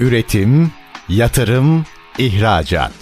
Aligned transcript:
Üretim, 0.00 0.70
yatırım, 1.08 1.84
ihracat. 2.18 2.92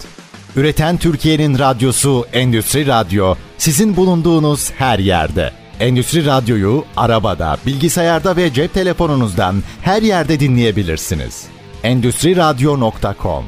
Üreten 0.55 0.97
Türkiye'nin 0.97 1.59
radyosu 1.59 2.25
Endüstri 2.33 2.87
Radyo 2.87 3.35
sizin 3.57 3.95
bulunduğunuz 3.95 4.71
her 4.71 4.99
yerde. 4.99 5.51
Endüstri 5.79 6.25
Radyo'yu 6.25 6.85
arabada, 6.95 7.57
bilgisayarda 7.65 8.35
ve 8.35 8.53
cep 8.53 8.73
telefonunuzdan 8.73 9.63
her 9.81 10.01
yerde 10.01 10.39
dinleyebilirsiniz. 10.39 11.45
Endüstri 11.83 12.35
Radyo.com 12.35 13.45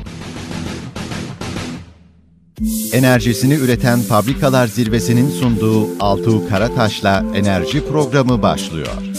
Enerjisini 2.93 3.53
üreten 3.53 3.99
fabrikalar 3.99 4.67
zirvesinin 4.67 5.29
sunduğu 5.29 5.87
Altuğ 5.99 6.49
Karataş'la 6.49 7.25
enerji 7.35 7.87
programı 7.87 8.41
başlıyor. 8.41 9.18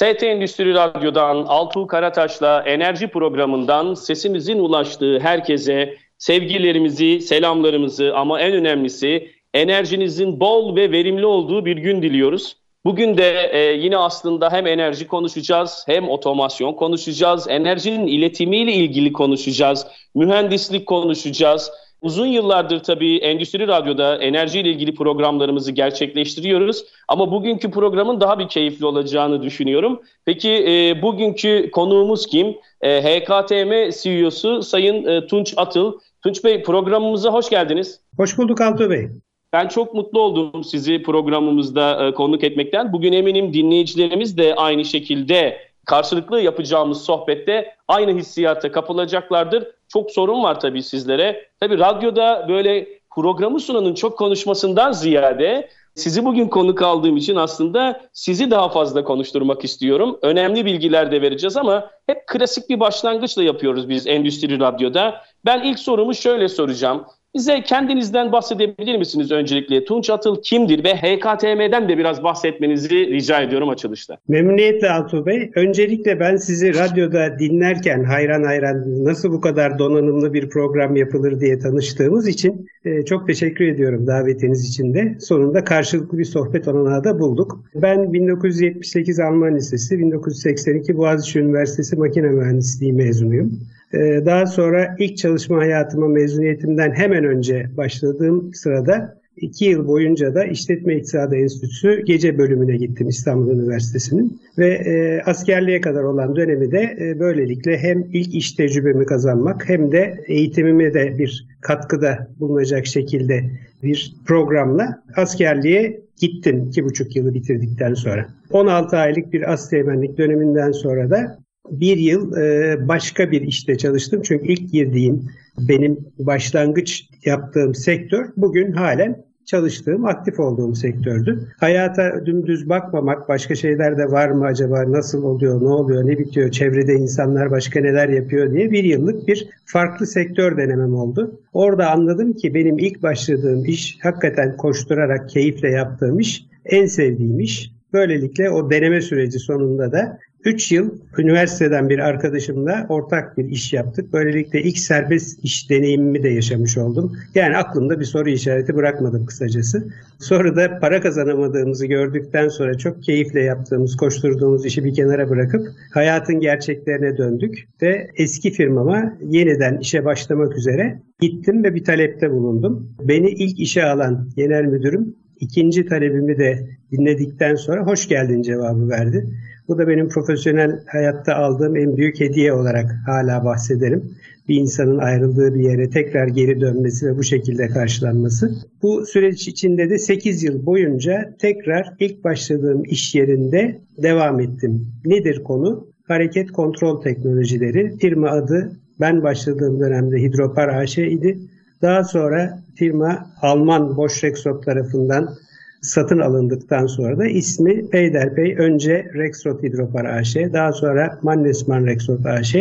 ST 0.00 0.22
Endüstri 0.22 0.74
Radyo'dan 0.74 1.36
Altuğ 1.36 1.86
Karataş'la 1.86 2.62
enerji 2.62 3.08
programından 3.08 3.94
sesimizin 3.94 4.58
ulaştığı 4.58 5.18
herkese 5.20 5.96
sevgilerimizi, 6.18 7.20
selamlarımızı 7.20 8.12
ama 8.16 8.40
en 8.40 8.52
önemlisi 8.52 9.30
enerjinizin 9.54 10.40
bol 10.40 10.76
ve 10.76 10.92
verimli 10.92 11.26
olduğu 11.26 11.64
bir 11.64 11.76
gün 11.76 12.02
diliyoruz. 12.02 12.56
Bugün 12.84 13.16
de 13.16 13.50
e, 13.52 13.72
yine 13.72 13.96
aslında 13.96 14.52
hem 14.52 14.66
enerji 14.66 15.06
konuşacağız, 15.06 15.84
hem 15.86 16.08
otomasyon 16.08 16.72
konuşacağız, 16.72 17.46
enerjinin 17.48 18.06
iletimiyle 18.06 18.72
ilgili 18.72 19.12
konuşacağız, 19.12 19.86
mühendislik 20.14 20.86
konuşacağız. 20.86 21.70
Uzun 22.02 22.26
yıllardır 22.26 22.78
tabii 22.82 23.16
Endüstri 23.16 23.68
Radyo'da 23.68 24.16
enerjiyle 24.16 24.70
ilgili 24.70 24.94
programlarımızı 24.94 25.72
gerçekleştiriyoruz. 25.72 26.84
Ama 27.08 27.32
bugünkü 27.32 27.70
programın 27.70 28.20
daha 28.20 28.38
bir 28.38 28.48
keyifli 28.48 28.86
olacağını 28.86 29.42
düşünüyorum. 29.42 30.02
Peki 30.24 30.50
e, 30.50 31.02
bugünkü 31.02 31.70
konuğumuz 31.70 32.26
kim? 32.26 32.56
E, 32.80 33.02
HKTM 33.02 33.90
CEO'su 34.02 34.62
Sayın 34.62 35.06
e, 35.06 35.26
Tunç 35.26 35.54
Atıl. 35.56 35.98
Tunç 36.22 36.44
Bey 36.44 36.62
programımıza 36.62 37.32
hoş 37.32 37.50
geldiniz. 37.50 38.00
Hoş 38.16 38.38
bulduk 38.38 38.60
Altuğ 38.60 38.90
Bey. 38.90 39.08
Ben 39.52 39.68
çok 39.68 39.94
mutlu 39.94 40.20
oldum 40.20 40.64
sizi 40.64 41.02
programımızda 41.02 42.06
e, 42.06 42.14
konuk 42.14 42.44
etmekten. 42.44 42.92
Bugün 42.92 43.12
eminim 43.12 43.54
dinleyicilerimiz 43.54 44.38
de 44.38 44.54
aynı 44.54 44.84
şekilde 44.84 45.58
karşılıklı 45.86 46.40
yapacağımız 46.40 47.02
sohbette 47.02 47.74
aynı 47.88 48.18
hissiyata 48.18 48.72
kapılacaklardır. 48.72 49.64
Çok 49.92 50.10
sorun 50.10 50.42
var 50.42 50.60
tabii 50.60 50.82
sizlere. 50.82 51.48
Tabii 51.60 51.78
radyoda 51.78 52.46
böyle 52.48 52.88
programı 53.14 53.60
sunanın 53.60 53.94
çok 53.94 54.18
konuşmasından 54.18 54.92
ziyade 54.92 55.68
sizi 55.94 56.24
bugün 56.24 56.48
konuk 56.48 56.82
aldığım 56.82 57.16
için 57.16 57.36
aslında 57.36 58.00
sizi 58.12 58.50
daha 58.50 58.68
fazla 58.68 59.04
konuşturmak 59.04 59.64
istiyorum. 59.64 60.18
Önemli 60.22 60.64
bilgiler 60.64 61.12
de 61.12 61.22
vereceğiz 61.22 61.56
ama 61.56 61.90
hep 62.06 62.26
klasik 62.26 62.70
bir 62.70 62.80
başlangıçla 62.80 63.42
yapıyoruz 63.42 63.88
biz 63.88 64.06
Endüstri 64.06 64.60
Radyo'da. 64.60 65.22
Ben 65.44 65.62
ilk 65.62 65.78
sorumu 65.78 66.14
şöyle 66.14 66.48
soracağım. 66.48 67.04
Bize 67.34 67.62
kendinizden 67.62 68.32
bahsedebilir 68.32 68.98
misiniz 68.98 69.32
öncelikle? 69.32 69.84
Tunç 69.84 70.10
Atıl 70.10 70.42
kimdir 70.42 70.84
ve 70.84 70.94
HKTM'den 70.94 71.88
de 71.88 71.98
biraz 71.98 72.22
bahsetmenizi 72.22 72.88
rica 72.90 73.40
ediyorum 73.40 73.68
açılışta. 73.68 74.18
Memnuniyetle 74.28 74.90
Altuğ 74.90 75.26
Bey. 75.26 75.50
Öncelikle 75.54 76.20
ben 76.20 76.36
sizi 76.36 76.74
radyoda 76.74 77.38
dinlerken 77.38 78.04
hayran 78.04 78.42
hayran 78.42 79.04
nasıl 79.04 79.32
bu 79.32 79.40
kadar 79.40 79.78
donanımlı 79.78 80.34
bir 80.34 80.48
program 80.48 80.96
yapılır 80.96 81.40
diye 81.40 81.58
tanıştığımız 81.58 82.28
için 82.28 82.66
e, 82.84 83.04
çok 83.04 83.26
teşekkür 83.26 83.68
ediyorum 83.68 84.06
davetiniz 84.06 84.68
için 84.68 84.94
de. 84.94 85.16
Sonunda 85.20 85.64
karşılıklı 85.64 86.18
bir 86.18 86.24
sohbet 86.24 86.68
olanağı 86.68 87.04
da 87.04 87.18
bulduk. 87.18 87.64
Ben 87.74 88.12
1978 88.12 89.20
Alman 89.20 89.56
Lisesi, 89.56 89.98
1982 89.98 90.96
Boğaziçi 90.96 91.38
Üniversitesi 91.38 91.96
Makine 91.96 92.28
Mühendisliği 92.28 92.92
mezunuyum. 92.92 93.60
Ee, 93.94 94.22
daha 94.26 94.46
sonra 94.46 94.96
ilk 94.98 95.16
çalışma 95.16 95.58
hayatıma 95.58 96.08
mezuniyetimden 96.08 96.92
hemen 96.92 97.24
önce 97.24 97.66
başladığım 97.76 98.54
sırada 98.54 99.20
iki 99.36 99.64
yıl 99.64 99.88
boyunca 99.88 100.34
da 100.34 100.44
İşletme 100.44 100.96
İktisadı 100.96 101.36
Enstitüsü 101.36 102.02
gece 102.04 102.38
bölümüne 102.38 102.76
gittim 102.76 103.08
İstanbul 103.08 103.50
Üniversitesi'nin. 103.50 104.40
Ve 104.58 104.68
e, 104.68 105.22
askerliğe 105.30 105.80
kadar 105.80 106.02
olan 106.02 106.36
dönemi 106.36 106.72
de 106.72 106.96
e, 107.00 107.20
böylelikle 107.20 107.78
hem 107.78 108.04
ilk 108.12 108.34
iş 108.34 108.52
tecrübemi 108.52 109.06
kazanmak 109.06 109.68
hem 109.68 109.92
de 109.92 110.24
eğitimime 110.26 110.94
de 110.94 111.18
bir 111.18 111.46
katkıda 111.60 112.28
bulunacak 112.40 112.86
şekilde 112.86 113.44
bir 113.82 114.14
programla 114.26 115.02
askerliğe 115.16 116.00
gittim 116.20 116.66
iki 116.68 116.84
buçuk 116.84 117.16
yılı 117.16 117.34
bitirdikten 117.34 117.94
sonra. 117.94 118.26
16 118.50 118.96
aylık 118.96 119.32
bir 119.32 119.52
asteğmenlik 119.52 120.18
döneminden 120.18 120.72
sonra 120.72 121.10
da 121.10 121.38
bir 121.70 121.96
yıl 121.96 122.36
e, 122.36 122.76
başka 122.88 123.30
bir 123.30 123.40
işte 123.40 123.78
çalıştım. 123.78 124.22
Çünkü 124.24 124.46
ilk 124.46 124.72
girdiğim 124.72 125.24
benim 125.58 125.98
başlangıç 126.18 127.08
yaptığım 127.24 127.74
sektör 127.74 128.26
bugün 128.36 128.72
halen 128.72 129.24
çalıştığım, 129.50 130.04
aktif 130.04 130.40
olduğum 130.40 130.74
sektördü. 130.74 131.48
Hayata 131.58 132.26
dümdüz 132.26 132.68
bakmamak, 132.68 133.28
başka 133.28 133.54
şeyler 133.54 133.98
de 133.98 134.10
var 134.10 134.30
mı 134.30 134.44
acaba, 134.44 134.92
nasıl 134.92 135.22
oluyor, 135.22 135.62
ne 135.62 135.68
oluyor, 135.68 136.06
ne 136.06 136.18
bitiyor, 136.18 136.50
çevrede 136.50 136.94
insanlar 136.94 137.50
başka 137.50 137.80
neler 137.80 138.08
yapıyor 138.08 138.52
diye 138.52 138.70
bir 138.70 138.84
yıllık 138.84 139.28
bir 139.28 139.48
farklı 139.66 140.06
sektör 140.06 140.56
denemem 140.56 140.94
oldu. 140.94 141.40
Orada 141.52 141.90
anladım 141.90 142.32
ki 142.32 142.54
benim 142.54 142.78
ilk 142.78 143.02
başladığım 143.02 143.64
iş, 143.64 143.98
hakikaten 144.02 144.56
koşturarak, 144.56 145.28
keyifle 145.28 145.70
yaptığım 145.70 146.20
iş, 146.20 146.46
en 146.64 146.86
sevdiğim 146.86 147.40
iş. 147.40 147.72
Böylelikle 147.92 148.50
o 148.50 148.70
deneme 148.70 149.00
süreci 149.00 149.38
sonunda 149.38 149.92
da 149.92 150.18
3 150.44 150.72
yıl 150.72 150.98
üniversiteden 151.18 151.88
bir 151.88 151.98
arkadaşımla 151.98 152.86
ortak 152.88 153.38
bir 153.38 153.44
iş 153.44 153.72
yaptık. 153.72 154.12
Böylelikle 154.12 154.62
ilk 154.62 154.78
serbest 154.78 155.44
iş 155.44 155.70
deneyimimi 155.70 156.22
de 156.22 156.28
yaşamış 156.28 156.78
oldum. 156.78 157.12
Yani 157.34 157.56
aklımda 157.56 158.00
bir 158.00 158.04
soru 158.04 158.28
işareti 158.28 158.74
bırakmadım 158.74 159.26
kısacası. 159.26 159.88
Sonra 160.18 160.56
da 160.56 160.78
para 160.80 161.00
kazanamadığımızı 161.00 161.86
gördükten 161.86 162.48
sonra 162.48 162.78
çok 162.78 163.02
keyifle 163.02 163.40
yaptığımız, 163.40 163.96
koşturduğumuz 163.96 164.66
işi 164.66 164.84
bir 164.84 164.94
kenara 164.94 165.30
bırakıp 165.30 165.66
hayatın 165.94 166.40
gerçeklerine 166.40 167.18
döndük 167.18 167.68
ve 167.82 168.10
eski 168.16 168.50
firmama 168.50 169.12
yeniden 169.22 169.78
işe 169.78 170.04
başlamak 170.04 170.56
üzere 170.56 171.02
gittim 171.20 171.64
ve 171.64 171.74
bir 171.74 171.84
talepte 171.84 172.30
bulundum. 172.30 172.92
Beni 173.00 173.30
ilk 173.30 173.60
işe 173.60 173.84
alan 173.84 174.28
genel 174.36 174.64
müdürüm 174.64 175.14
ikinci 175.40 175.86
talebimi 175.86 176.38
de 176.38 176.68
dinledikten 176.92 177.54
sonra 177.54 177.86
hoş 177.86 178.08
geldin 178.08 178.42
cevabı 178.42 178.88
verdi. 178.88 179.26
Bu 179.68 179.78
da 179.78 179.88
benim 179.88 180.08
profesyonel 180.08 180.80
hayatta 180.86 181.34
aldığım 181.34 181.76
en 181.76 181.96
büyük 181.96 182.20
hediye 182.20 182.52
olarak 182.52 182.96
hala 183.06 183.44
bahsederim. 183.44 184.10
Bir 184.48 184.56
insanın 184.56 184.98
ayrıldığı 184.98 185.54
bir 185.54 185.60
yere 185.60 185.90
tekrar 185.90 186.28
geri 186.28 186.60
dönmesi 186.60 187.06
ve 187.06 187.18
bu 187.18 187.22
şekilde 187.22 187.68
karşılanması. 187.68 188.50
Bu 188.82 189.06
süreç 189.06 189.48
içinde 189.48 189.90
de 189.90 189.98
8 189.98 190.42
yıl 190.42 190.66
boyunca 190.66 191.34
tekrar 191.40 191.94
ilk 192.00 192.24
başladığım 192.24 192.84
iş 192.84 193.14
yerinde 193.14 193.80
devam 194.02 194.40
ettim. 194.40 194.86
Nedir 195.04 195.42
konu? 195.44 195.88
Hareket 196.08 196.52
kontrol 196.52 197.02
teknolojileri. 197.02 197.96
Firma 197.98 198.30
adı 198.30 198.72
ben 199.00 199.22
başladığım 199.22 199.80
dönemde 199.80 200.16
Hidropar 200.22 200.68
AŞ 200.68 200.98
idi. 200.98 201.38
Daha 201.82 202.04
sonra 202.04 202.58
firma 202.74 203.26
Alman 203.42 203.96
Bosch 203.96 204.24
Rexroth 204.24 204.64
tarafından 204.64 205.34
satın 205.82 206.18
alındıktan 206.18 206.86
sonra 206.86 207.18
da 207.18 207.26
ismi 207.26 207.90
peyderpey 207.90 208.56
önce 208.58 209.10
Rexroth 209.14 209.62
Hidropar 209.62 210.04
AŞ, 210.04 210.36
daha 210.36 210.72
sonra 210.72 211.18
Mannesmann 211.22 211.86
Rexroth 211.86 212.26
AŞ, 212.26 212.54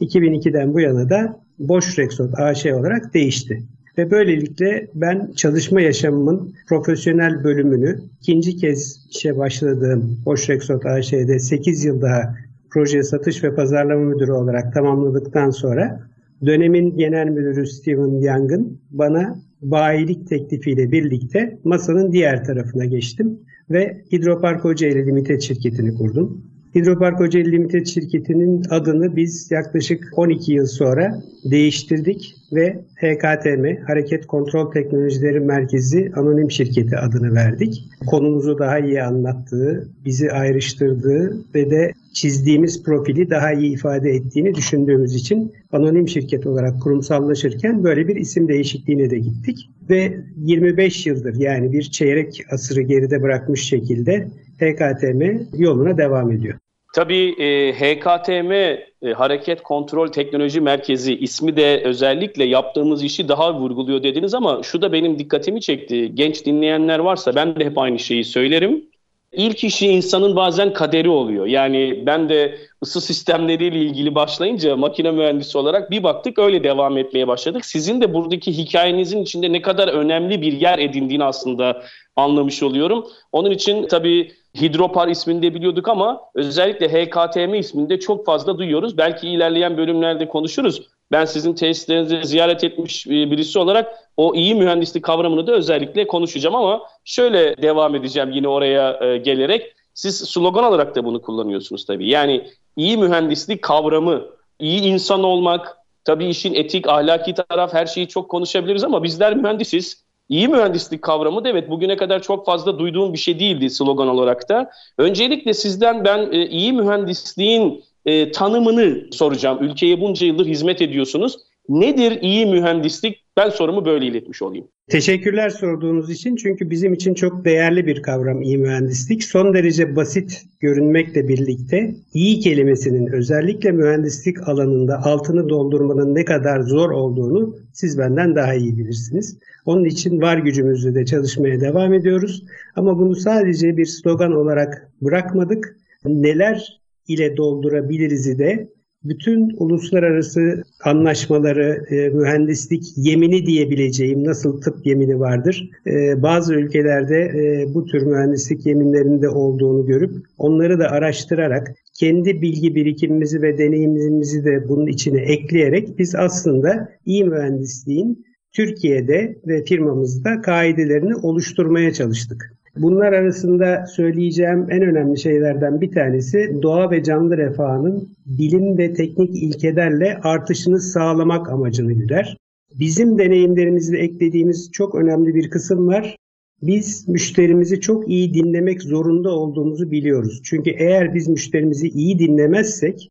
2002'den 0.00 0.74
bu 0.74 0.80
yana 0.80 1.10
da 1.10 1.40
Bosch 1.58 1.98
Rexroth 1.98 2.40
AŞ 2.40 2.66
olarak 2.66 3.14
değişti. 3.14 3.62
Ve 3.98 4.10
böylelikle 4.10 4.88
ben 4.94 5.32
çalışma 5.36 5.80
yaşamımın 5.80 6.54
profesyonel 6.68 7.44
bölümünü 7.44 8.00
ikinci 8.20 8.56
kez 8.56 9.06
işe 9.10 9.38
başladığım 9.38 10.18
Bosch 10.26 10.50
Rexroth 10.50 10.86
AŞ'de 10.86 11.38
8 11.38 11.84
yıl 11.84 12.02
daha 12.02 12.34
proje 12.70 13.02
satış 13.02 13.44
ve 13.44 13.54
pazarlama 13.54 14.00
müdürü 14.00 14.32
olarak 14.32 14.74
tamamladıktan 14.74 15.50
sonra 15.50 16.00
dönemin 16.46 16.96
genel 16.96 17.26
müdürü 17.26 17.66
Steven 17.66 18.20
Young'ın 18.20 18.80
bana 18.90 19.36
bayilik 19.62 20.28
teklifiyle 20.28 20.92
birlikte 20.92 21.58
masanın 21.64 22.12
diğer 22.12 22.44
tarafına 22.44 22.84
geçtim 22.84 23.38
ve 23.70 24.02
Hidropark 24.12 24.62
Kocaeli 24.62 25.06
Limited 25.06 25.40
şirketini 25.40 25.94
kurdum. 25.94 26.42
Hidropark 26.76 27.18
Kocaeli 27.18 27.52
Limited 27.52 27.86
şirketinin 27.86 28.62
adını 28.70 29.16
biz 29.16 29.50
yaklaşık 29.50 30.04
12 30.16 30.52
yıl 30.52 30.66
sonra 30.66 31.22
değiştirdik 31.44 32.34
ve 32.52 32.84
HKTM 32.96 33.84
Hareket 33.86 34.26
Kontrol 34.26 34.70
Teknolojileri 34.70 35.40
Merkezi 35.40 36.12
Anonim 36.16 36.50
Şirketi 36.50 36.96
adını 36.96 37.34
verdik. 37.34 37.84
Konumuzu 38.06 38.58
daha 38.58 38.78
iyi 38.78 39.02
anlattığı, 39.02 39.88
bizi 40.04 40.32
ayrıştırdığı 40.32 41.44
ve 41.54 41.70
de 41.70 41.92
çizdiğimiz 42.12 42.82
profili 42.82 43.30
daha 43.30 43.52
iyi 43.52 43.74
ifade 43.74 44.10
ettiğini 44.10 44.54
düşündüğümüz 44.54 45.14
için 45.14 45.52
anonim 45.76 46.08
şirket 46.08 46.46
olarak 46.46 46.82
kurumsallaşırken 46.82 47.84
böyle 47.84 48.08
bir 48.08 48.16
isim 48.16 48.48
değişikliğine 48.48 49.10
de 49.10 49.18
gittik. 49.18 49.70
Ve 49.90 50.16
25 50.36 51.06
yıldır 51.06 51.34
yani 51.34 51.72
bir 51.72 51.82
çeyrek 51.82 52.42
asırı 52.50 52.80
geride 52.82 53.22
bırakmış 53.22 53.68
şekilde 53.68 54.28
HKTM 54.60 55.22
yoluna 55.62 55.98
devam 55.98 56.32
ediyor. 56.32 56.58
Tabii 56.94 57.42
e, 57.42 57.72
HKTM 57.72 58.52
e, 58.52 59.12
Hareket 59.16 59.62
Kontrol 59.62 60.08
Teknoloji 60.08 60.60
Merkezi 60.60 61.16
ismi 61.16 61.56
de 61.56 61.82
özellikle 61.84 62.44
yaptığımız 62.44 63.04
işi 63.04 63.28
daha 63.28 63.60
vurguluyor 63.60 64.02
dediniz 64.02 64.34
ama 64.34 64.62
şu 64.62 64.82
da 64.82 64.92
benim 64.92 65.18
dikkatimi 65.18 65.60
çekti. 65.60 66.14
Genç 66.14 66.46
dinleyenler 66.46 66.98
varsa 66.98 67.34
ben 67.34 67.56
de 67.56 67.64
hep 67.64 67.78
aynı 67.78 67.98
şeyi 67.98 68.24
söylerim. 68.24 68.84
İlk 69.32 69.64
işi 69.64 69.88
insanın 69.88 70.36
bazen 70.36 70.72
kaderi 70.72 71.08
oluyor. 71.08 71.46
Yani 71.46 72.02
ben 72.06 72.28
de 72.28 72.58
ısı 72.82 73.00
sistemleriyle 73.00 73.78
ilgili 73.78 74.14
başlayınca 74.14 74.76
makine 74.76 75.10
mühendisi 75.10 75.58
olarak 75.58 75.90
bir 75.90 76.02
baktık 76.02 76.38
öyle 76.38 76.64
devam 76.64 76.98
etmeye 76.98 77.28
başladık. 77.28 77.64
Sizin 77.64 78.00
de 78.00 78.14
buradaki 78.14 78.58
hikayenizin 78.58 79.22
içinde 79.22 79.52
ne 79.52 79.62
kadar 79.62 79.88
önemli 79.88 80.42
bir 80.42 80.52
yer 80.52 80.78
edindiğini 80.78 81.24
aslında 81.24 81.82
anlamış 82.16 82.62
oluyorum. 82.62 83.06
Onun 83.32 83.50
için 83.50 83.86
tabii 83.86 84.32
Hidropar 84.60 85.08
ismini 85.08 85.42
de 85.42 85.54
biliyorduk 85.54 85.88
ama 85.88 86.20
özellikle 86.34 86.88
HKTM 86.88 87.54
ismini 87.54 87.90
de 87.90 88.00
çok 88.00 88.26
fazla 88.26 88.58
duyuyoruz. 88.58 88.98
Belki 88.98 89.28
ilerleyen 89.28 89.76
bölümlerde 89.76 90.28
konuşuruz. 90.28 90.82
Ben 91.12 91.24
sizin 91.24 91.54
tesislerinizi 91.54 92.20
ziyaret 92.24 92.64
etmiş 92.64 93.06
birisi 93.06 93.58
olarak 93.58 93.94
o 94.16 94.34
iyi 94.34 94.54
mühendislik 94.54 95.04
kavramını 95.04 95.46
da 95.46 95.52
özellikle 95.52 96.06
konuşacağım 96.06 96.54
ama 96.54 96.82
şöyle 97.04 97.62
devam 97.62 97.94
edeceğim 97.94 98.30
yine 98.30 98.48
oraya 98.48 99.04
e, 99.04 99.18
gelerek. 99.18 99.72
Siz 99.94 100.16
slogan 100.16 100.64
olarak 100.64 100.96
da 100.96 101.04
bunu 101.04 101.22
kullanıyorsunuz 101.22 101.86
tabii. 101.86 102.08
Yani 102.08 102.46
iyi 102.76 102.96
mühendislik 102.96 103.62
kavramı, 103.62 104.22
iyi 104.58 104.80
insan 104.82 105.22
olmak, 105.22 105.76
tabii 106.04 106.26
işin 106.26 106.54
etik, 106.54 106.88
ahlaki 106.88 107.34
taraf 107.34 107.74
her 107.74 107.86
şeyi 107.86 108.08
çok 108.08 108.30
konuşabiliriz 108.30 108.84
ama 108.84 109.02
bizler 109.02 109.36
mühendisiz. 109.36 110.06
İyi 110.28 110.48
mühendislik 110.48 111.02
kavramı 111.02 111.44
da 111.44 111.48
evet 111.48 111.70
bugüne 111.70 111.96
kadar 111.96 112.22
çok 112.22 112.46
fazla 112.46 112.78
duyduğum 112.78 113.12
bir 113.12 113.18
şey 113.18 113.40
değildi 113.40 113.70
slogan 113.70 114.08
olarak 114.08 114.48
da. 114.48 114.70
Öncelikle 114.98 115.54
sizden 115.54 116.04
ben 116.04 116.32
e, 116.32 116.46
iyi 116.46 116.72
mühendisliğin 116.72 117.84
e, 118.06 118.30
tanımını 118.32 119.06
soracağım. 119.10 119.58
Ülkeye 119.60 120.00
bunca 120.00 120.26
yıldır 120.26 120.46
hizmet 120.46 120.82
ediyorsunuz. 120.82 121.36
Nedir 121.68 122.18
iyi 122.22 122.46
mühendislik? 122.46 123.24
Ben 123.36 123.50
sorumu 123.50 123.84
böyle 123.84 124.06
iletmiş 124.06 124.42
olayım. 124.42 124.68
Teşekkürler 124.88 125.50
sorduğunuz 125.50 126.10
için 126.10 126.36
çünkü 126.36 126.70
bizim 126.70 126.92
için 126.92 127.14
çok 127.14 127.44
değerli 127.44 127.86
bir 127.86 128.02
kavram 128.02 128.42
iyi 128.42 128.58
mühendislik. 128.58 129.24
Son 129.24 129.54
derece 129.54 129.96
basit 129.96 130.42
görünmekle 130.60 131.28
birlikte 131.28 131.94
iyi 132.14 132.40
kelimesinin 132.40 133.06
özellikle 133.12 133.72
mühendislik 133.72 134.48
alanında 134.48 135.00
altını 135.04 135.48
doldurmanın 135.48 136.14
ne 136.14 136.24
kadar 136.24 136.60
zor 136.60 136.90
olduğunu 136.90 137.56
siz 137.72 137.98
benden 137.98 138.36
daha 138.36 138.54
iyi 138.54 138.78
bilirsiniz. 138.78 139.38
Onun 139.64 139.84
için 139.84 140.20
var 140.20 140.38
gücümüzle 140.38 140.94
de 140.94 141.06
çalışmaya 141.06 141.60
devam 141.60 141.94
ediyoruz. 141.94 142.44
Ama 142.76 142.98
bunu 142.98 143.14
sadece 143.14 143.76
bir 143.76 143.86
slogan 143.86 144.32
olarak 144.32 144.90
bırakmadık. 145.02 145.76
Neler 146.04 146.80
ile 147.08 147.36
doldurabiliriz 147.36 148.38
de 148.38 148.68
bütün 149.08 149.50
uluslararası 149.56 150.62
anlaşmaları, 150.84 151.86
e, 151.90 152.08
mühendislik 152.08 152.82
yemini 152.96 153.46
diyebileceğim 153.46 154.24
nasıl 154.24 154.60
tıp 154.60 154.86
yemini 154.86 155.20
vardır. 155.20 155.70
E, 155.86 156.22
bazı 156.22 156.54
ülkelerde 156.54 157.16
e, 157.16 157.74
bu 157.74 157.84
tür 157.84 158.02
mühendislik 158.02 158.66
yeminlerinde 158.66 159.28
olduğunu 159.28 159.86
görüp 159.86 160.12
onları 160.38 160.78
da 160.78 160.90
araştırarak 160.90 161.74
kendi 161.94 162.42
bilgi 162.42 162.74
birikimimizi 162.74 163.42
ve 163.42 163.58
deneyimimizi 163.58 164.44
de 164.44 164.68
bunun 164.68 164.86
içine 164.86 165.20
ekleyerek 165.20 165.98
biz 165.98 166.14
aslında 166.14 166.88
iyi 167.06 167.24
mühendisliğin 167.24 168.26
Türkiye'de 168.52 169.38
ve 169.46 169.64
firmamızda 169.64 170.40
kaidelerini 170.40 171.16
oluşturmaya 171.16 171.92
çalıştık. 171.92 172.55
Bunlar 172.76 173.12
arasında 173.12 173.86
söyleyeceğim 173.86 174.66
en 174.70 174.82
önemli 174.82 175.18
şeylerden 175.18 175.80
bir 175.80 175.90
tanesi 175.90 176.58
doğa 176.62 176.90
ve 176.90 177.02
canlı 177.02 177.36
refahının 177.36 178.08
bilim 178.26 178.78
ve 178.78 178.94
teknik 178.94 179.42
ilkelerle 179.42 180.16
artışını 180.22 180.80
sağlamak 180.80 181.50
amacını 181.50 181.92
güder. 181.92 182.36
Bizim 182.78 183.18
deneyimlerimizle 183.18 183.98
eklediğimiz 183.98 184.70
çok 184.72 184.94
önemli 184.94 185.34
bir 185.34 185.50
kısım 185.50 185.88
var. 185.88 186.16
Biz 186.62 187.08
müşterimizi 187.08 187.80
çok 187.80 188.08
iyi 188.08 188.34
dinlemek 188.34 188.82
zorunda 188.82 189.30
olduğumuzu 189.30 189.90
biliyoruz. 189.90 190.40
Çünkü 190.44 190.70
eğer 190.70 191.14
biz 191.14 191.28
müşterimizi 191.28 191.88
iyi 191.88 192.18
dinlemezsek 192.18 193.08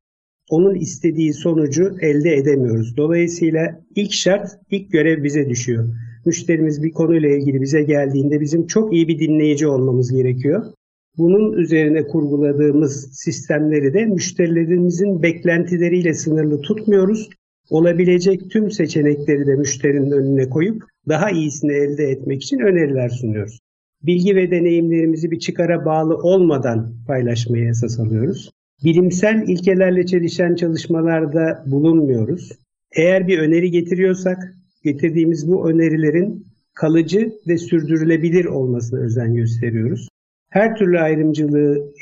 onun 0.49 0.75
istediği 0.75 1.33
sonucu 1.33 1.95
elde 2.01 2.35
edemiyoruz. 2.35 2.97
Dolayısıyla 2.97 3.81
ilk 3.95 4.13
şart, 4.13 4.49
ilk 4.71 4.91
görev 4.91 5.23
bize 5.23 5.49
düşüyor 5.49 5.89
müşterimiz 6.25 6.83
bir 6.83 6.91
konuyla 6.91 7.29
ilgili 7.29 7.61
bize 7.61 7.83
geldiğinde 7.83 8.41
bizim 8.41 8.67
çok 8.67 8.93
iyi 8.93 9.07
bir 9.07 9.19
dinleyici 9.19 9.67
olmamız 9.67 10.11
gerekiyor. 10.11 10.65
Bunun 11.17 11.53
üzerine 11.53 12.07
kurguladığımız 12.07 13.09
sistemleri 13.13 13.93
de 13.93 14.05
müşterilerimizin 14.05 15.23
beklentileriyle 15.23 16.13
sınırlı 16.13 16.61
tutmuyoruz. 16.61 17.29
Olabilecek 17.69 18.51
tüm 18.51 18.71
seçenekleri 18.71 19.47
de 19.47 19.55
müşterinin 19.55 20.11
önüne 20.11 20.49
koyup 20.49 20.83
daha 21.07 21.31
iyisini 21.31 21.71
elde 21.71 22.03
etmek 22.03 22.43
için 22.43 22.59
öneriler 22.59 23.09
sunuyoruz. 23.09 23.59
Bilgi 24.03 24.35
ve 24.35 24.51
deneyimlerimizi 24.51 25.31
bir 25.31 25.39
çıkara 25.39 25.85
bağlı 25.85 26.17
olmadan 26.17 26.93
paylaşmayı 27.07 27.69
esas 27.69 27.99
alıyoruz. 27.99 28.51
Bilimsel 28.83 29.47
ilkelerle 29.47 30.05
çelişen 30.05 30.55
çalışmalarda 30.55 31.63
bulunmuyoruz. 31.65 32.51
Eğer 32.95 33.27
bir 33.27 33.39
öneri 33.39 33.71
getiriyorsak 33.71 34.55
getirdiğimiz 34.85 35.47
bu 35.47 35.69
önerilerin 35.69 36.45
kalıcı 36.73 37.33
ve 37.47 37.57
sürdürülebilir 37.57 38.45
olmasına 38.45 38.99
özen 38.99 39.35
gösteriyoruz. 39.35 40.09
Her 40.49 40.75
türlü 40.75 40.99
ayrımcılığı 40.99 41.93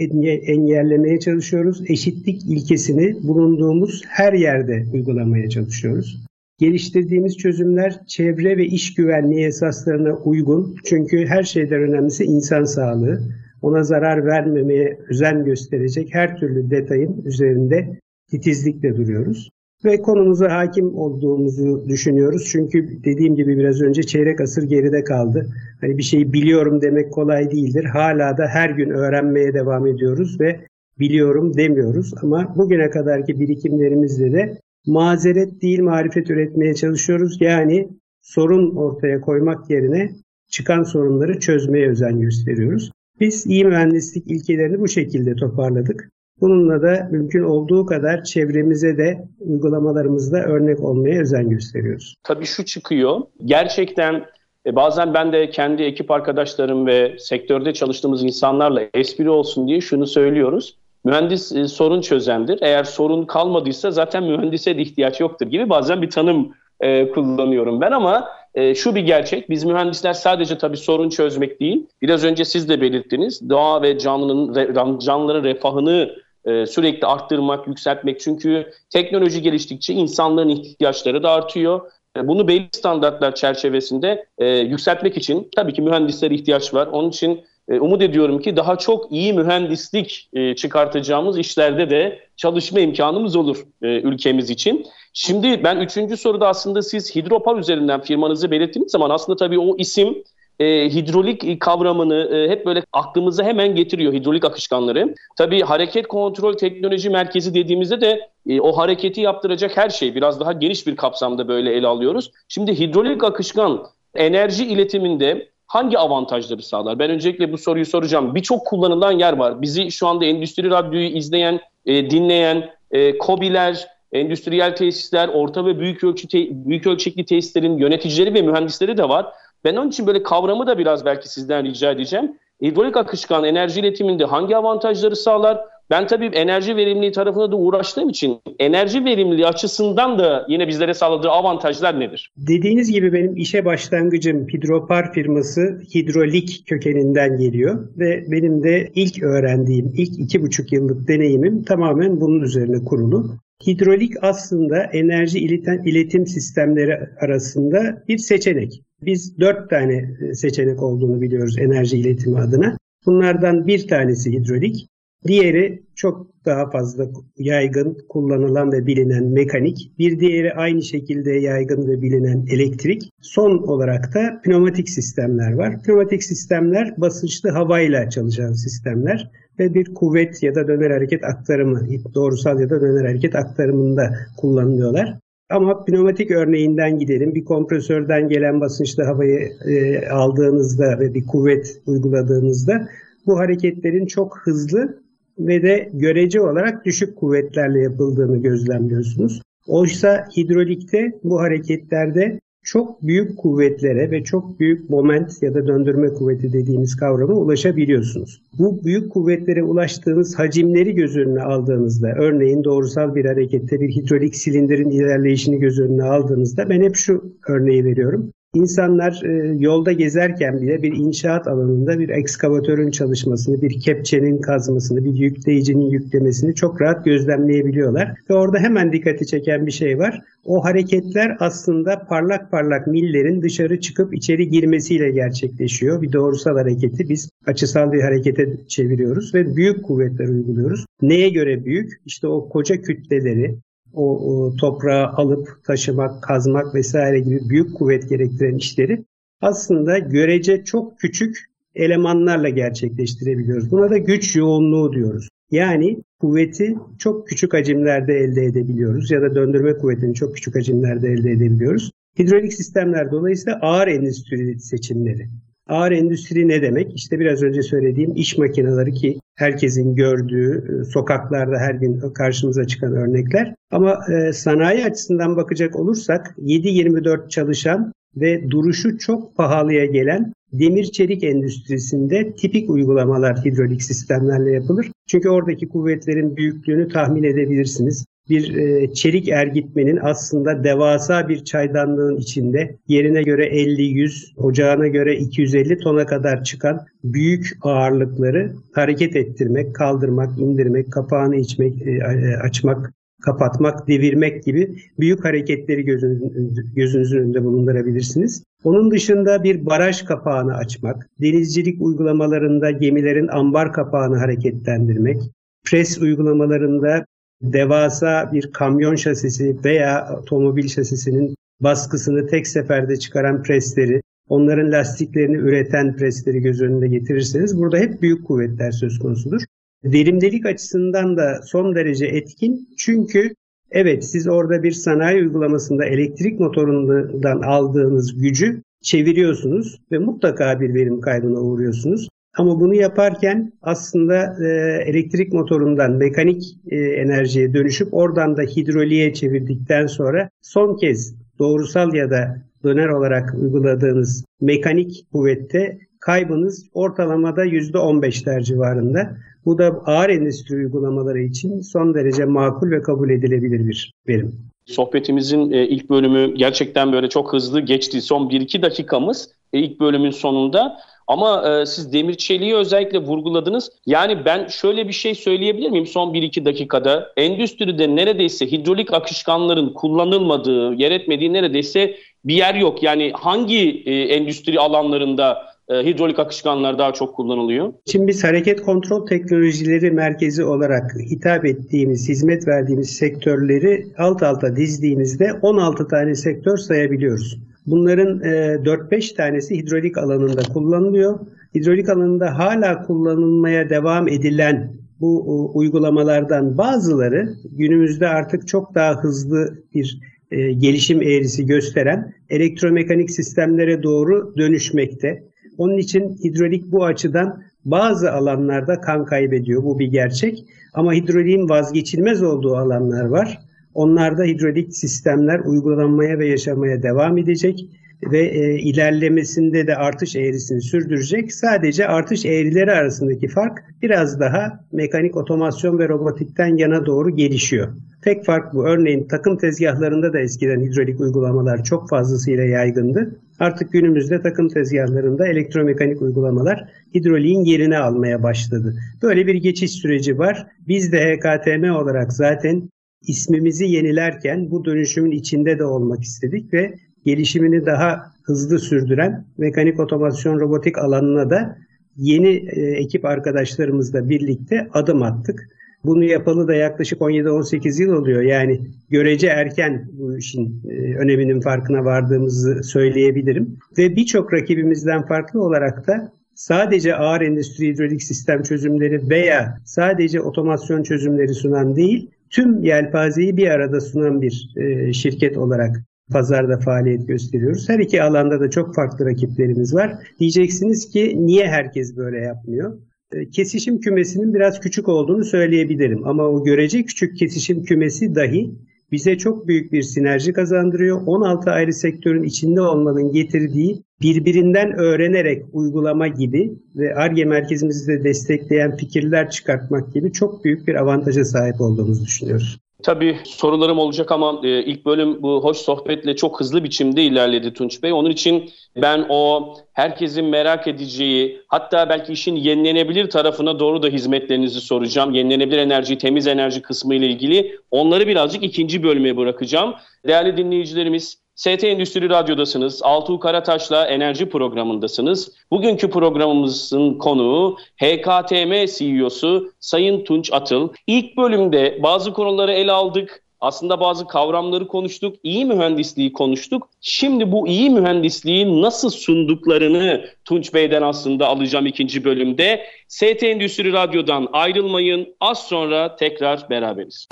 engellemeye 0.48 1.20
çalışıyoruz. 1.20 1.84
Eşitlik 1.88 2.42
ilkesini 2.50 3.28
bulunduğumuz 3.28 4.02
her 4.08 4.34
yerde 4.34 4.86
uygulamaya 4.94 5.50
çalışıyoruz. 5.50 6.24
Geliştirdiğimiz 6.60 7.38
çözümler 7.38 8.00
çevre 8.08 8.58
ve 8.58 8.66
iş 8.66 8.94
güvenliği 8.94 9.46
esaslarına 9.46 10.16
uygun. 10.16 10.76
Çünkü 10.86 11.26
her 11.26 11.44
şeyden 11.44 11.82
önemlisi 11.82 12.24
insan 12.24 12.64
sağlığı. 12.64 13.20
Ona 13.62 13.84
zarar 13.84 14.26
vermemeye 14.26 15.00
özen 15.10 15.46
gösterecek 15.46 16.10
her 16.14 16.38
türlü 16.38 16.70
detayın 16.70 17.22
üzerinde 17.26 18.00
titizlikle 18.32 18.98
duruyoruz 18.98 19.53
ve 19.86 20.02
konumuza 20.02 20.58
hakim 20.58 20.96
olduğumuzu 20.96 21.90
düşünüyoruz. 21.90 22.50
Çünkü 22.52 23.04
dediğim 23.04 23.36
gibi 23.36 23.58
biraz 23.58 23.82
önce 23.82 24.04
çeyrek 24.04 24.42
asır 24.42 24.64
geride 24.64 25.04
kaldı. 25.04 25.48
Hani 25.82 25.98
bir 25.98 26.04
şeyi 26.04 26.34
biliyorum 26.34 26.82
demek 26.82 27.12
kolay 27.12 27.52
değildir. 27.52 27.84
Hala 27.84 28.38
da 28.38 28.48
her 28.48 28.70
gün 28.70 28.90
öğrenmeye 28.90 29.54
devam 29.54 29.88
ediyoruz 29.88 30.40
ve 30.40 30.60
biliyorum 31.00 31.58
demiyoruz. 31.58 32.14
Ama 32.22 32.54
bugüne 32.56 32.90
kadarki 32.90 33.40
birikimlerimizle 33.40 34.32
de 34.32 34.58
mazeret 34.88 35.62
değil 35.62 35.82
marifet 35.82 36.30
üretmeye 36.30 36.74
çalışıyoruz. 36.74 37.38
Yani 37.42 37.90
sorun 38.22 38.76
ortaya 38.76 39.22
koymak 39.22 39.70
yerine 39.70 40.12
çıkan 40.50 40.84
sorunları 40.84 41.40
çözmeye 41.40 41.90
özen 41.90 42.20
gösteriyoruz. 42.20 42.92
Biz 43.20 43.46
iyi 43.46 43.66
mühendislik 43.66 44.32
ilkelerini 44.32 44.80
bu 44.80 44.88
şekilde 44.88 45.36
toparladık. 45.36 46.10
Bununla 46.42 46.82
da 46.82 47.08
mümkün 47.12 47.44
olduğu 47.44 47.86
kadar 47.86 48.24
çevremize 48.24 48.98
de 48.98 49.28
uygulamalarımızda 49.40 50.38
örnek 50.38 50.80
olmaya 50.80 51.22
özen 51.22 51.50
gösteriyoruz. 51.50 52.16
Tabii 52.24 52.46
şu 52.46 52.66
çıkıyor. 52.66 53.22
Gerçekten 53.46 54.26
e, 54.66 54.76
bazen 54.76 55.14
ben 55.14 55.34
de 55.34 55.50
kendi 55.50 55.84
ekip 55.84 56.12
arkadaşlarım 56.12 56.88
ve 56.88 57.16
sektörde 57.20 57.74
çalıştığımız 57.74 58.24
insanlarla 58.24 58.82
espri 58.94 59.30
olsun 59.30 59.68
diye 59.68 59.82
şunu 59.82 60.08
söylüyoruz. 60.08 60.78
Mühendis 61.06 61.52
e, 61.52 61.68
sorun 61.68 62.02
çözendir. 62.02 62.60
Eğer 62.62 62.84
sorun 62.84 63.26
kalmadıysa 63.26 63.92
zaten 63.92 64.24
mühendise 64.24 64.78
de 64.78 64.82
ihtiyaç 64.82 65.20
yoktur 65.20 65.48
gibi 65.48 65.70
bazen 65.70 66.02
bir 66.02 66.10
tanım 66.10 66.54
e, 66.80 67.12
kullanıyorum 67.12 67.82
ben 67.82 67.92
ama 67.92 68.28
şu 68.76 68.96
bir 68.96 69.02
gerçek. 69.02 69.50
Biz 69.50 69.64
mühendisler 69.64 70.14
sadece 70.14 70.58
tabii 70.58 70.78
sorun 70.78 71.10
çözmek 71.10 71.60
değil. 71.60 71.88
Biraz 72.02 72.24
önce 72.24 72.46
siz 72.46 72.70
de 72.70 72.82
belirttiniz. 72.82 73.50
Doğa 73.50 73.82
ve 73.82 74.00
canlının 74.00 75.00
canlıların 75.00 75.44
refahını 75.44 76.23
e, 76.46 76.66
sürekli 76.66 77.08
arttırmak, 77.08 77.68
yükseltmek. 77.68 78.20
Çünkü 78.20 78.72
teknoloji 78.90 79.42
geliştikçe 79.42 79.94
insanların 79.94 80.50
ihtiyaçları 80.50 81.24
da 81.24 81.32
artıyor. 81.32 81.92
E, 82.18 82.28
bunu 82.28 82.48
belli 82.48 82.70
standartlar 82.72 83.36
çerçevesinde 83.36 84.26
e, 84.38 84.48
yükseltmek 84.48 85.18
için 85.18 85.50
tabii 85.56 85.74
ki 85.74 85.82
mühendislere 85.82 86.36
ihtiyaç 86.36 86.74
var. 86.74 86.88
Onun 86.88 87.10
için 87.10 87.46
e, 87.70 87.80
umut 87.80 88.02
ediyorum 88.02 88.42
ki 88.42 88.56
daha 88.56 88.78
çok 88.78 89.12
iyi 89.12 89.34
mühendislik 89.34 90.30
e, 90.34 90.56
çıkartacağımız 90.56 91.38
işlerde 91.38 91.90
de 91.90 92.20
çalışma 92.38 92.80
imkanımız 92.80 93.36
olur 93.36 93.66
e, 93.82 93.88
ülkemiz 93.88 94.50
için. 94.50 94.86
Şimdi 95.14 95.64
ben 95.64 95.78
üçüncü 95.78 96.18
soruda 96.18 96.48
aslında 96.48 96.82
siz 96.82 97.16
hidropar 97.16 97.58
üzerinden 97.58 98.02
firmanızı 98.02 98.52
belirttiğiniz 98.52 98.92
zaman 98.92 99.10
aslında 99.10 99.36
tabii 99.36 99.60
o 99.60 99.78
isim 99.78 100.24
e, 100.60 100.90
hidrolik 100.90 101.62
kavramını 101.62 102.30
e, 102.36 102.50
hep 102.50 102.66
böyle 102.66 102.84
aklımıza 102.94 103.44
hemen 103.44 103.76
getiriyor 103.76 104.14
hidrolik 104.14 104.46
akışkanları. 104.46 105.16
Tabii 105.36 105.62
hareket 105.62 106.08
kontrol 106.08 106.54
teknoloji 106.54 107.10
merkezi 107.10 107.54
dediğimizde 107.54 108.02
de 108.02 108.30
e, 108.50 108.62
o 108.62 108.72
hareketi 108.78 109.22
yaptıracak 109.22 109.78
her 109.78 109.90
şey 109.90 110.16
biraz 110.16 110.40
daha 110.40 110.54
geniş 110.54 110.88
bir 110.88 110.96
kapsamda 110.96 111.48
böyle 111.48 111.74
ele 111.74 111.88
alıyoruz. 111.88 112.32
Şimdi 112.48 112.80
hidrolik 112.80 113.24
akışkan 113.24 113.86
enerji 114.16 114.66
iletiminde 114.66 115.48
hangi 115.68 115.98
avantajları 115.98 116.62
sağlar? 116.64 117.00
Ben 117.00 117.10
öncelikle 117.10 117.52
bu 117.52 117.58
soruyu 117.58 117.86
soracağım. 117.86 118.36
Birçok 118.36 118.66
kullanılan 118.66 119.12
yer 119.12 119.34
var. 119.34 119.62
Bizi 119.62 119.92
şu 119.92 120.08
anda 120.08 120.26
Endüstri 120.26 120.70
Radyo'yu 120.70 121.08
izleyen, 121.08 121.60
e, 121.86 122.10
dinleyen, 122.10 122.70
e, 122.92 123.18
KOBİ'ler, 123.18 123.88
endüstriyel 124.12 124.76
tesisler, 124.76 125.28
orta 125.28 125.66
ve 125.66 125.80
büyük, 125.80 126.04
ölçü 126.04 126.28
te- 126.28 126.48
büyük 126.52 126.88
ölçekli 126.88 127.26
tesislerin 127.26 127.78
yöneticileri 127.78 128.34
ve 128.34 128.42
mühendisleri 128.42 128.98
de 128.98 129.10
var. 129.10 129.26
Ben 129.64 129.76
onun 129.76 129.90
için 129.90 130.08
böyle 130.08 130.24
kavramı 130.24 130.68
da 130.68 130.78
biraz 130.78 131.06
belki 131.06 131.30
sizden 131.30 131.66
rica 131.66 131.92
edeceğim. 131.92 132.38
Hidrolik 132.64 132.98
akışkan 132.98 133.44
enerji 133.44 133.80
iletiminde 133.80 134.26
hangi 134.26 134.58
avantajları 134.58 135.16
sağlar? 135.16 135.60
Ben 135.90 136.08
tabii 136.08 136.26
enerji 136.26 136.76
verimliliği 136.76 137.12
tarafına 137.12 137.52
da 137.52 137.56
uğraştığım 137.56 138.10
için 138.10 138.40
enerji 138.60 139.06
verimliliği 139.06 139.48
açısından 139.48 140.20
da 140.20 140.46
yine 140.50 140.68
bizlere 140.68 140.94
sağladığı 140.94 141.30
avantajlar 141.30 142.00
nedir? 142.00 142.32
Dediğiniz 142.38 142.92
gibi 142.92 143.14
benim 143.14 143.38
işe 143.38 143.66
başlangıcım 143.66 144.48
Hidropar 144.48 145.14
firması 145.14 145.62
hidrolik 145.96 146.64
kökeninden 146.68 147.38
geliyor 147.38 147.88
ve 147.98 148.24
benim 148.32 148.64
de 148.64 148.92
ilk 148.96 149.24
öğrendiğim, 149.24 149.94
ilk 149.98 150.20
iki 150.20 150.42
buçuk 150.42 150.74
yıllık 150.74 151.08
deneyimim 151.08 151.64
tamamen 151.64 152.22
bunun 152.22 152.42
üzerine 152.42 152.86
kurulu. 152.86 153.38
Hidrolik 153.68 154.14
aslında 154.22 154.84
enerji 154.84 155.40
iletim, 155.40 155.82
iletim 155.86 156.28
sistemleri 156.28 157.00
arasında 157.22 158.04
bir 158.08 158.18
seçenek. 158.18 158.82
Biz 159.06 159.40
dört 159.40 159.70
tane 159.70 160.18
seçenek 160.34 160.84
olduğunu 160.84 161.22
biliyoruz 161.22 161.56
enerji 161.60 161.98
iletimi 161.98 162.40
adına. 162.40 162.78
Bunlardan 163.06 163.68
bir 163.68 163.88
tanesi 163.88 164.32
hidrolik, 164.32 164.88
Diğeri 165.28 165.84
çok 165.96 166.46
daha 166.46 166.70
fazla 166.70 167.08
yaygın, 167.38 167.98
kullanılan 168.10 168.72
ve 168.72 168.88
bilinen 168.88 169.24
mekanik. 169.24 169.92
Bir 170.00 170.20
diğeri 170.20 170.54
aynı 170.54 170.82
şekilde 170.82 171.32
yaygın 171.32 171.88
ve 171.88 172.02
bilinen 172.02 172.46
elektrik. 172.50 173.10
Son 173.22 173.58
olarak 173.58 174.14
da 174.14 174.42
pneumatik 174.44 174.90
sistemler 174.90 175.54
var. 175.54 175.82
Pneumatik 175.84 176.24
sistemler 176.24 176.94
basınçlı 176.98 177.50
havayla 177.50 178.10
çalışan 178.10 178.54
sistemler 178.54 179.32
ve 179.60 179.74
bir 179.74 179.94
kuvvet 179.94 180.44
ya 180.44 180.56
da 180.56 180.68
döner 180.68 180.92
hareket 180.92 181.24
aktarımı, 181.24 181.88
doğrusal 182.16 182.60
ya 182.60 182.70
da 182.70 182.82
döner 182.82 183.06
hareket 183.06 183.36
aktarımında 183.36 184.10
kullanılıyorlar. 184.38 185.20
Ama 185.50 185.86
pneumatik 185.86 186.32
örneğinden 186.32 187.00
gidelim. 187.00 187.36
Bir 187.36 187.46
kompresörden 187.46 188.30
gelen 188.30 188.62
basınçlı 188.62 189.04
havayı 189.04 189.50
e, 189.68 190.08
aldığınızda 190.08 191.00
ve 191.00 191.14
bir 191.14 191.26
kuvvet 191.26 191.82
uyguladığınızda 191.86 192.88
bu 193.26 193.40
hareketlerin 193.40 194.06
çok 194.06 194.38
hızlı 194.44 195.04
ve 195.40 195.64
de 195.64 195.90
görece 195.94 196.42
olarak 196.42 196.86
düşük 196.86 197.16
kuvvetlerle 197.16 197.82
yapıldığını 197.82 198.38
gözlemliyorsunuz. 198.38 199.42
Oysa 199.68 200.28
hidrolikte 200.38 201.20
bu 201.24 201.42
hareketlerde 201.42 202.40
çok 202.64 203.02
büyük 203.02 203.38
kuvvetlere 203.38 204.12
ve 204.12 204.24
çok 204.24 204.60
büyük 204.60 204.90
moment 204.90 205.44
ya 205.44 205.54
da 205.54 205.68
döndürme 205.68 206.08
kuvveti 206.08 206.54
dediğimiz 206.54 206.96
kavrama 206.96 207.34
ulaşabiliyorsunuz. 207.34 208.42
Bu 208.60 208.84
büyük 208.84 209.12
kuvvetlere 209.12 209.64
ulaştığınız 209.64 210.40
hacimleri 210.40 210.96
göz 210.96 211.18
önüne 211.18 211.42
aldığınızda, 211.42 212.08
örneğin 212.18 212.64
doğrusal 212.64 213.16
bir 213.16 213.26
harekette 213.26 213.82
bir 213.82 213.90
hidrolik 213.90 214.36
silindirin 214.36 214.90
ilerleyişini 214.90 215.60
göz 215.60 215.80
önüne 215.80 216.04
aldığınızda 216.04 216.70
ben 216.70 216.82
hep 216.82 216.96
şu 216.96 217.24
örneği 217.48 217.86
veriyorum. 217.86 218.32
İnsanlar 218.56 219.22
e, 219.24 219.56
yolda 219.60 219.92
gezerken 219.92 220.62
bile 220.62 220.84
bir 220.84 220.94
inşaat 220.94 221.48
alanında 221.48 222.00
bir 222.00 222.10
ekskavatörün 222.10 222.92
çalışmasını, 222.92 223.62
bir 223.62 223.80
kepçenin 223.82 224.42
kazmasını, 224.42 225.06
bir 225.06 225.14
yükleyicinin 225.14 225.90
yüklemesini 225.90 226.56
çok 226.56 226.82
rahat 226.82 227.06
gözlemleyebiliyorlar. 227.06 228.14
Ve 228.30 228.34
orada 228.34 228.60
hemen 228.60 228.94
dikkati 228.94 229.28
çeken 229.28 229.66
bir 229.66 229.72
şey 229.72 230.00
var. 230.00 230.22
O 230.46 230.66
hareketler 230.66 231.38
aslında 231.40 232.06
parlak 232.10 232.52
parlak 232.52 232.88
millerin 232.88 233.42
dışarı 233.42 233.80
çıkıp 233.80 234.14
içeri 234.14 234.50
girmesiyle 234.50 235.12
gerçekleşiyor. 235.12 236.02
Bir 236.02 236.14
doğrusal 236.14 236.58
hareketi 236.58 237.10
biz 237.10 237.30
açısal 237.46 237.92
bir 237.92 238.02
harekete 238.02 238.58
çeviriyoruz 238.68 239.36
ve 239.36 239.56
büyük 239.56 239.84
kuvvetler 239.84 240.28
uyguluyoruz. 240.28 240.86
Neye 241.02 241.30
göre 241.30 241.66
büyük? 241.66 242.02
İşte 242.06 242.28
o 242.28 242.50
koca 242.50 242.82
kütleleri, 242.82 243.56
o, 243.94 244.54
toprağı 244.56 245.08
alıp 245.08 245.64
taşımak, 245.64 246.24
kazmak 246.24 246.76
vesaire 246.76 247.20
gibi 247.20 247.40
büyük 247.50 247.76
kuvvet 247.76 248.10
gerektiren 248.10 248.56
işleri 248.56 249.06
aslında 249.42 250.00
görece 250.00 250.64
çok 250.64 251.00
küçük 251.00 251.38
elemanlarla 251.76 252.50
gerçekleştirebiliyoruz. 252.50 253.72
Buna 253.72 253.90
da 253.90 253.98
güç 253.98 254.36
yoğunluğu 254.36 254.94
diyoruz. 254.94 255.30
Yani 255.52 255.98
kuvveti 256.20 256.76
çok 257.00 257.28
küçük 257.28 257.54
hacimlerde 257.54 258.14
elde 258.14 258.44
edebiliyoruz 258.44 259.12
ya 259.12 259.22
da 259.22 259.36
döndürme 259.36 259.78
kuvvetini 259.78 260.14
çok 260.14 260.36
küçük 260.36 260.56
hacimlerde 260.56 261.08
elde 261.08 261.32
edebiliyoruz. 261.32 261.92
Hidrolik 262.20 262.54
sistemler 262.54 263.12
dolayısıyla 263.12 263.60
ağır 263.62 263.88
endüstri 263.88 264.60
seçimleri. 264.60 265.28
Ağır 265.68 265.92
endüstri 265.92 266.48
ne 266.48 266.62
demek? 266.62 266.96
İşte 266.96 267.20
biraz 267.20 267.44
önce 267.44 267.62
söylediğim 267.62 268.16
iş 268.16 268.38
makineleri 268.38 268.94
ki 268.94 269.20
herkesin 269.36 269.96
gördüğü, 269.96 270.82
e, 270.82 270.84
sokaklarda 270.84 271.58
her 271.58 271.76
gün 271.76 272.00
karşımıza 272.14 272.68
çıkan 272.68 272.96
örnekler. 272.96 273.56
Ama 273.72 274.00
e, 274.14 274.34
sanayi 274.34 274.86
açısından 274.86 275.36
bakacak 275.36 275.76
olursak 275.76 276.36
7-24 276.38 277.30
çalışan 277.30 277.94
ve 278.16 278.50
duruşu 278.50 278.98
çok 278.98 279.36
pahalıya 279.36 279.86
gelen 279.86 280.34
demir 280.54 280.84
çelik 280.84 281.24
endüstrisinde 281.24 282.36
tipik 282.36 282.70
uygulamalar 282.70 283.46
hidrolik 283.46 283.84
sistemlerle 283.84 284.52
yapılır. 284.52 284.92
Çünkü 285.08 285.30
oradaki 285.30 285.70
kuvvetlerin 285.70 286.38
büyüklüğünü 286.38 286.88
tahmin 286.88 287.24
edebilirsiniz 287.24 288.06
bir 288.30 288.56
e, 288.56 288.94
çelik 288.94 289.30
ergitmenin 289.30 290.00
aslında 290.02 290.64
devasa 290.64 291.30
bir 291.30 291.44
çaydanlığın 291.44 292.18
içinde 292.18 292.78
yerine 292.88 293.24
göre 293.24 293.48
50-100, 293.48 294.36
ocağına 294.38 294.88
göre 294.88 295.18
250 295.18 295.78
tona 295.78 296.06
kadar 296.06 296.44
çıkan 296.44 296.86
büyük 297.04 297.58
ağırlıkları 297.62 298.54
hareket 298.74 299.16
ettirmek, 299.16 299.76
kaldırmak, 299.76 300.40
indirmek, 300.40 300.92
kapağını 300.92 301.36
içmek, 301.36 301.82
e, 301.82 301.92
e 301.92 302.36
açmak, 302.36 302.94
kapatmak, 303.22 303.88
devirmek 303.88 304.44
gibi 304.44 304.76
büyük 305.00 305.26
hareketleri 305.26 305.86
gözünüzün, 305.86 306.56
gözünüzün 306.76 307.20
önünde 307.20 307.44
bulundurabilirsiniz. 307.44 308.44
Onun 308.64 308.92
dışında 308.92 309.44
bir 309.44 309.66
baraj 309.66 310.06
kapağını 310.06 310.56
açmak, 310.56 311.10
denizcilik 311.22 311.82
uygulamalarında 311.82 312.72
gemilerin 312.72 313.28
ambar 313.28 313.74
kapağını 313.74 314.18
hareketlendirmek, 314.18 315.22
pres 315.66 316.02
uygulamalarında 316.02 317.06
devasa 317.44 318.30
bir 318.34 318.52
kamyon 318.52 318.96
şasisi 318.96 319.56
veya 319.66 320.18
otomobil 320.22 320.68
şasisinin 320.68 321.36
baskısını 321.60 322.28
tek 322.28 322.48
seferde 322.48 322.98
çıkaran 322.98 323.44
presleri, 323.44 324.02
onların 324.30 324.72
lastiklerini 324.72 325.38
üreten 325.38 325.96
presleri 325.96 326.40
göz 326.40 326.62
önünde 326.62 326.88
getirirseniz 326.88 327.58
burada 327.58 327.78
hep 327.78 328.02
büyük 328.02 328.26
kuvvetler 328.26 328.72
söz 328.72 329.00
konusudur. 329.00 329.42
Verimlilik 329.84 330.46
açısından 330.46 331.18
da 331.18 331.42
son 331.46 331.76
derece 331.76 332.06
etkin 332.06 332.70
çünkü 332.78 333.34
evet 333.72 334.06
siz 334.06 334.28
orada 334.28 334.64
bir 334.64 334.72
sanayi 334.72 335.22
uygulamasında 335.22 335.86
elektrik 335.86 336.40
motorundan 336.40 337.42
aldığınız 337.42 338.22
gücü 338.22 338.62
çeviriyorsunuz 338.82 339.82
ve 339.92 339.98
mutlaka 339.98 340.60
bir 340.60 340.74
verim 340.74 341.02
kaybına 341.02 341.40
uğruyorsunuz. 341.40 342.10
Ama 342.38 342.60
bunu 342.60 342.76
yaparken 342.76 343.54
aslında 343.62 344.36
e, 344.46 344.48
elektrik 344.90 345.34
motorundan 345.34 345.92
mekanik 345.92 346.44
e, 346.72 346.76
enerjiye 346.76 347.54
dönüşüp 347.54 347.94
oradan 347.94 348.38
da 348.38 348.42
hidroliğe 348.42 349.14
çevirdikten 349.14 349.88
sonra 349.88 350.30
son 350.42 350.78
kez 350.78 351.16
doğrusal 351.40 351.94
ya 351.94 352.10
da 352.12 352.38
döner 352.64 352.90
olarak 352.90 353.34
uyguladığınız 353.42 354.26
mekanik 354.42 355.06
kuvvette 355.12 355.78
kaybınız 356.00 356.66
ortalamada 356.74 357.46
%15'ler 357.46 358.44
civarında. 358.44 359.18
Bu 359.46 359.58
da 359.58 359.82
ağır 359.86 360.10
endüstri 360.10 360.56
uygulamaları 360.56 361.20
için 361.20 361.60
son 361.62 361.94
derece 361.94 362.26
makul 362.26 362.72
ve 362.72 362.82
kabul 362.82 363.10
edilebilir 363.10 363.68
bir 363.68 363.94
verim. 364.08 364.36
Sohbetimizin 364.66 365.52
e, 365.52 365.68
ilk 365.68 365.90
bölümü 365.90 366.36
gerçekten 366.36 366.92
böyle 366.92 367.10
çok 367.10 367.34
hızlı 367.34 367.62
geçti. 367.62 368.02
Son 368.02 368.30
1-2 368.30 368.62
dakikamız 368.62 369.30
ilk 369.54 369.80
bölümün 369.80 370.12
sonunda. 370.12 370.78
Ama 371.08 371.50
e, 371.50 371.66
siz 371.66 371.94
demir 371.94 372.14
çeliği 372.14 372.56
özellikle 372.56 372.98
vurguladınız. 372.98 373.72
Yani 373.86 374.26
ben 374.26 374.48
şöyle 374.48 374.88
bir 374.88 374.94
şey 374.94 375.16
söyleyebilir 375.16 375.70
miyim 375.70 375.88
son 375.88 376.14
1-2 376.14 376.46
dakikada? 376.46 377.14
Endüstride 377.18 377.96
neredeyse 377.96 378.52
hidrolik 378.52 378.94
akışkanların 378.94 379.74
kullanılmadığı, 379.74 380.74
yer 380.74 380.92
etmediği 380.92 381.34
neredeyse 381.34 381.96
bir 382.26 382.36
yer 382.36 382.56
yok. 382.56 382.84
Yani 382.84 383.12
hangi 383.16 383.84
e, 383.86 384.02
endüstri 384.02 384.60
alanlarında 384.60 385.54
e, 385.70 385.74
hidrolik 385.86 386.20
akışkanlar 386.20 386.78
daha 386.78 386.94
çok 386.94 387.16
kullanılıyor? 387.16 387.74
Şimdi 387.92 388.08
biz 388.08 388.24
hareket 388.24 388.62
kontrol 388.62 389.06
teknolojileri 389.06 389.92
merkezi 389.92 390.46
olarak 390.46 390.92
hitap 391.12 391.46
ettiğimiz, 391.46 392.10
hizmet 392.10 392.48
verdiğimiz 392.48 392.90
sektörleri 392.90 393.86
alt 393.98 394.24
alta 394.24 394.56
dizdiğinizde 394.56 395.34
16 395.42 395.88
tane 395.88 396.16
sektör 396.16 396.58
sayabiliyoruz. 396.58 397.38
Bunların 397.66 398.20
4-5 398.20 399.14
e, 399.14 399.16
tanesi 399.16 399.58
hidrolik 399.58 399.98
alanında 399.98 400.42
kullanılıyor. 400.54 401.20
Hidrolik 401.56 401.90
alanında 401.90 402.38
hala 402.38 402.84
kullanılmaya 402.84 403.70
devam 403.70 404.08
edilen 404.08 404.74
bu 405.00 405.52
uygulamalardan 405.54 406.58
bazıları 406.58 407.34
günümüzde 407.52 408.08
artık 408.08 408.48
çok 408.48 408.76
daha 408.76 409.04
hızlı 409.04 409.58
bir 409.76 410.00
e, 410.32 410.54
gelişim 410.54 411.02
eğrisi 411.02 411.46
gösteren 411.46 412.14
elektromekanik 412.30 413.12
sistemlere 413.12 413.84
doğru 413.84 414.34
dönüşmekte. 414.38 415.24
Onun 415.58 415.78
için 415.78 416.18
hidrolik 416.24 416.72
bu 416.72 416.86
açıdan 416.86 417.44
bazı 417.66 418.12
alanlarda 418.12 418.82
kan 418.82 419.06
kaybediyor. 419.06 419.64
Bu 419.64 419.80
bir 419.80 419.88
gerçek. 419.88 420.46
Ama 420.74 420.94
hidroliğin 420.94 421.50
vazgeçilmez 421.50 422.24
olduğu 422.24 422.56
alanlar 422.58 423.06
var. 423.06 423.40
Onlarda 423.74 424.24
hidrolik 424.24 424.76
sistemler 424.76 425.40
uygulanmaya 425.40 426.20
ve 426.20 426.28
yaşamaya 426.28 426.84
devam 426.84 427.18
edecek 427.18 427.70
ve 428.12 428.20
e, 428.20 428.60
ilerlemesinde 428.60 429.68
de 429.68 429.76
artış 429.76 430.16
eğrisini 430.16 430.62
sürdürecek. 430.62 431.34
Sadece 431.34 431.88
artış 431.88 432.26
eğrileri 432.26 432.72
arasındaki 432.72 433.28
fark 433.28 433.64
biraz 433.82 434.20
daha 434.20 434.66
mekanik 434.72 435.18
otomasyon 435.18 435.80
ve 435.80 435.90
robotikten 435.90 436.58
yana 436.58 436.86
doğru 436.86 437.16
gelişiyor. 437.16 437.68
Tek 438.04 438.26
fark 438.26 438.54
bu. 438.54 438.66
Örneğin 438.66 439.08
takım 439.08 439.38
tezgahlarında 439.38 440.14
da 440.14 440.20
eskiden 440.20 440.62
hidrolik 440.62 441.00
uygulamalar 441.00 441.64
çok 441.64 441.90
fazlasıyla 441.90 442.44
yaygındı. 442.44 443.20
Artık 443.40 443.72
günümüzde 443.72 444.22
takım 444.22 444.50
tezgahlarında 444.50 445.28
elektromekanik 445.28 446.02
uygulamalar 446.02 446.70
hidroliğin 446.96 447.44
yerini 447.44 447.78
almaya 447.78 448.24
başladı. 448.24 448.76
Böyle 449.02 449.28
bir 449.28 449.36
geçiş 449.36 449.72
süreci 449.72 450.18
var. 450.18 450.48
Biz 450.68 450.92
de 450.92 450.98
HKTM 450.98 451.76
olarak 451.76 452.14
zaten 452.14 452.70
ismimizi 453.08 453.66
yenilerken 453.66 454.52
bu 454.52 454.66
dönüşümün 454.66 455.12
içinde 455.12 455.60
de 455.60 455.66
olmak 455.66 456.04
istedik 456.04 456.54
ve 456.54 456.76
gelişimini 457.06 457.66
daha 457.66 458.14
hızlı 458.24 458.60
sürdüren 458.60 459.26
mekanik 459.38 459.80
otomasyon 459.80 460.40
robotik 460.40 460.78
alanına 460.78 461.30
da 461.30 461.58
yeni 461.98 462.50
e, 462.52 462.62
ekip 462.62 463.06
arkadaşlarımızla 463.06 464.10
birlikte 464.10 464.68
adım 464.74 465.04
attık. 465.04 465.50
Bunu 465.86 466.04
yapalı 466.04 466.48
da 466.48 466.54
yaklaşık 466.54 467.00
17-18 467.00 467.82
yıl 467.82 467.94
oluyor. 467.94 468.22
Yani 468.22 468.62
görece 468.90 469.28
erken 469.28 469.90
bu 469.92 470.18
işin 470.18 470.62
e, 470.70 470.96
öneminin 470.96 471.42
farkına 471.42 471.86
vardığımızı 471.86 472.64
söyleyebilirim. 472.64 473.58
Ve 473.78 473.96
birçok 473.96 474.34
rakibimizden 474.34 475.06
farklı 475.06 475.44
olarak 475.44 475.88
da 475.88 476.12
sadece 476.36 476.96
ağır 476.96 477.22
endüstri 477.22 477.68
hidrolik 477.68 478.04
sistem 478.04 478.44
çözümleri 478.44 479.10
veya 479.10 479.58
sadece 479.66 480.22
otomasyon 480.22 480.84
çözümleri 480.84 481.34
sunan 481.34 481.76
değil, 481.76 482.12
tüm 482.34 482.64
yelpazeyi 482.64 483.38
bir 483.38 483.48
arada 483.48 483.82
sunan 483.82 484.22
bir 484.22 484.50
e, 484.58 484.94
şirket 484.94 485.38
olarak 485.38 485.84
pazarda 486.12 486.58
faaliyet 486.58 487.08
gösteriyoruz. 487.08 487.70
Her 487.70 487.80
iki 487.80 488.04
alanda 488.04 488.40
da 488.40 488.50
çok 488.50 488.76
farklı 488.76 489.06
rakiplerimiz 489.06 489.76
var. 489.76 489.94
Diyeceksiniz 490.20 490.90
ki 490.90 491.26
niye 491.26 491.48
herkes 491.48 491.98
böyle 491.98 492.18
yapmıyor? 492.18 492.80
E, 493.14 493.30
kesişim 493.30 493.80
kümesinin 493.80 494.34
biraz 494.34 494.60
küçük 494.60 494.90
olduğunu 494.90 495.24
söyleyebilirim 495.24 496.08
ama 496.08 496.24
o 496.24 496.44
görece 496.44 496.84
küçük 496.84 497.18
kesişim 497.18 497.64
kümesi 497.64 498.16
dahi 498.16 498.52
bize 498.92 499.18
çok 499.18 499.48
büyük 499.48 499.72
bir 499.72 499.82
sinerji 499.82 500.34
kazandırıyor. 500.34 501.02
16 501.06 501.52
ayrı 501.52 501.74
sektörün 501.74 502.24
içinde 502.24 502.62
olmanın 502.62 503.12
getirdiği 503.12 503.84
birbirinden 504.02 504.72
öğrenerek 504.80 505.46
uygulama 505.54 506.08
gibi 506.08 506.54
ve 506.76 506.96
ARGE 506.96 507.26
merkezimizi 507.26 507.88
de 507.88 508.04
destekleyen 508.04 508.78
fikirler 508.78 509.30
çıkartmak 509.30 509.94
gibi 509.94 510.12
çok 510.12 510.46
büyük 510.46 510.68
bir 510.68 510.76
avantaja 510.76 511.26
sahip 511.26 511.62
olduğumuzu 511.62 512.06
düşünüyoruz. 512.06 512.63
Tabii 512.84 513.20
sorularım 513.26 513.80
olacak 513.80 514.12
ama 514.12 514.40
e, 514.44 514.64
ilk 514.64 514.86
bölüm 514.86 515.24
bu 515.24 515.44
hoş 515.44 515.58
sohbetle 515.58 516.16
çok 516.16 516.40
hızlı 516.40 516.64
biçimde 516.64 517.04
ilerledi 517.04 517.54
Tunç 517.54 517.84
Bey. 517.84 517.94
Onun 517.94 518.10
için 518.10 518.52
ben 518.76 519.06
o 519.10 519.54
herkesin 519.74 520.26
merak 520.26 520.68
edeceği 520.68 521.42
hatta 521.48 521.90
belki 521.90 522.14
işin 522.14 522.36
yenilenebilir 522.36 523.10
tarafına 523.10 523.60
doğru 523.60 523.84
da 523.84 523.88
hizmetlerinizi 523.88 524.62
soracağım. 524.62 525.14
Yenilenebilir 525.14 525.58
enerji, 525.58 525.98
temiz 525.98 526.28
enerji 526.28 526.62
kısmı 526.62 526.96
ile 526.96 527.08
ilgili 527.08 527.60
onları 527.72 528.08
birazcık 528.08 528.44
ikinci 528.44 528.84
bölüme 528.84 529.18
bırakacağım. 529.18 529.76
Değerli 530.08 530.38
dinleyicilerimiz 530.38 531.23
ST 531.36 531.64
Endüstri 531.64 532.10
Radyo'dasınız. 532.10 532.84
Altuğ 532.84 533.20
Karataş'la 533.20 533.88
enerji 533.88 534.30
programındasınız. 534.30 535.32
Bugünkü 535.52 535.90
programımızın 535.90 536.94
konuğu 536.94 537.58
HKTM 537.78 538.66
CEO'su 538.78 539.52
Sayın 539.60 540.04
Tunç 540.04 540.34
Atıl. 540.34 540.70
İlk 540.88 541.18
bölümde 541.18 541.80
bazı 541.84 542.14
konuları 542.14 542.52
ele 542.52 542.72
aldık. 542.72 543.24
Aslında 543.42 543.80
bazı 543.80 544.08
kavramları 544.08 544.68
konuştuk. 544.68 545.16
İyi 545.24 545.46
mühendisliği 545.46 546.14
konuştuk. 546.14 546.70
Şimdi 546.82 547.32
bu 547.32 547.48
iyi 547.48 547.70
mühendisliği 547.70 548.62
nasıl 548.62 548.90
sunduklarını 548.90 550.06
Tunç 550.26 550.54
Bey'den 550.54 550.82
aslında 550.82 551.28
alacağım 551.28 551.66
ikinci 551.66 552.04
bölümde. 552.04 552.66
ST 552.88 553.24
Endüstri 553.24 553.74
Radyo'dan 553.74 554.28
ayrılmayın. 554.34 555.16
Az 555.20 555.48
sonra 555.48 555.96
tekrar 555.96 556.50
beraberiz. 556.50 557.08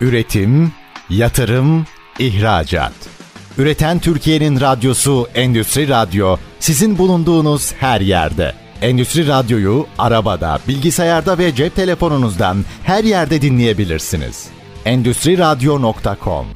Üretim, 0.00 0.72
yatırım, 1.10 1.84
ihracat. 2.18 3.18
Üreten 3.58 3.98
Türkiye'nin 3.98 4.60
radyosu 4.60 5.26
Endüstri 5.34 5.88
Radyo 5.88 6.36
sizin 6.58 6.98
bulunduğunuz 6.98 7.72
her 7.72 8.00
yerde. 8.00 8.52
Endüstri 8.82 9.28
Radyo'yu 9.28 9.86
arabada, 9.98 10.58
bilgisayarda 10.68 11.38
ve 11.38 11.54
cep 11.54 11.76
telefonunuzdan 11.76 12.56
her 12.84 13.04
yerde 13.04 13.42
dinleyebilirsiniz. 13.42 14.50
Endüstri 14.84 15.38
Radyo.com 15.38 16.46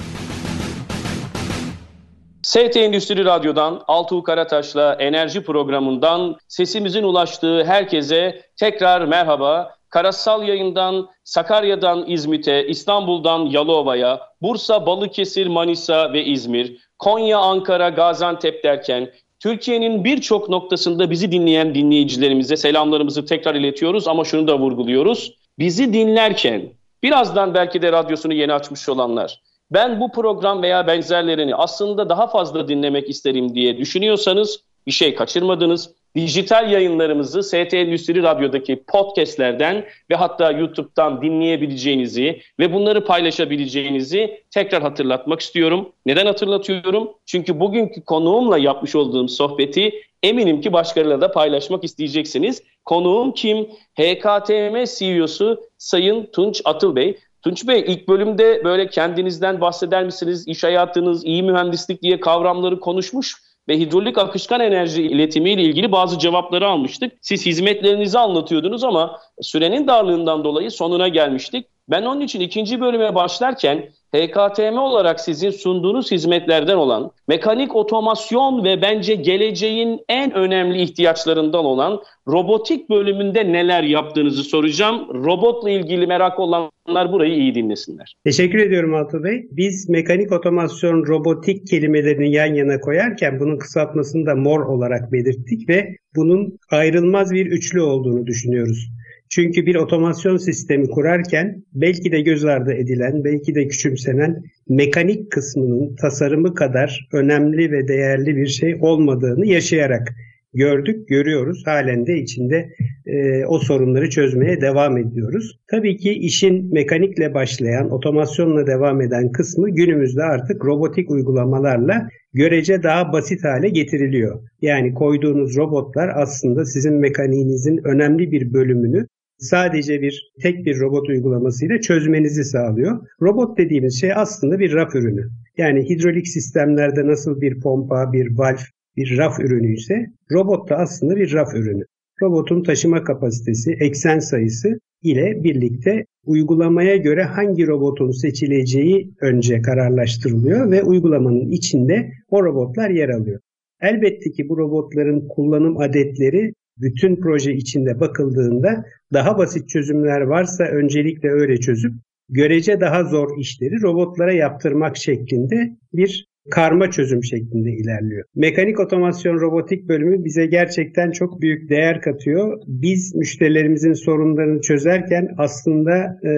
ST 2.43 2.77
Endüstri 2.77 3.25
Radyo'dan 3.25 3.83
Altuğ 3.89 4.23
Karataş'la 4.23 4.95
enerji 4.95 5.45
programından 5.45 6.37
sesimizin 6.49 7.03
ulaştığı 7.03 7.65
herkese 7.65 8.43
tekrar 8.57 9.05
merhaba. 9.05 9.75
Karasal 9.91 10.49
yayından 10.49 11.09
Sakarya'dan 11.25 12.05
İzmit'e, 12.07 12.67
İstanbul'dan 12.67 13.39
Yalova'ya, 13.39 14.21
Bursa, 14.43 14.87
Balıkesir, 14.87 15.47
Manisa 15.47 16.13
ve 16.13 16.25
İzmir, 16.25 16.77
Konya, 17.03 17.39
Ankara, 17.39 17.89
Gaziantep 17.89 18.65
derken 18.65 19.11
Türkiye'nin 19.41 20.05
birçok 20.05 20.49
noktasında 20.49 21.11
bizi 21.11 21.33
dinleyen 21.33 21.75
dinleyicilerimize 21.75 22.57
selamlarımızı 22.57 23.27
tekrar 23.27 23.55
iletiyoruz 23.55 24.09
ama 24.09 24.25
şunu 24.25 24.49
da 24.49 24.59
vurguluyoruz. 24.59 25.37
Bizi 25.59 25.93
dinlerken 25.93 26.63
birazdan 27.03 27.55
belki 27.55 27.83
de 27.83 27.93
radyosunu 27.93 28.35
yeni 28.35 28.53
açmış 28.53 28.89
olanlar 28.89 29.41
ben 29.71 30.01
bu 30.01 30.13
program 30.13 30.63
veya 30.63 30.87
benzerlerini 30.87 31.55
aslında 31.55 32.09
daha 32.09 32.27
fazla 32.27 32.69
dinlemek 32.69 33.09
isterim 33.11 33.55
diye 33.55 33.79
düşünüyorsanız 33.79 34.61
bir 34.87 34.93
şey 34.93 35.15
kaçırmadınız. 35.15 35.91
Dijital 36.17 36.71
yayınlarımızı 36.71 37.43
ST 37.43 37.75
Endüstri 37.75 38.23
Radyo'daki 38.23 38.85
podcastlerden 38.87 39.85
ve 40.11 40.15
hatta 40.15 40.51
YouTube'dan 40.51 41.23
dinleyebileceğinizi 41.23 42.41
ve 42.59 42.73
bunları 42.73 43.05
paylaşabileceğinizi 43.05 44.43
tekrar 44.51 44.83
hatırlatmak 44.83 45.41
istiyorum. 45.41 45.93
Neden 46.07 46.27
hatırlatıyorum? 46.27 47.11
Çünkü 47.27 47.61
bugünkü 47.61 48.05
konuğumla 48.05 48.59
yapmış 48.59 48.95
olduğum 48.95 49.29
sohbeti 49.29 49.93
eminim 50.23 50.61
ki 50.61 50.73
başkalarıyla 50.73 51.21
da 51.21 51.33
paylaşmak 51.33 51.85
isteyeceksiniz. 51.85 52.63
Konuğum 52.85 53.33
kim? 53.33 53.69
HKTM 54.01 54.85
CEO'su 54.99 55.61
Sayın 55.79 56.27
Tunç 56.27 56.63
Atıl 56.65 56.97
Bey. 56.97 57.19
Tunç 57.43 57.69
Bey 57.69 57.85
ilk 57.87 58.09
bölümde 58.09 58.65
böyle 58.65 58.89
kendinizden 58.89 59.61
bahseder 59.61 60.05
misiniz? 60.05 60.49
İş 60.49 60.65
hayatınız, 60.65 61.25
iyi 61.25 61.43
mühendislik 61.43 62.03
diye 62.03 62.21
kavramları 62.21 62.81
konuşmuş 62.81 63.37
ve 63.69 63.79
hidrolik 63.79 64.19
akışkan 64.19 64.61
enerji 64.61 65.03
iletimi 65.03 65.51
ile 65.51 65.63
ilgili 65.63 65.93
bazı 65.93 66.19
cevapları 66.19 66.69
almıştık. 66.69 67.13
Siz 67.21 67.47
hizmetlerinizi 67.47 68.19
anlatıyordunuz 68.19 68.85
ama 68.85 69.21
sürenin 69.41 69.87
darlığından 69.87 70.45
dolayı 70.45 70.71
sonuna 70.71 71.09
gelmiştik. 71.09 71.67
Ben 71.89 72.03
onun 72.03 72.21
için 72.21 72.41
ikinci 72.41 72.81
bölüme 72.81 73.15
başlarken 73.15 73.85
HKTM 74.15 74.79
olarak 74.79 75.21
sizin 75.21 75.51
sunduğunuz 75.51 76.11
hizmetlerden 76.13 76.77
olan 76.77 77.11
mekanik 77.29 77.77
otomasyon 77.77 78.65
ve 78.65 78.83
bence 78.83 79.15
geleceğin 79.15 80.01
en 80.09 80.33
önemli 80.33 80.83
ihtiyaçlarından 80.83 81.65
olan 81.65 82.03
robotik 82.29 82.91
bölümünde 82.91 83.53
neler 83.53 83.83
yaptığınızı 83.83 84.43
soracağım. 84.43 85.25
Robotla 85.25 85.71
ilgili 85.71 86.07
merak 86.07 86.39
olanlar 86.39 87.13
burayı 87.13 87.35
iyi 87.35 87.55
dinlesinler. 87.55 88.15
Teşekkür 88.25 88.59
ediyorum 88.59 88.95
Altı 88.95 89.25
Bey. 89.25 89.47
Biz 89.51 89.89
mekanik 89.89 90.33
otomasyon 90.33 91.07
robotik 91.07 91.67
kelimelerini 91.67 92.33
yan 92.33 92.55
yana 92.55 92.81
koyarken 92.81 93.41
bunun 93.41 93.59
kısaltmasını 93.59 94.27
da 94.27 94.35
MOR 94.35 94.61
olarak 94.61 95.13
belirttik 95.13 95.69
ve 95.69 95.97
bunun 96.17 96.59
ayrılmaz 96.71 97.33
bir 97.33 97.47
üçlü 97.47 97.81
olduğunu 97.81 98.27
düşünüyoruz. 98.27 98.89
Çünkü 99.35 99.67
bir 99.67 99.75
otomasyon 99.75 100.37
sistemi 100.37 100.89
kurarken 100.89 101.65
belki 101.73 102.13
de 102.13 102.21
göz 102.21 102.45
ardı 102.45 102.73
edilen, 102.73 103.25
belki 103.25 103.55
de 103.55 103.69
küçümsenen 103.69 104.43
mekanik 104.69 105.31
kısmının 105.31 105.97
tasarımı 105.97 106.55
kadar 106.55 107.09
önemli 107.13 107.73
ve 107.73 107.89
değerli 107.89 108.37
bir 108.37 108.47
şey 108.47 108.77
olmadığını 108.81 109.47
yaşayarak 109.47 110.09
gördük, 110.55 111.09
görüyoruz. 111.09 111.63
Halen 111.67 112.07
de 112.07 112.19
içinde 112.19 112.69
e, 113.07 113.45
o 113.47 113.59
sorunları 113.59 114.11
çözmeye 114.11 114.61
devam 114.61 114.99
ediyoruz. 114.99 115.59
Tabii 115.71 115.97
ki 115.97 116.13
işin 116.13 116.75
mekanikle 116.75 117.35
başlayan, 117.35 117.91
otomasyonla 117.91 118.67
devam 118.67 119.01
eden 119.01 119.33
kısmı 119.33 119.71
günümüzde 119.71 120.23
artık 120.23 120.65
robotik 120.65 121.11
uygulamalarla 121.11 122.09
görece 122.35 122.83
daha 122.83 123.13
basit 123.13 123.45
hale 123.45 123.69
getiriliyor. 123.69 124.41
Yani 124.63 124.95
koyduğunuz 124.95 125.57
robotlar 125.57 126.11
aslında 126.15 126.65
sizin 126.65 126.95
mekaniğinizin 126.95 127.81
önemli 127.85 128.33
bir 128.33 128.53
bölümünü 128.53 129.07
sadece 129.43 130.03
bir 130.03 130.33
tek 130.43 130.67
bir 130.67 130.81
robot 130.81 131.09
uygulamasıyla 131.09 131.81
çözmenizi 131.81 132.45
sağlıyor. 132.45 133.07
Robot 133.23 133.59
dediğimiz 133.59 134.01
şey 134.01 134.13
aslında 134.15 134.59
bir 134.59 134.73
raf 134.73 134.95
ürünü. 134.95 135.29
Yani 135.57 135.89
hidrolik 135.89 136.29
sistemlerde 136.29 137.07
nasıl 137.07 137.41
bir 137.41 137.61
pompa, 137.61 138.13
bir 138.13 138.39
valf 138.39 138.63
bir 138.97 139.19
raf 139.19 139.41
ürünü 139.41 139.75
ise 139.75 140.07
robot 140.33 140.71
da 140.71 140.77
aslında 140.77 141.17
bir 141.17 141.33
raf 141.33 141.55
ürünü. 141.55 141.85
Robotun 142.23 142.63
taşıma 142.63 143.05
kapasitesi, 143.05 143.73
eksen 143.81 144.19
sayısı 144.19 144.79
ile 145.03 145.45
birlikte 145.45 146.05
uygulamaya 146.27 146.97
göre 146.97 147.23
hangi 147.23 147.67
robotun 147.67 148.11
seçileceği 148.11 149.11
önce 149.21 149.63
kararlaştırılıyor 149.63 150.71
ve 150.71 150.83
uygulamanın 150.83 151.51
içinde 151.51 152.13
o 152.31 152.45
robotlar 152.45 152.91
yer 152.91 153.09
alıyor. 153.09 153.41
Elbette 153.81 154.31
ki 154.31 154.49
bu 154.49 154.59
robotların 154.59 155.29
kullanım 155.29 155.79
adetleri 155.79 156.53
bütün 156.77 157.17
proje 157.21 157.53
içinde 157.53 158.01
bakıldığında 158.01 158.85
daha 159.13 159.39
basit 159.39 159.69
çözümler 159.69 160.21
varsa 160.21 160.65
öncelikle 160.65 161.31
öyle 161.31 161.57
çözüp 161.57 161.93
görece 162.29 162.81
daha 162.81 163.05
zor 163.05 163.39
işleri 163.39 163.83
robotlara 163.83 164.33
yaptırmak 164.33 164.97
şeklinde 164.97 165.77
bir 165.93 166.32
karma 166.51 166.91
çözüm 166.91 167.25
şeklinde 167.25 167.71
ilerliyor. 167.71 168.25
Mekanik 168.35 168.81
otomasyon 168.81 169.41
robotik 169.41 169.89
bölümü 169.89 170.25
bize 170.25 170.47
gerçekten 170.47 171.11
çok 171.11 171.41
büyük 171.41 171.71
değer 171.71 172.01
katıyor. 172.01 172.59
Biz 172.67 173.15
müşterilerimizin 173.15 173.93
sorunlarını 173.93 174.61
çözerken 174.61 175.29
aslında 175.39 176.19
e, 176.25 176.33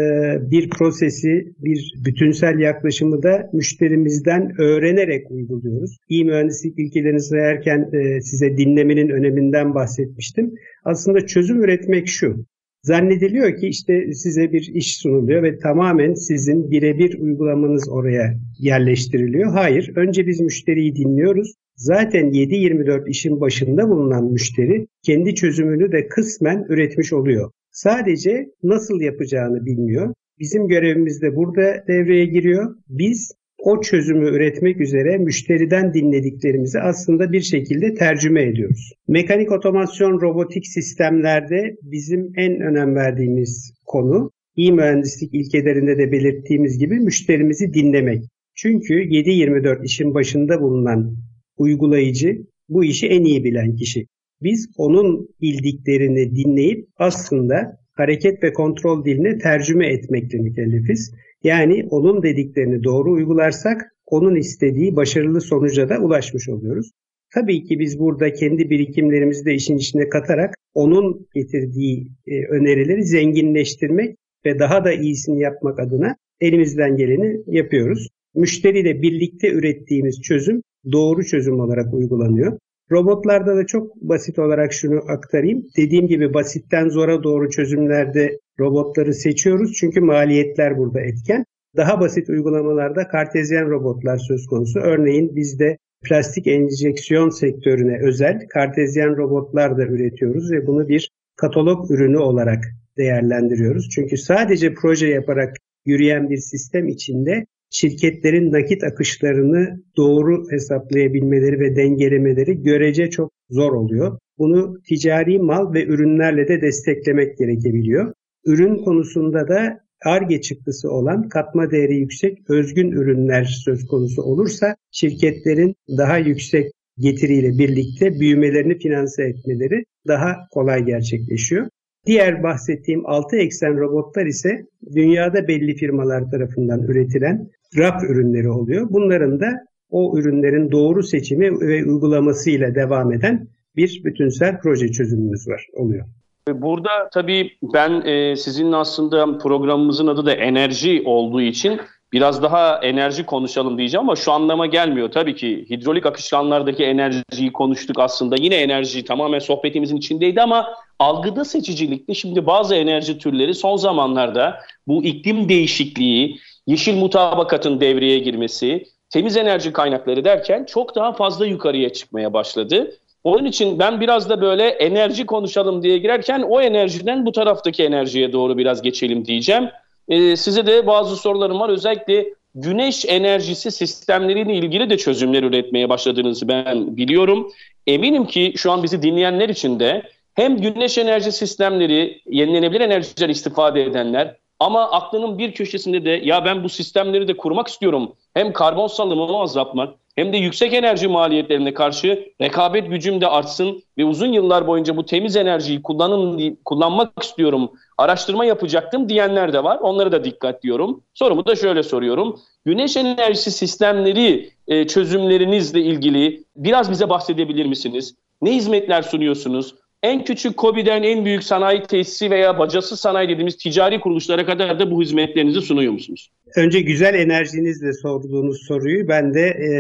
bir 0.51 0.71
prosesi, 0.71 1.53
bir 1.59 1.95
bütünsel 2.05 2.59
yaklaşımı 2.59 3.23
da 3.23 3.51
müşterimizden 3.53 4.61
öğrenerek 4.61 5.31
uyguluyoruz. 5.31 5.99
İyi 6.09 6.25
mühendislik 6.25 6.79
ilkelerini 6.79 7.21
sayarken 7.21 7.91
e, 7.93 8.21
size 8.21 8.57
dinlemenin 8.57 9.09
öneminden 9.09 9.75
bahsetmiştim. 9.75 10.55
Aslında 10.85 11.27
çözüm 11.27 11.65
üretmek 11.65 12.09
şu. 12.09 12.47
Zannediliyor 12.85 13.57
ki 13.57 13.67
işte 13.69 14.13
size 14.13 14.53
bir 14.53 14.71
iş 14.75 14.97
sunuluyor 14.97 15.43
ve 15.43 15.59
tamamen 15.59 16.15
sizin 16.15 16.71
birebir 16.71 17.19
uygulamanız 17.19 17.89
oraya 17.89 18.35
yerleştiriliyor. 18.59 19.53
Hayır, 19.53 19.93
önce 19.97 20.27
biz 20.27 20.41
müşteriyi 20.41 20.97
dinliyoruz. 20.97 21.55
Zaten 21.77 22.31
7-24 22.31 23.09
işin 23.09 23.41
başında 23.41 23.89
bulunan 23.89 24.25
müşteri 24.25 24.87
kendi 25.03 25.35
çözümünü 25.35 25.93
de 25.93 26.09
kısmen 26.09 26.67
üretmiş 26.69 27.13
oluyor. 27.13 27.51
Sadece 27.71 28.47
nasıl 28.63 29.01
yapacağını 29.01 29.67
bilmiyor. 29.67 30.15
Bizim 30.39 30.69
görevimiz 30.69 31.23
de 31.23 31.37
burada 31.37 31.85
devreye 31.89 32.27
giriyor. 32.27 32.77
Biz 32.89 33.33
o 33.65 33.81
çözümü 33.81 34.29
üretmek 34.29 34.81
üzere 34.81 35.19
müşteriden 35.19 35.95
dinlediklerimizi 35.95 36.81
aslında 36.81 37.33
bir 37.33 37.41
şekilde 37.41 37.95
tercüme 37.95 38.43
ediyoruz. 38.43 38.93
Mekanik 39.09 39.53
otomasyon 39.53 40.21
robotik 40.21 40.67
sistemlerde 40.67 41.77
bizim 41.83 42.33
en 42.37 42.61
önem 42.61 42.95
verdiğimiz 42.95 43.75
konu 43.87 44.31
iyi 44.57 44.73
mühendislik 44.73 45.35
ilkelerinde 45.35 45.99
de 45.99 46.13
belirttiğimiz 46.13 46.79
gibi 46.79 46.95
müşterimizi 46.95 47.75
dinlemek. 47.75 48.23
Çünkü 48.55 48.95
7-24 48.95 49.85
işin 49.85 50.15
başında 50.15 50.61
bulunan 50.61 51.17
uygulayıcı 51.57 52.39
bu 52.69 52.85
işi 52.85 53.07
en 53.07 53.25
iyi 53.25 53.45
bilen 53.45 53.77
kişi. 53.77 54.07
Biz 54.43 54.69
onun 54.77 55.29
bildiklerini 55.41 56.37
dinleyip 56.37 56.89
aslında 56.97 57.79
hareket 57.93 58.43
ve 58.43 58.53
kontrol 58.53 59.05
diline 59.05 59.39
tercüme 59.39 59.87
etmekle 59.87 60.39
mükellefiz. 60.39 61.15
Yani 61.45 61.87
onun 61.91 62.23
dediklerini 62.23 62.85
doğru 62.85 63.13
uygularsak 63.13 63.83
onun 64.07 64.35
istediği 64.35 64.97
başarılı 64.97 65.41
sonuca 65.41 65.89
da 65.89 65.99
ulaşmış 65.99 66.49
oluyoruz. 66.49 66.91
Tabii 67.35 67.65
ki 67.65 67.79
biz 67.79 67.99
burada 67.99 68.33
kendi 68.33 68.71
birikimlerimizi 68.71 69.45
de 69.45 69.55
işin 69.55 69.77
içine 69.77 70.09
katarak 70.09 70.55
onun 70.75 71.27
getirdiği 71.35 72.09
e, 72.27 72.45
önerileri 72.45 73.05
zenginleştirmek 73.05 74.17
ve 74.47 74.59
daha 74.59 74.85
da 74.85 74.93
iyisini 74.93 75.41
yapmak 75.41 75.81
adına 75.81 76.17
elimizden 76.41 76.97
geleni 76.97 77.41
yapıyoruz. 77.47 78.09
Müşteriyle 78.35 79.03
birlikte 79.03 79.53
ürettiğimiz 79.53 80.21
çözüm 80.23 80.63
doğru 80.93 81.25
çözüm 81.25 81.61
olarak 81.61 81.95
uygulanıyor. 81.95 82.59
Robotlarda 82.91 83.57
da 83.57 83.67
çok 83.67 83.97
basit 83.97 84.39
olarak 84.39 84.73
şunu 84.73 85.01
aktarayım. 85.09 85.67
Dediğim 85.77 86.09
gibi 86.09 86.35
basitten 86.35 86.89
zora 86.89 87.23
doğru 87.23 87.51
çözümlerde 87.51 88.39
robotları 88.61 89.15
seçiyoruz 89.15 89.73
çünkü 89.73 90.01
maliyetler 90.01 90.79
burada 90.79 91.01
etken. 91.01 91.45
Daha 91.77 92.01
basit 92.01 92.29
uygulamalarda 92.29 93.09
kartezyen 93.09 93.71
robotlar 93.71 94.19
söz 94.19 94.47
konusu. 94.47 94.81
Örneğin 94.81 95.37
bizde 95.37 95.79
plastik 96.05 96.47
enjeksiyon 96.47 97.29
sektörüne 97.29 97.99
özel 98.03 98.47
kartezyen 98.49 99.17
robotlar 99.17 99.79
da 99.79 99.83
üretiyoruz 99.83 100.53
ve 100.53 100.67
bunu 100.67 100.89
bir 100.89 101.11
katalog 101.37 101.91
ürünü 101.91 102.19
olarak 102.19 102.65
değerlendiriyoruz. 102.99 103.89
Çünkü 103.95 104.17
sadece 104.17 104.75
proje 104.75 105.07
yaparak 105.07 105.57
yürüyen 105.87 106.31
bir 106.31 106.37
sistem 106.37 106.89
içinde 106.89 107.47
şirketlerin 107.71 108.53
nakit 108.53 108.85
akışlarını 108.85 109.83
doğru 109.97 110.51
hesaplayabilmeleri 110.51 111.61
ve 111.61 111.77
dengelemeleri 111.77 112.63
görece 112.63 113.11
çok 113.11 113.33
zor 113.51 113.73
oluyor. 113.73 114.19
Bunu 114.39 114.83
ticari 114.89 115.39
mal 115.39 115.75
ve 115.75 115.85
ürünlerle 115.85 116.49
de 116.49 116.61
desteklemek 116.61 117.39
gerekebiliyor. 117.39 118.13
Ürün 118.47 118.77
konusunda 118.85 119.49
da 119.49 119.81
ARGE 120.05 120.41
çıktısı 120.41 120.91
olan 120.91 121.29
katma 121.29 121.71
değeri 121.71 121.97
yüksek 121.97 122.51
özgün 122.51 122.91
ürünler 122.91 123.45
söz 123.45 123.87
konusu 123.87 124.23
olursa 124.23 124.77
şirketlerin 124.91 125.75
daha 125.99 126.19
yüksek 126.19 126.73
getiriyle 126.99 127.59
birlikte 127.59 128.21
büyümelerini 128.21 128.79
finanse 128.79 129.25
etmeleri 129.25 129.85
daha 130.07 130.37
kolay 130.51 130.85
gerçekleşiyor. 130.85 131.67
Diğer 132.07 132.43
bahsettiğim 132.43 133.07
6 133.07 133.37
eksen 133.37 133.79
robotlar 133.79 134.27
ise 134.27 134.67
dünyada 134.95 135.49
belli 135.49 135.75
firmalar 135.77 136.31
tarafından 136.31 136.83
üretilen 136.83 137.51
RAP 137.77 138.03
ürünleri 138.11 138.49
oluyor. 138.49 138.87
Bunların 138.91 139.41
da 139.41 139.67
o 139.91 140.19
ürünlerin 140.19 140.71
doğru 140.71 141.03
seçimi 141.03 141.61
ve 141.61 141.85
uygulaması 141.85 142.51
ile 142.51 142.75
devam 142.75 143.13
eden 143.13 143.49
bir 143.77 144.03
bütünsel 144.05 144.61
proje 144.63 144.89
çözümümüz 144.89 145.49
var 145.49 145.67
oluyor. 145.73 146.07
Burada 146.49 147.09
tabii 147.13 147.57
ben 147.63 148.01
e, 148.01 148.37
sizin 148.37 148.73
aslında 148.73 149.39
programımızın 149.39 150.07
adı 150.07 150.27
da 150.27 150.33
enerji 150.33 151.03
olduğu 151.05 151.41
için 151.41 151.81
biraz 152.13 152.43
daha 152.43 152.79
enerji 152.79 153.27
konuşalım 153.27 153.79
diyeceğim 153.79 154.09
ama 154.09 154.17
şu 154.17 154.33
anlama 154.33 154.67
gelmiyor. 154.67 155.11
Tabii 155.11 155.35
ki 155.35 155.67
hidrolik 155.71 156.07
akışkanlardaki 156.07 156.85
enerjiyi 156.85 157.53
konuştuk 157.53 157.99
aslında. 157.99 158.37
Yine 158.37 158.55
enerji 158.55 159.05
tamamen 159.05 159.39
sohbetimizin 159.39 159.97
içindeydi 159.97 160.43
ama 160.43 160.75
algıda 160.99 161.45
seçicilikli. 161.45 162.15
Şimdi 162.15 162.47
bazı 162.47 162.75
enerji 162.75 163.19
türleri 163.19 163.55
son 163.55 163.77
zamanlarda 163.77 164.61
bu 164.87 165.05
iklim 165.05 165.49
değişikliği, 165.49 166.39
yeşil 166.67 166.97
mutabakatın 166.97 167.81
devreye 167.81 168.19
girmesi, 168.19 168.85
temiz 169.11 169.37
enerji 169.37 169.73
kaynakları 169.73 170.25
derken 170.25 170.65
çok 170.65 170.95
daha 170.95 171.13
fazla 171.13 171.47
yukarıya 171.47 171.93
çıkmaya 171.93 172.33
başladı. 172.33 172.91
Onun 173.25 173.45
için 173.45 173.79
ben 173.79 174.01
biraz 174.01 174.29
da 174.29 174.41
böyle 174.41 174.69
enerji 174.69 175.27
konuşalım 175.27 175.83
diye 175.83 175.99
girerken 175.99 176.43
o 176.43 176.61
enerjiden 176.61 177.27
bu 177.27 177.33
taraftaki 177.33 177.85
enerjiye 177.85 178.33
doğru 178.33 178.59
biraz 178.59 178.83
geçelim 178.83 179.25
diyeceğim. 179.25 179.69
Ee, 180.09 180.37
size 180.37 180.67
de 180.67 180.87
bazı 180.87 181.17
sorularım 181.17 181.61
var. 181.61 181.69
Özellikle 181.69 182.27
güneş 182.55 183.05
enerjisi 183.09 183.71
sistemleriyle 183.71 184.55
ilgili 184.55 184.91
de 184.91 184.97
çözümler 184.97 185.43
üretmeye 185.43 185.89
başladığınızı 185.89 186.49
ben 186.49 186.97
biliyorum. 186.97 187.53
Eminim 187.87 188.27
ki 188.27 188.53
şu 188.57 188.73
an 188.73 188.83
bizi 188.83 189.03
dinleyenler 189.03 189.49
için 189.49 189.81
de 189.81 190.03
hem 190.35 190.57
güneş 190.57 190.99
enerji 190.99 191.33
sistemleri, 191.33 192.21
yenilenebilir 192.27 192.81
enerjiler 192.81 193.29
istifade 193.29 193.83
edenler 193.83 194.37
ama 194.61 194.91
aklının 194.91 195.39
bir 195.39 195.53
köşesinde 195.53 196.05
de 196.05 196.11
ya 196.11 196.45
ben 196.45 196.65
bu 196.65 196.69
sistemleri 196.69 197.29
de 197.29 197.37
kurmak 197.37 197.69
istiyorum. 197.69 198.13
Hem 198.35 198.53
karbon 198.53 198.87
salımımı 198.87 199.41
azaltmak 199.41 199.95
hem 200.17 200.33
de 200.33 200.37
yüksek 200.37 200.75
enerji 200.75 201.09
maliyetlerine 201.09 201.75
karşı 201.75 202.33
rekabet 202.41 202.91
gücüm 202.91 203.21
de 203.21 203.29
artsın 203.29 203.83
ve 203.99 204.05
uzun 204.05 204.33
yıllar 204.33 204.67
boyunca 204.67 204.97
bu 204.97 205.07
temiz 205.07 205.37
enerjiyi 205.37 205.83
kullanın, 205.83 206.59
kullanmak 206.65 207.23
istiyorum, 207.23 207.71
araştırma 207.99 208.45
yapacaktım 208.45 209.09
diyenler 209.09 209.53
de 209.53 209.65
var. 209.65 209.79
Onları 209.79 210.13
da 210.13 210.25
dikkat 210.25 210.63
diyorum. 210.63 211.03
Sorumu 211.15 211.47
da 211.47 211.57
şöyle 211.57 211.83
soruyorum. 211.83 212.41
Güneş 212.65 212.97
enerjisi 212.97 213.51
sistemleri 213.51 214.51
e, 214.69 214.87
çözümlerinizle 214.87 215.81
ilgili 215.81 216.45
biraz 216.57 216.91
bize 216.91 217.09
bahsedebilir 217.09 217.67
misiniz? 217.67 218.15
Ne 218.43 218.55
hizmetler 218.55 219.03
sunuyorsunuz? 219.03 219.75
En 220.05 220.25
küçük 220.25 220.57
KOBİ'den 220.57 221.03
en 221.03 221.25
büyük 221.25 221.43
sanayi 221.43 221.83
tesisi 221.83 222.31
veya 222.31 222.59
bacası 222.59 222.97
sanayi 222.97 223.29
dediğimiz 223.29 223.57
ticari 223.57 224.01
kuruluşlara 224.01 224.47
kadar 224.47 224.79
da 224.79 224.91
bu 224.91 225.03
hizmetlerinizi 225.03 225.61
sunuyor 225.61 225.93
musunuz? 225.93 226.31
Önce 226.57 226.81
güzel 226.81 227.15
enerjinizle 227.15 227.93
sorduğunuz 227.93 228.67
soruyu 228.67 229.09
ben 229.09 229.35
de 229.35 229.41
e, 229.41 229.71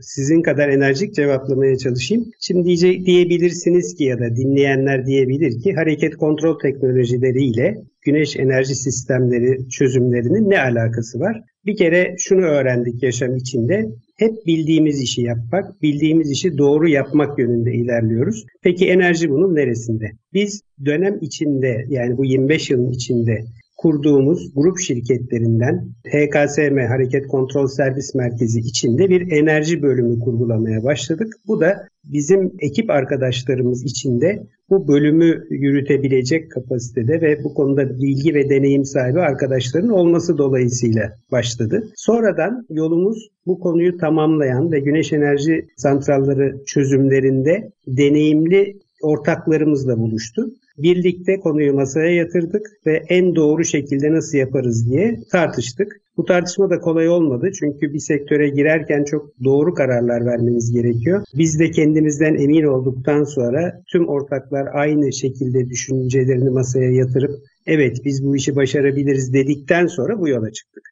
sizin 0.00 0.42
kadar 0.42 0.68
enerjik 0.68 1.14
cevaplamaya 1.14 1.78
çalışayım. 1.78 2.24
Şimdi 2.40 2.76
diye, 2.76 3.06
diyebilirsiniz 3.06 3.94
ki 3.94 4.04
ya 4.04 4.18
da 4.18 4.36
dinleyenler 4.36 5.06
diyebilir 5.06 5.62
ki 5.62 5.72
hareket 5.72 6.16
kontrol 6.16 6.58
teknolojileriyle 6.58 7.76
güneş 8.02 8.36
enerji 8.36 8.74
sistemleri 8.74 9.68
çözümlerinin 9.68 10.50
ne 10.50 10.60
alakası 10.60 11.20
var? 11.20 11.40
Bir 11.66 11.76
kere 11.76 12.14
şunu 12.18 12.40
öğrendik 12.40 13.02
yaşam 13.02 13.36
içinde. 13.36 13.86
Hep 14.16 14.46
bildiğimiz 14.46 15.02
işi 15.02 15.22
yapmak, 15.22 15.82
bildiğimiz 15.82 16.30
işi 16.30 16.58
doğru 16.58 16.88
yapmak 16.88 17.38
yönünde 17.38 17.72
ilerliyoruz. 17.72 18.44
Peki 18.62 18.88
enerji 18.88 19.30
bunun 19.30 19.54
neresinde? 19.54 20.10
Biz 20.32 20.62
dönem 20.84 21.18
içinde 21.20 21.84
yani 21.88 22.16
bu 22.16 22.24
25 22.24 22.70
yılın 22.70 22.90
içinde 22.90 23.44
kurduğumuz 23.84 24.54
grup 24.54 24.78
şirketlerinden 24.78 25.88
HKSM 26.06 26.78
Hareket 26.78 27.26
Kontrol 27.26 27.66
Servis 27.66 28.14
Merkezi 28.14 28.60
içinde 28.60 29.08
bir 29.08 29.32
enerji 29.32 29.82
bölümü 29.82 30.20
kurgulamaya 30.20 30.84
başladık. 30.84 31.34
Bu 31.46 31.60
da 31.60 31.88
bizim 32.04 32.52
ekip 32.58 32.90
arkadaşlarımız 32.90 33.84
içinde 33.84 34.46
bu 34.70 34.88
bölümü 34.88 35.46
yürütebilecek 35.50 36.50
kapasitede 36.50 37.20
ve 37.20 37.44
bu 37.44 37.54
konuda 37.54 37.98
bilgi 37.98 38.34
ve 38.34 38.50
deneyim 38.50 38.84
sahibi 38.84 39.20
arkadaşların 39.20 39.90
olması 39.90 40.38
dolayısıyla 40.38 41.12
başladı. 41.32 41.88
Sonradan 41.96 42.66
yolumuz 42.70 43.28
bu 43.46 43.58
konuyu 43.58 43.96
tamamlayan 43.98 44.72
ve 44.72 44.80
güneş 44.80 45.12
enerji 45.12 45.66
santralları 45.76 46.64
çözümlerinde 46.66 47.72
deneyimli 47.86 48.78
ortaklarımızla 49.04 49.98
buluştu. 49.98 50.50
Birlikte 50.78 51.40
konuyu 51.40 51.74
masaya 51.74 52.14
yatırdık 52.14 52.66
ve 52.86 53.02
en 53.08 53.34
doğru 53.34 53.64
şekilde 53.64 54.12
nasıl 54.12 54.38
yaparız 54.38 54.90
diye 54.90 55.18
tartıştık. 55.30 56.00
Bu 56.16 56.24
tartışma 56.24 56.70
da 56.70 56.80
kolay 56.80 57.08
olmadı 57.08 57.50
çünkü 57.58 57.92
bir 57.92 57.98
sektöre 57.98 58.48
girerken 58.48 59.04
çok 59.04 59.44
doğru 59.44 59.74
kararlar 59.74 60.26
vermeniz 60.26 60.72
gerekiyor. 60.72 61.24
Biz 61.34 61.58
de 61.58 61.70
kendimizden 61.70 62.34
emin 62.34 62.64
olduktan 62.64 63.24
sonra 63.24 63.82
tüm 63.92 64.08
ortaklar 64.08 64.68
aynı 64.72 65.12
şekilde 65.12 65.68
düşüncelerini 65.68 66.50
masaya 66.50 66.90
yatırıp 66.90 67.30
evet 67.66 67.96
biz 68.04 68.24
bu 68.24 68.36
işi 68.36 68.56
başarabiliriz 68.56 69.32
dedikten 69.32 69.86
sonra 69.86 70.20
bu 70.20 70.28
yola 70.28 70.52
çıktık. 70.52 70.84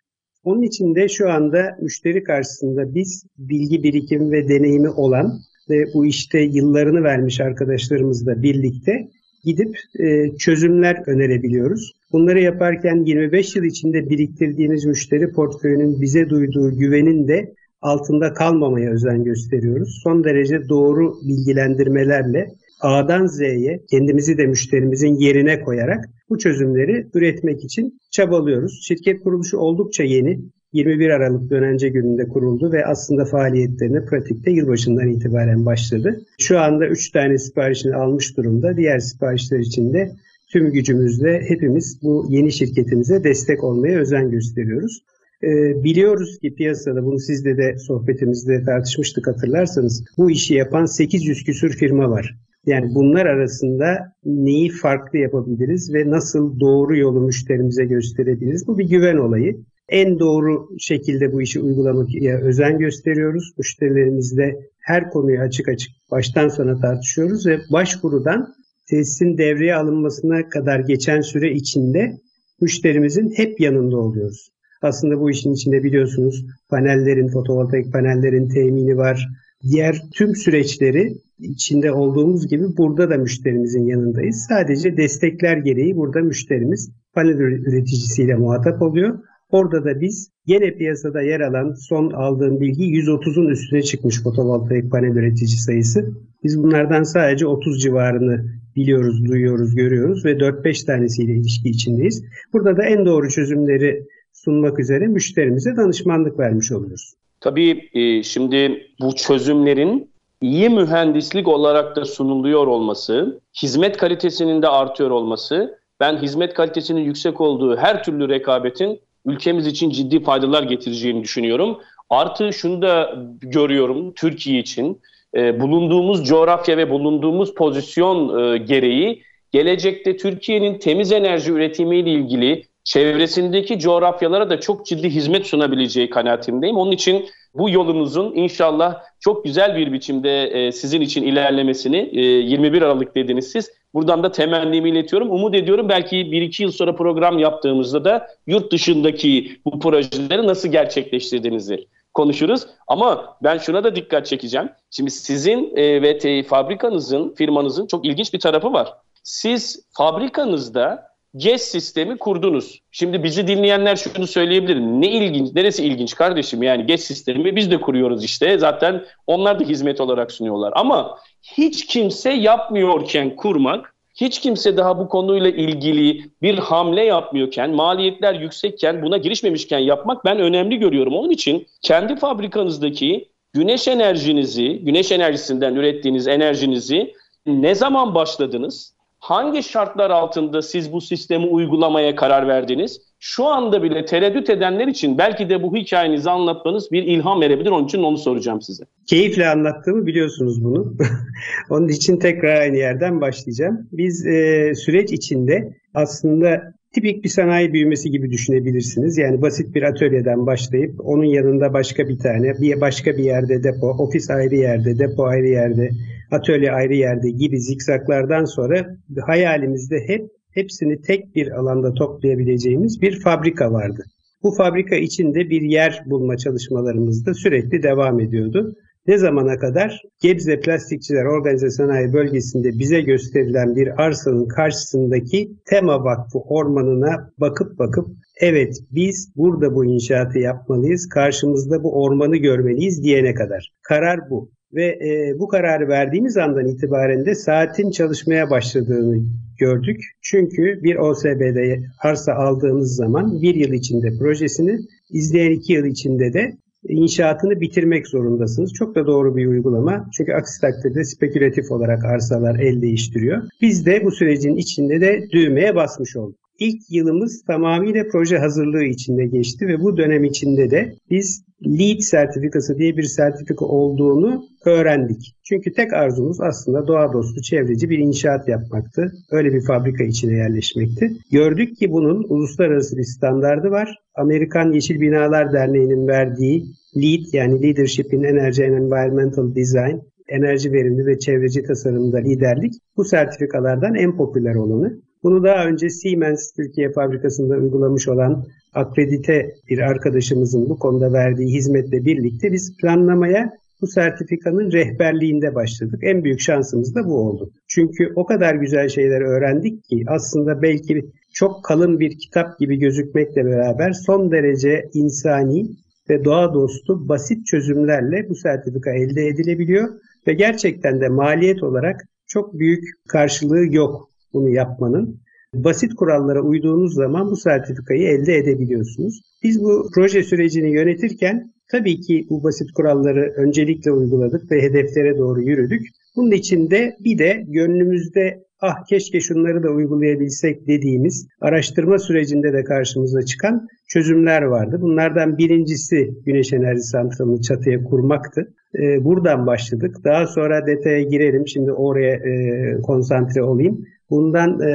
Onun 0.44 0.62
için 0.62 0.94
de 0.94 1.08
şu 1.08 1.30
anda 1.30 1.76
müşteri 1.82 2.24
karşısında 2.24 2.94
biz 2.94 3.24
bilgi 3.38 3.82
birikimi 3.82 4.30
ve 4.32 4.48
deneyimi 4.48 4.90
olan 4.90 5.38
ve 5.72 5.84
bu 5.94 6.06
işte 6.06 6.40
yıllarını 6.40 7.02
vermiş 7.04 7.40
arkadaşlarımızla 7.40 8.42
birlikte 8.42 9.08
gidip 9.44 9.76
e, 9.98 10.36
çözümler 10.36 11.02
önerebiliyoruz. 11.06 11.92
Bunları 12.12 12.40
yaparken 12.40 13.04
25 13.04 13.56
yıl 13.56 13.64
içinde 13.64 14.10
biriktirdiğimiz 14.10 14.84
müşteri 14.84 15.32
portföyünün 15.32 16.00
bize 16.00 16.28
duyduğu 16.28 16.78
güvenin 16.78 17.28
de 17.28 17.54
altında 17.82 18.32
kalmamaya 18.32 18.90
özen 18.90 19.24
gösteriyoruz. 19.24 20.00
Son 20.04 20.24
derece 20.24 20.68
doğru 20.68 21.14
bilgilendirmelerle 21.28 22.48
A'dan 22.80 23.26
Z'ye 23.26 23.80
kendimizi 23.90 24.38
de 24.38 24.46
müşterimizin 24.46 25.14
yerine 25.14 25.60
koyarak 25.60 26.04
bu 26.28 26.38
çözümleri 26.38 27.06
üretmek 27.14 27.64
için 27.64 28.00
çabalıyoruz. 28.10 28.80
Şirket 28.82 29.22
kuruluşu 29.22 29.58
oldukça 29.58 30.02
yeni. 30.02 30.40
21 30.72 31.10
Aralık 31.10 31.50
dönence 31.50 31.88
gününde 31.88 32.28
kuruldu 32.28 32.72
ve 32.72 32.86
aslında 32.86 33.24
faaliyetlerine 33.24 34.04
pratikte 34.04 34.50
yılbaşından 34.50 35.08
itibaren 35.08 35.66
başladı. 35.66 36.20
Şu 36.38 36.58
anda 36.58 36.86
3 36.86 37.10
tane 37.10 37.38
siparişini 37.38 37.94
almış 37.94 38.36
durumda. 38.36 38.76
Diğer 38.76 38.98
siparişler 38.98 39.58
için 39.58 39.92
de 39.92 40.12
tüm 40.48 40.72
gücümüzle 40.72 41.40
hepimiz 41.48 41.98
bu 42.02 42.26
yeni 42.28 42.52
şirketimize 42.52 43.24
destek 43.24 43.64
olmaya 43.64 43.98
özen 43.98 44.30
gösteriyoruz. 44.30 45.02
Ee, 45.42 45.84
biliyoruz 45.84 46.38
ki 46.38 46.54
piyasada 46.54 47.04
bunu 47.04 47.18
sizle 47.18 47.56
de 47.56 47.78
sohbetimizde 47.78 48.62
tartışmıştık 48.64 49.26
hatırlarsanız 49.26 50.04
bu 50.18 50.30
işi 50.30 50.54
yapan 50.54 50.84
800 50.84 51.44
küsür 51.44 51.70
firma 51.70 52.10
var. 52.10 52.38
Yani 52.66 52.94
bunlar 52.94 53.26
arasında 53.26 54.12
neyi 54.24 54.70
farklı 54.70 55.18
yapabiliriz 55.18 55.94
ve 55.94 56.10
nasıl 56.10 56.60
doğru 56.60 56.96
yolu 56.96 57.20
müşterimize 57.20 57.84
gösterebiliriz? 57.84 58.66
Bu 58.66 58.78
bir 58.78 58.88
güven 58.88 59.16
olayı 59.16 59.56
en 59.92 60.18
doğru 60.18 60.68
şekilde 60.78 61.32
bu 61.32 61.42
işi 61.42 61.60
uygulamaya 61.60 62.38
özen 62.38 62.78
gösteriyoruz. 62.78 63.52
Müşterilerimizle 63.58 64.56
her 64.80 65.10
konuyu 65.10 65.40
açık 65.40 65.68
açık 65.68 65.92
baştan 66.10 66.48
sona 66.48 66.80
tartışıyoruz 66.80 67.46
ve 67.46 67.58
başvurudan 67.72 68.54
tesisin 68.90 69.38
devreye 69.38 69.74
alınmasına 69.74 70.48
kadar 70.48 70.80
geçen 70.80 71.20
süre 71.20 71.52
içinde 71.52 72.12
müşterimizin 72.60 73.32
hep 73.36 73.60
yanında 73.60 73.96
oluyoruz. 73.96 74.48
Aslında 74.82 75.20
bu 75.20 75.30
işin 75.30 75.52
içinde 75.52 75.82
biliyorsunuz 75.82 76.46
panellerin, 76.70 77.28
fotovoltaik 77.28 77.92
panellerin 77.92 78.48
temini 78.48 78.96
var. 78.96 79.28
Diğer 79.62 80.02
tüm 80.14 80.36
süreçleri 80.36 81.12
içinde 81.38 81.92
olduğumuz 81.92 82.48
gibi 82.48 82.76
burada 82.76 83.10
da 83.10 83.16
müşterimizin 83.16 83.86
yanındayız. 83.86 84.46
Sadece 84.48 84.96
destekler 84.96 85.56
gereği 85.56 85.96
burada 85.96 86.20
müşterimiz 86.20 86.90
panel 87.14 87.38
üreticisiyle 87.38 88.34
muhatap 88.34 88.82
oluyor. 88.82 89.18
Orada 89.52 89.84
da 89.84 90.00
biz 90.00 90.30
gene 90.46 90.74
piyasada 90.74 91.22
yer 91.22 91.40
alan 91.40 91.74
son 91.88 92.10
aldığım 92.10 92.60
bilgi 92.60 92.84
130'un 92.84 93.48
üstüne 93.48 93.82
çıkmış 93.82 94.22
fotovoltaik 94.22 94.90
panel 94.90 95.16
üretici 95.16 95.48
sayısı. 95.48 96.12
Biz 96.44 96.62
bunlardan 96.62 97.02
sadece 97.02 97.46
30 97.46 97.82
civarını 97.82 98.44
biliyoruz, 98.76 99.26
duyuyoruz, 99.26 99.74
görüyoruz 99.74 100.24
ve 100.24 100.32
4-5 100.32 100.86
tanesiyle 100.86 101.32
ilişki 101.32 101.68
içindeyiz. 101.68 102.24
Burada 102.52 102.76
da 102.76 102.84
en 102.84 103.06
doğru 103.06 103.28
çözümleri 103.28 104.06
sunmak 104.32 104.78
üzere 104.78 105.06
müşterimize 105.06 105.76
danışmanlık 105.76 106.38
vermiş 106.38 106.72
oluyoruz. 106.72 107.14
Tabii 107.40 107.88
e, 107.94 108.22
şimdi 108.22 108.86
bu 109.00 109.14
çözümlerin 109.14 110.10
iyi 110.40 110.68
mühendislik 110.68 111.48
olarak 111.48 111.96
da 111.96 112.04
sunuluyor 112.04 112.66
olması, 112.66 113.40
hizmet 113.62 113.96
kalitesinin 113.96 114.62
de 114.62 114.68
artıyor 114.68 115.10
olması, 115.10 115.78
ben 116.00 116.16
hizmet 116.16 116.54
kalitesinin 116.54 117.00
yüksek 117.00 117.40
olduğu 117.40 117.76
her 117.76 118.04
türlü 118.04 118.28
rekabetin 118.28 119.00
ülkemiz 119.26 119.66
için 119.66 119.90
ciddi 119.90 120.22
faydalar 120.22 120.62
getireceğini 120.62 121.22
düşünüyorum. 121.22 121.78
Artı 122.10 122.52
şunu 122.52 122.82
da 122.82 123.14
görüyorum 123.40 124.14
Türkiye 124.14 124.58
için 124.60 125.00
e, 125.36 125.60
bulunduğumuz 125.60 126.24
coğrafya 126.24 126.76
ve 126.76 126.90
bulunduğumuz 126.90 127.54
pozisyon 127.54 128.38
e, 128.38 128.58
gereği 128.58 129.22
gelecekte 129.52 130.16
Türkiye'nin 130.16 130.78
temiz 130.78 131.12
enerji 131.12 131.52
üretimiyle 131.52 132.10
ilgili 132.10 132.64
çevresindeki 132.84 133.78
coğrafyalara 133.78 134.50
da 134.50 134.60
çok 134.60 134.86
ciddi 134.86 135.10
hizmet 135.10 135.46
sunabileceği 135.46 136.10
kanaatindeyim. 136.10 136.76
Onun 136.76 136.92
için 136.92 137.28
bu 137.54 137.70
yolunuzun 137.70 138.32
inşallah 138.34 139.02
çok 139.20 139.44
güzel 139.44 139.76
bir 139.76 139.92
biçimde 139.92 140.46
e, 140.46 140.72
sizin 140.72 141.00
için 141.00 141.22
ilerlemesini 141.22 142.10
e, 142.12 142.20
21 142.20 142.82
Aralık 142.82 143.14
dediniz 143.14 143.50
siz 143.52 143.70
Buradan 143.94 144.22
da 144.22 144.32
temennimi 144.32 144.90
iletiyorum. 144.90 145.30
Umut 145.30 145.54
ediyorum 145.54 145.88
belki 145.88 146.16
1-2 146.16 146.62
yıl 146.62 146.70
sonra 146.70 146.96
program 146.96 147.38
yaptığımızda 147.38 148.04
da 148.04 148.26
yurt 148.46 148.72
dışındaki 148.72 149.60
bu 149.64 149.78
projeleri 149.78 150.46
nasıl 150.46 150.68
gerçekleştirdiğinizi 150.68 151.88
konuşuruz. 152.14 152.66
Ama 152.86 153.36
ben 153.42 153.58
şuna 153.58 153.84
da 153.84 153.96
dikkat 153.96 154.26
çekeceğim. 154.26 154.70
Şimdi 154.90 155.10
sizin 155.10 155.76
e, 155.76 156.02
ve 156.02 156.42
fabrikanızın, 156.42 157.34
firmanızın 157.34 157.86
çok 157.86 158.06
ilginç 158.06 158.34
bir 158.34 158.40
tarafı 158.40 158.72
var. 158.72 158.94
Siz 159.22 159.86
fabrikanızda 159.92 161.11
GES 161.36 161.62
sistemi 161.62 162.18
kurdunuz. 162.18 162.80
Şimdi 162.90 163.22
bizi 163.22 163.46
dinleyenler 163.46 163.96
şunu 163.96 164.26
söyleyebilir. 164.26 164.76
Ne 164.76 165.08
ilginç, 165.08 165.54
neresi 165.54 165.84
ilginç 165.84 166.14
kardeşim? 166.14 166.62
Yani 166.62 166.86
GES 166.86 167.04
sistemi 167.04 167.56
biz 167.56 167.70
de 167.70 167.80
kuruyoruz 167.80 168.24
işte. 168.24 168.58
Zaten 168.58 169.04
onlar 169.26 169.60
da 169.60 169.64
hizmet 169.64 170.00
olarak 170.00 170.32
sunuyorlar. 170.32 170.72
Ama 170.76 171.18
hiç 171.42 171.86
kimse 171.86 172.32
yapmıyorken 172.32 173.36
kurmak, 173.36 173.94
hiç 174.14 174.40
kimse 174.40 174.76
daha 174.76 174.98
bu 174.98 175.08
konuyla 175.08 175.50
ilgili 175.50 176.30
bir 176.42 176.58
hamle 176.58 177.04
yapmıyorken, 177.04 177.70
maliyetler 177.70 178.34
yüksekken, 178.34 179.02
buna 179.02 179.16
girişmemişken 179.16 179.78
yapmak 179.78 180.24
ben 180.24 180.38
önemli 180.38 180.78
görüyorum. 180.78 181.14
Onun 181.14 181.30
için 181.30 181.66
kendi 181.82 182.16
fabrikanızdaki 182.16 183.28
güneş 183.52 183.88
enerjinizi, 183.88 184.78
güneş 184.78 185.12
enerjisinden 185.12 185.74
ürettiğiniz 185.74 186.28
enerjinizi 186.28 187.14
ne 187.46 187.74
zaman 187.74 188.14
başladınız? 188.14 188.94
Hangi 189.22 189.62
şartlar 189.62 190.10
altında 190.10 190.62
siz 190.62 190.92
bu 190.92 191.00
sistemi 191.00 191.46
uygulamaya 191.46 192.16
karar 192.16 192.48
verdiniz? 192.48 193.00
Şu 193.18 193.44
anda 193.44 193.82
bile 193.82 194.04
tereddüt 194.04 194.50
edenler 194.50 194.86
için 194.86 195.18
belki 195.18 195.50
de 195.50 195.62
bu 195.62 195.76
hikayenizi 195.76 196.30
anlatmanız 196.30 196.92
bir 196.92 197.02
ilham 197.02 197.40
verebilir. 197.40 197.70
Onun 197.70 197.84
için 197.84 198.02
onu 198.02 198.18
soracağım 198.18 198.62
size. 198.62 198.84
Keyifle 199.06 199.48
anlattığımı 199.48 200.06
biliyorsunuz 200.06 200.64
bunu. 200.64 200.94
Onun 201.70 201.88
için 201.88 202.16
tekrar 202.16 202.60
aynı 202.60 202.76
yerden 202.76 203.20
başlayacağım. 203.20 203.88
Biz 203.92 204.26
e, 204.26 204.72
süreç 204.74 205.12
içinde 205.12 205.76
aslında 205.94 206.74
tipik 206.92 207.24
bir 207.24 207.28
sanayi 207.28 207.72
büyümesi 207.72 208.10
gibi 208.10 208.30
düşünebilirsiniz. 208.30 209.18
Yani 209.18 209.42
basit 209.42 209.74
bir 209.74 209.82
atölyeden 209.82 210.46
başlayıp 210.46 210.94
onun 211.04 211.24
yanında 211.24 211.72
başka 211.72 212.08
bir 212.08 212.18
tane, 212.18 212.54
bir 212.60 212.80
başka 212.80 213.10
bir 213.10 213.24
yerde 213.24 213.62
depo, 213.62 213.86
ofis 213.86 214.30
ayrı 214.30 214.54
yerde, 214.54 214.98
depo 214.98 215.24
ayrı 215.24 215.48
yerde, 215.48 215.90
atölye 216.32 216.72
ayrı 216.72 216.94
yerde 216.94 217.30
gibi 217.30 217.60
zikzaklardan 217.60 218.44
sonra 218.44 218.86
hayalimizde 219.26 220.04
hep 220.06 220.26
hepsini 220.50 221.00
tek 221.00 221.34
bir 221.34 221.50
alanda 221.50 221.94
toplayabileceğimiz 221.94 223.02
bir 223.02 223.20
fabrika 223.20 223.72
vardı. 223.72 224.04
Bu 224.42 224.50
fabrika 224.50 224.96
içinde 224.96 225.50
bir 225.50 225.62
yer 225.62 226.02
bulma 226.06 226.36
çalışmalarımız 226.36 227.26
da 227.26 227.34
sürekli 227.34 227.82
devam 227.82 228.20
ediyordu. 228.20 228.74
Ne 229.06 229.18
zamana 229.18 229.58
kadar? 229.58 230.02
Gebze 230.22 230.60
Plastikçiler 230.60 231.24
Organize 231.24 231.70
Sanayi 231.70 232.12
Bölgesi'nde 232.12 232.78
bize 232.78 233.00
gösterilen 233.00 233.76
bir 233.76 234.02
arsanın 234.02 234.48
karşısındaki 234.48 235.52
Tema 235.66 236.04
Vakfı 236.04 236.38
ormanına 236.38 237.30
bakıp 237.38 237.78
bakıp 237.78 238.08
evet 238.40 238.76
biz 238.90 239.32
burada 239.36 239.74
bu 239.74 239.84
inşaatı 239.84 240.38
yapmalıyız, 240.38 241.08
karşımızda 241.08 241.82
bu 241.82 242.02
ormanı 242.02 242.36
görmeliyiz 242.36 243.02
diyene 243.04 243.34
kadar. 243.34 243.72
Karar 243.82 244.30
bu. 244.30 244.50
Ve 244.74 244.84
e, 244.84 245.38
bu 245.38 245.48
kararı 245.48 245.88
verdiğimiz 245.88 246.36
andan 246.36 246.66
itibaren 246.66 247.26
de 247.26 247.34
saatin 247.34 247.90
çalışmaya 247.90 248.50
başladığını 248.50 249.24
gördük. 249.58 250.00
Çünkü 250.22 250.82
bir 250.82 250.96
OSB'de 250.96 251.80
arsa 252.02 252.32
aldığınız 252.34 252.96
zaman 252.96 253.42
bir 253.42 253.54
yıl 253.54 253.72
içinde 253.72 254.18
projesini, 254.18 254.78
izleyen 255.10 255.50
iki 255.50 255.72
yıl 255.72 255.84
içinde 255.84 256.32
de 256.32 256.52
inşaatını 256.88 257.60
bitirmek 257.60 258.08
zorundasınız. 258.08 258.72
Çok 258.72 258.94
da 258.94 259.06
doğru 259.06 259.36
bir 259.36 259.46
uygulama. 259.46 260.10
Çünkü 260.16 260.32
aksi 260.32 260.60
takdirde 260.60 261.04
spekülatif 261.04 261.70
olarak 261.70 262.04
arsalar 262.04 262.58
el 262.58 262.82
değiştiriyor. 262.82 263.42
Biz 263.60 263.86
de 263.86 264.04
bu 264.04 264.10
sürecin 264.10 264.56
içinde 264.56 265.00
de 265.00 265.28
düğmeye 265.32 265.74
basmış 265.74 266.16
olduk. 266.16 266.41
İlk 266.64 266.80
yılımız 266.90 267.44
tamamıyla 267.44 268.04
proje 268.12 268.38
hazırlığı 268.38 268.84
içinde 268.84 269.26
geçti 269.26 269.66
ve 269.66 269.80
bu 269.80 269.96
dönem 269.96 270.24
içinde 270.24 270.70
de 270.70 270.92
biz 271.10 271.44
LEED 271.66 272.00
sertifikası 272.00 272.78
diye 272.78 272.96
bir 272.96 273.02
sertifika 273.02 273.64
olduğunu 273.64 274.44
öğrendik. 274.66 275.36
Çünkü 275.44 275.72
tek 275.72 275.92
arzumuz 275.92 276.40
aslında 276.40 276.86
doğa 276.86 277.12
dostu, 277.12 277.42
çevreci 277.42 277.90
bir 277.90 277.98
inşaat 277.98 278.48
yapmaktı. 278.48 279.12
Öyle 279.30 279.52
bir 279.52 279.64
fabrika 279.66 280.04
içine 280.04 280.36
yerleşmekti. 280.36 281.10
Gördük 281.32 281.76
ki 281.76 281.92
bunun 281.92 282.24
uluslararası 282.28 282.96
bir 282.96 283.04
standardı 283.04 283.70
var. 283.70 283.98
Amerikan 284.14 284.72
Yeşil 284.72 285.00
Binalar 285.00 285.52
Derneği'nin 285.52 286.08
verdiği 286.08 286.64
LEED 286.96 287.24
yani 287.32 287.62
Leadership 287.62 288.12
in 288.12 288.22
Energy 288.22 288.64
and 288.64 288.72
Environmental 288.72 289.54
Design 289.54 289.96
enerji 290.28 290.72
verimli 290.72 291.06
ve 291.06 291.18
çevreci 291.18 291.62
tasarımda 291.62 292.18
liderlik 292.18 292.72
bu 292.96 293.04
sertifikalardan 293.04 293.94
en 293.94 294.16
popüler 294.16 294.54
olanı. 294.54 295.02
Bunu 295.22 295.44
daha 295.44 295.66
önce 295.66 295.90
Siemens 295.90 296.52
Türkiye 296.52 296.92
fabrikasında 296.92 297.54
uygulamış 297.54 298.08
olan 298.08 298.44
akredite 298.74 299.54
bir 299.68 299.78
arkadaşımızın 299.78 300.68
bu 300.68 300.78
konuda 300.78 301.12
verdiği 301.12 301.54
hizmetle 301.54 302.04
birlikte 302.04 302.52
biz 302.52 302.76
planlamaya 302.76 303.52
bu 303.80 303.86
sertifikanın 303.86 304.72
rehberliğinde 304.72 305.54
başladık. 305.54 306.00
En 306.02 306.24
büyük 306.24 306.40
şansımız 306.40 306.94
da 306.94 307.04
bu 307.04 307.14
oldu. 307.14 307.50
Çünkü 307.68 308.12
o 308.16 308.26
kadar 308.26 308.54
güzel 308.54 308.88
şeyler 308.88 309.20
öğrendik 309.20 309.84
ki 309.84 310.04
aslında 310.06 310.62
belki 310.62 311.04
çok 311.32 311.64
kalın 311.64 312.00
bir 312.00 312.18
kitap 312.18 312.58
gibi 312.58 312.78
gözükmekle 312.78 313.44
beraber 313.44 313.92
son 313.92 314.32
derece 314.32 314.90
insani 314.94 315.70
ve 316.10 316.24
doğa 316.24 316.54
dostu 316.54 317.08
basit 317.08 317.46
çözümlerle 317.46 318.28
bu 318.28 318.34
sertifika 318.34 318.90
elde 318.90 319.26
edilebiliyor 319.26 319.88
ve 320.26 320.34
gerçekten 320.34 321.00
de 321.00 321.08
maliyet 321.08 321.62
olarak 321.62 322.00
çok 322.26 322.58
büyük 322.58 322.84
karşılığı 323.08 323.74
yok 323.74 324.11
bunu 324.32 324.48
yapmanın. 324.48 325.20
Basit 325.54 325.94
kurallara 325.94 326.40
uyduğunuz 326.40 326.94
zaman 326.94 327.30
bu 327.30 327.36
sertifikayı 327.36 328.08
elde 328.08 328.36
edebiliyorsunuz. 328.36 329.20
Biz 329.42 329.62
bu 329.62 329.88
proje 329.94 330.22
sürecini 330.22 330.72
yönetirken 330.72 331.52
tabii 331.70 332.00
ki 332.00 332.26
bu 332.30 332.44
basit 332.44 332.72
kuralları 332.72 333.32
öncelikle 333.36 333.92
uyguladık 333.92 334.50
ve 334.50 334.62
hedeflere 334.62 335.18
doğru 335.18 335.42
yürüdük. 335.42 335.82
Bunun 336.16 336.30
için 336.30 336.70
de 336.70 336.96
bir 337.04 337.18
de 337.18 337.44
gönlümüzde 337.48 338.44
ah 338.60 338.86
keşke 338.88 339.20
şunları 339.20 339.62
da 339.62 339.70
uygulayabilsek 339.70 340.66
dediğimiz 340.66 341.28
araştırma 341.40 341.98
sürecinde 341.98 342.52
de 342.52 342.64
karşımıza 342.64 343.22
çıkan 343.22 343.68
çözümler 343.88 344.42
vardı. 344.42 344.78
Bunlardan 344.80 345.38
birincisi 345.38 346.10
güneş 346.26 346.52
enerji 346.52 346.82
santralını 346.82 347.40
çatıya 347.40 347.84
kurmaktı. 347.84 348.54
Ee, 348.74 349.04
buradan 349.04 349.46
başladık. 349.46 349.96
Daha 350.04 350.26
sonra 350.26 350.66
detaya 350.66 351.02
girelim. 351.02 351.48
Şimdi 351.48 351.72
oraya 351.72 352.14
e, 352.14 352.80
konsantre 352.82 353.42
olayım. 353.42 353.84
Bundan 354.12 354.60
e, 354.60 354.70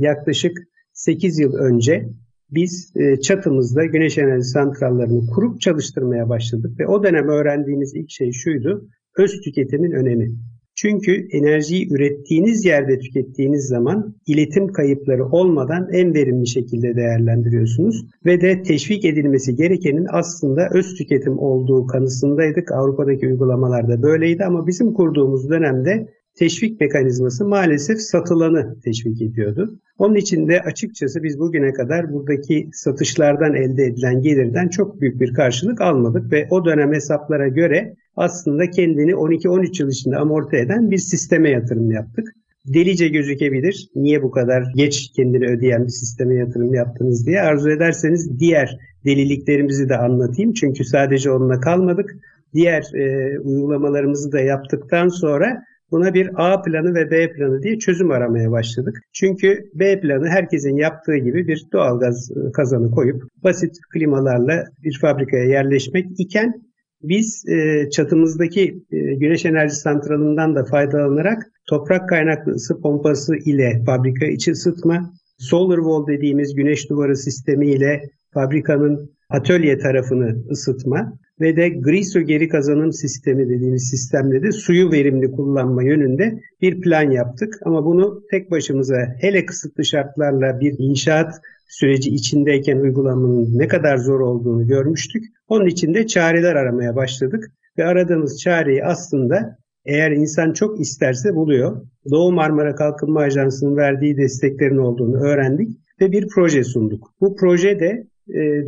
yaklaşık 0.00 0.58
8 0.92 1.38
yıl 1.38 1.54
önce 1.54 2.08
biz 2.50 2.92
e, 2.96 3.20
çatımızda 3.20 3.84
güneş 3.84 4.18
enerji 4.18 4.44
santrallerini 4.44 5.26
kurup 5.26 5.60
çalıştırmaya 5.60 6.28
başladık 6.28 6.80
ve 6.80 6.86
o 6.86 7.02
dönem 7.04 7.28
öğrendiğimiz 7.28 7.94
ilk 7.94 8.10
şey 8.10 8.32
şuydu, 8.32 8.88
öz 9.16 9.40
tüketimin 9.40 9.90
önemi. 9.90 10.28
Çünkü 10.74 11.26
enerjiyi 11.32 11.92
ürettiğiniz 11.92 12.64
yerde 12.64 12.98
tükettiğiniz 12.98 13.66
zaman 13.66 14.14
iletim 14.26 14.72
kayıpları 14.72 15.26
olmadan 15.26 15.88
en 15.92 16.14
verimli 16.14 16.46
şekilde 16.46 16.96
değerlendiriyorsunuz 16.96 18.04
ve 18.26 18.40
de 18.40 18.62
teşvik 18.62 19.04
edilmesi 19.04 19.56
gerekenin 19.56 20.06
aslında 20.12 20.68
öz 20.72 20.94
tüketim 20.94 21.38
olduğu 21.38 21.86
kanısındaydık. 21.86 22.72
Avrupa'daki 22.72 23.26
uygulamalarda 23.26 24.02
böyleydi 24.02 24.44
ama 24.44 24.66
bizim 24.66 24.92
kurduğumuz 24.92 25.50
dönemde 25.50 26.08
teşvik 26.38 26.80
mekanizması 26.80 27.44
maalesef 27.44 28.00
satılanı 28.00 28.80
teşvik 28.84 29.22
ediyordu. 29.22 29.78
Onun 29.98 30.14
için 30.14 30.48
de 30.48 30.60
açıkçası 30.60 31.22
biz 31.22 31.38
bugüne 31.38 31.72
kadar 31.72 32.12
buradaki 32.12 32.68
satışlardan 32.72 33.54
elde 33.54 33.84
edilen 33.84 34.22
gelirden 34.22 34.68
çok 34.68 35.00
büyük 35.00 35.20
bir 35.20 35.34
karşılık 35.34 35.80
almadık 35.80 36.32
ve 36.32 36.46
o 36.50 36.64
dönem 36.64 36.92
hesaplara 36.92 37.48
göre 37.48 37.94
aslında 38.16 38.70
kendini 38.70 39.10
12-13 39.10 39.82
yıl 39.82 39.90
içinde 39.90 40.16
amorti 40.16 40.56
eden 40.56 40.90
bir 40.90 40.98
sisteme 40.98 41.50
yatırım 41.50 41.90
yaptık. 41.90 42.28
Delice 42.66 43.08
gözükebilir. 43.08 43.88
Niye 43.94 44.22
bu 44.22 44.30
kadar 44.30 44.64
geç 44.76 45.12
kendini 45.16 45.46
ödeyen 45.46 45.84
bir 45.84 45.92
sisteme 45.92 46.34
yatırım 46.34 46.74
yaptınız 46.74 47.26
diye. 47.26 47.40
Arzu 47.40 47.70
ederseniz 47.70 48.40
diğer 48.40 48.78
deliliklerimizi 49.04 49.88
de 49.88 49.96
anlatayım. 49.96 50.52
Çünkü 50.52 50.84
sadece 50.84 51.30
onunla 51.30 51.60
kalmadık. 51.60 52.10
Diğer 52.54 52.94
e, 52.94 53.38
uygulamalarımızı 53.40 54.32
da 54.32 54.40
yaptıktan 54.40 55.08
sonra 55.08 55.62
Buna 55.90 56.14
bir 56.14 56.30
A 56.34 56.62
planı 56.62 56.94
ve 56.94 57.10
B 57.10 57.32
planı 57.32 57.62
diye 57.62 57.78
çözüm 57.78 58.10
aramaya 58.10 58.50
başladık. 58.50 59.02
Çünkü 59.12 59.70
B 59.74 60.00
planı 60.00 60.28
herkesin 60.28 60.76
yaptığı 60.76 61.16
gibi 61.16 61.48
bir 61.48 61.66
doğalgaz 61.72 62.30
e, 62.30 62.52
kazanı 62.52 62.90
koyup 62.90 63.22
basit 63.44 63.76
klimalarla 63.92 64.64
bir 64.84 64.98
fabrikaya 65.00 65.44
yerleşmek 65.44 66.06
iken 66.18 66.68
biz 67.02 67.48
e, 67.48 67.90
çatımızdaki 67.90 68.82
e, 68.90 68.98
güneş 69.14 69.44
enerji 69.44 69.74
santralından 69.74 70.54
da 70.54 70.64
faydalanarak 70.64 71.42
toprak 71.68 72.08
kaynaklı 72.08 72.52
ısı 72.52 72.80
pompası 72.80 73.36
ile 73.36 73.82
fabrika 73.86 74.26
içi 74.26 74.52
ısıtma, 74.52 75.12
solar 75.38 75.76
wall 75.76 76.06
dediğimiz 76.06 76.54
güneş 76.54 76.90
duvarı 76.90 77.16
sistemi 77.16 77.66
ile 77.66 78.02
fabrikanın 78.34 79.10
atölye 79.30 79.78
tarafını 79.78 80.36
ısıtma 80.50 81.12
ve 81.40 81.56
de 81.56 81.68
Griso 81.68 82.20
geri 82.20 82.48
kazanım 82.48 82.92
sistemi 82.92 83.48
dediğimiz 83.48 83.88
sistemle 83.90 84.42
de 84.42 84.52
suyu 84.52 84.92
verimli 84.92 85.30
kullanma 85.30 85.82
yönünde 85.82 86.40
bir 86.62 86.80
plan 86.80 87.10
yaptık. 87.10 87.54
Ama 87.64 87.84
bunu 87.84 88.22
tek 88.30 88.50
başımıza 88.50 88.96
hele 89.20 89.46
kısıtlı 89.46 89.84
şartlarla 89.84 90.60
bir 90.60 90.74
inşaat 90.78 91.34
süreci 91.68 92.10
içindeyken 92.10 92.78
uygulamanın 92.78 93.58
ne 93.58 93.68
kadar 93.68 93.96
zor 93.96 94.20
olduğunu 94.20 94.66
görmüştük. 94.66 95.24
Onun 95.48 95.66
için 95.66 95.94
de 95.94 96.06
çareler 96.06 96.54
aramaya 96.54 96.96
başladık 96.96 97.52
ve 97.78 97.84
aradığımız 97.84 98.40
çareyi 98.40 98.84
aslında 98.84 99.58
eğer 99.84 100.10
insan 100.10 100.52
çok 100.52 100.80
isterse 100.80 101.34
buluyor. 101.34 101.86
Doğu 102.10 102.32
Marmara 102.32 102.74
Kalkınma 102.74 103.20
Ajansı'nın 103.20 103.76
verdiği 103.76 104.16
desteklerin 104.16 104.76
olduğunu 104.76 105.16
öğrendik 105.16 105.68
ve 106.00 106.12
bir 106.12 106.28
proje 106.34 106.64
sunduk. 106.64 107.12
Bu 107.20 107.36
proje 107.36 107.80
de 107.80 108.06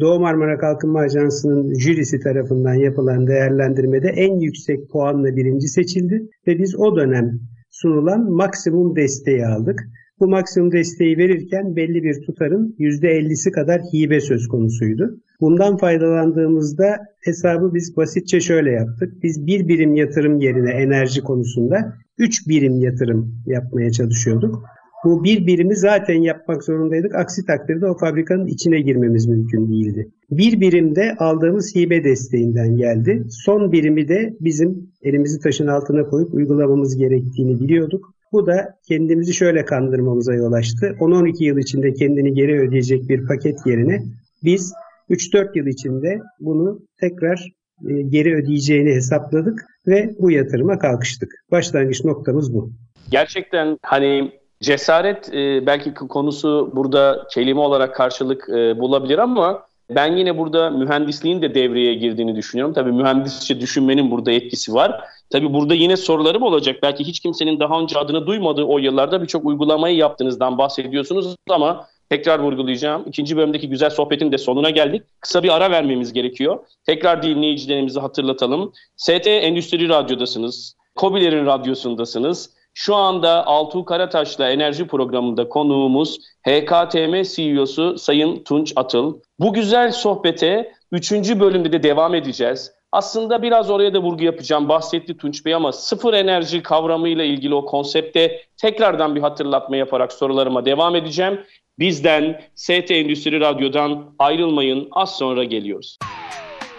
Doğu 0.00 0.20
Marmara 0.20 0.58
Kalkınma 0.58 1.00
Ajansı'nın 1.00 1.74
jürisi 1.74 2.20
tarafından 2.20 2.74
yapılan 2.74 3.26
değerlendirmede 3.26 4.08
en 4.08 4.40
yüksek 4.40 4.90
puanla 4.90 5.36
birinci 5.36 5.68
seçildi 5.68 6.22
ve 6.46 6.58
biz 6.58 6.76
o 6.76 6.96
dönem 6.96 7.40
sunulan 7.70 8.30
maksimum 8.30 8.96
desteği 8.96 9.46
aldık. 9.46 9.80
Bu 10.20 10.28
maksimum 10.28 10.72
desteği 10.72 11.18
verirken 11.18 11.76
belli 11.76 12.02
bir 12.02 12.22
tutarın 12.26 12.76
%50'si 12.78 13.50
kadar 13.50 13.80
hibe 13.80 14.20
söz 14.20 14.48
konusuydu. 14.48 15.20
Bundan 15.40 15.76
faydalandığımızda 15.76 16.96
hesabı 17.24 17.74
biz 17.74 17.96
basitçe 17.96 18.40
şöyle 18.40 18.70
yaptık. 18.70 19.22
Biz 19.22 19.46
bir 19.46 19.68
birim 19.68 19.94
yatırım 19.94 20.38
yerine 20.38 20.70
enerji 20.70 21.20
konusunda 21.20 21.94
3 22.18 22.48
birim 22.48 22.80
yatırım 22.80 23.34
yapmaya 23.46 23.90
çalışıyorduk. 23.90 24.64
Bu 25.04 25.24
bir 25.24 25.46
birimi 25.46 25.76
zaten 25.76 26.22
yapmak 26.22 26.64
zorundaydık. 26.64 27.14
Aksi 27.14 27.46
takdirde 27.46 27.86
o 27.86 27.98
fabrikanın 27.98 28.46
içine 28.46 28.80
girmemiz 28.80 29.26
mümkün 29.26 29.68
değildi. 29.68 30.08
Bir 30.30 30.60
birim 30.60 30.96
de 30.96 31.14
aldığımız 31.18 31.74
hibe 31.74 32.04
desteğinden 32.04 32.76
geldi. 32.76 33.22
Son 33.30 33.72
birimi 33.72 34.08
de 34.08 34.34
bizim 34.40 34.90
elimizi 35.02 35.40
taşın 35.40 35.66
altına 35.66 36.02
koyup 36.02 36.34
uygulamamız 36.34 36.96
gerektiğini 36.96 37.60
biliyorduk. 37.60 38.14
Bu 38.32 38.46
da 38.46 38.74
kendimizi 38.88 39.34
şöyle 39.34 39.64
kandırmamıza 39.64 40.34
yol 40.34 40.52
açtı. 40.52 40.96
10-12 41.00 41.44
yıl 41.44 41.58
içinde 41.58 41.92
kendini 41.92 42.34
geri 42.34 42.60
ödeyecek 42.60 43.08
bir 43.08 43.26
paket 43.26 43.66
yerine 43.66 44.02
biz 44.44 44.72
3-4 45.10 45.58
yıl 45.58 45.66
içinde 45.66 46.20
bunu 46.40 46.80
tekrar 47.00 47.52
e, 47.88 48.02
geri 48.02 48.34
ödeyeceğini 48.34 48.94
hesapladık 48.94 49.66
ve 49.86 50.14
bu 50.18 50.30
yatırıma 50.30 50.78
kalkıştık. 50.78 51.32
Başlangıç 51.50 52.04
noktamız 52.04 52.54
bu. 52.54 52.70
Gerçekten 53.10 53.78
hani 53.82 54.39
cesaret 54.62 55.34
e, 55.34 55.66
belki 55.66 55.94
konusu 55.94 56.70
burada 56.74 57.26
kelime 57.30 57.60
olarak 57.60 57.94
karşılık 57.94 58.48
e, 58.48 58.78
bulabilir 58.78 59.18
ama 59.18 59.62
ben 59.90 60.16
yine 60.16 60.38
burada 60.38 60.70
mühendisliğin 60.70 61.42
de 61.42 61.54
devreye 61.54 61.94
girdiğini 61.94 62.36
düşünüyorum. 62.36 62.74
Tabii 62.74 62.92
mühendisçe 62.92 63.60
düşünmenin 63.60 64.10
burada 64.10 64.32
etkisi 64.32 64.74
var. 64.74 65.04
Tabii 65.30 65.52
burada 65.52 65.74
yine 65.74 65.96
sorularım 65.96 66.42
olacak. 66.42 66.76
Belki 66.82 67.04
hiç 67.04 67.20
kimsenin 67.20 67.60
daha 67.60 67.80
önce 67.80 67.98
adını 67.98 68.26
duymadığı 68.26 68.64
o 68.64 68.78
yıllarda 68.78 69.22
birçok 69.22 69.44
uygulamayı 69.44 69.96
yaptığınızdan 69.96 70.58
bahsediyorsunuz 70.58 71.36
ama 71.50 71.86
tekrar 72.10 72.38
vurgulayacağım. 72.38 73.04
İkinci 73.06 73.36
bölümdeki 73.36 73.68
güzel 73.68 73.90
sohbetin 73.90 74.32
de 74.32 74.38
sonuna 74.38 74.70
geldik. 74.70 75.02
Kısa 75.20 75.42
bir 75.42 75.56
ara 75.56 75.70
vermemiz 75.70 76.12
gerekiyor. 76.12 76.58
Tekrar 76.86 77.22
dinleyicilerimizi 77.22 78.00
hatırlatalım. 78.00 78.72
ST 78.96 79.26
Endüstri 79.26 79.88
Radyo'dasınız. 79.88 80.76
Kobilerin 80.94 81.46
Radyosu'ndasınız. 81.46 82.50
Şu 82.74 82.96
anda 82.96 83.46
Altuğ 83.46 83.84
Karataş'la 83.84 84.50
enerji 84.50 84.86
programında 84.86 85.48
konuğumuz 85.48 86.18
HKTM 86.48 87.22
CEO'su 87.22 87.98
Sayın 87.98 88.44
Tunç 88.44 88.72
Atıl. 88.76 89.20
Bu 89.38 89.52
güzel 89.52 89.92
sohbete 89.92 90.72
3. 90.92 91.12
bölümde 91.12 91.72
de 91.72 91.82
devam 91.82 92.14
edeceğiz. 92.14 92.72
Aslında 92.92 93.42
biraz 93.42 93.70
oraya 93.70 93.94
da 93.94 93.98
vurgu 93.98 94.24
yapacağım. 94.24 94.68
Bahsetti 94.68 95.16
Tunç 95.16 95.44
Bey 95.44 95.54
ama 95.54 95.72
sıfır 95.72 96.14
enerji 96.14 96.62
kavramıyla 96.62 97.24
ilgili 97.24 97.54
o 97.54 97.64
konsepte 97.64 98.40
tekrardan 98.56 99.14
bir 99.14 99.20
hatırlatma 99.20 99.76
yaparak 99.76 100.12
sorularıma 100.12 100.64
devam 100.64 100.96
edeceğim. 100.96 101.40
Bizden 101.78 102.40
ST 102.54 102.90
Endüstri 102.90 103.40
Radyo'dan 103.40 104.14
ayrılmayın. 104.18 104.88
Az 104.92 105.16
sonra 105.16 105.44
geliyoruz. 105.44 105.98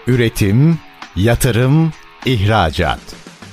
Üretim, 0.07 0.79
yatırım, 1.15 1.91
ihracat. 2.25 3.20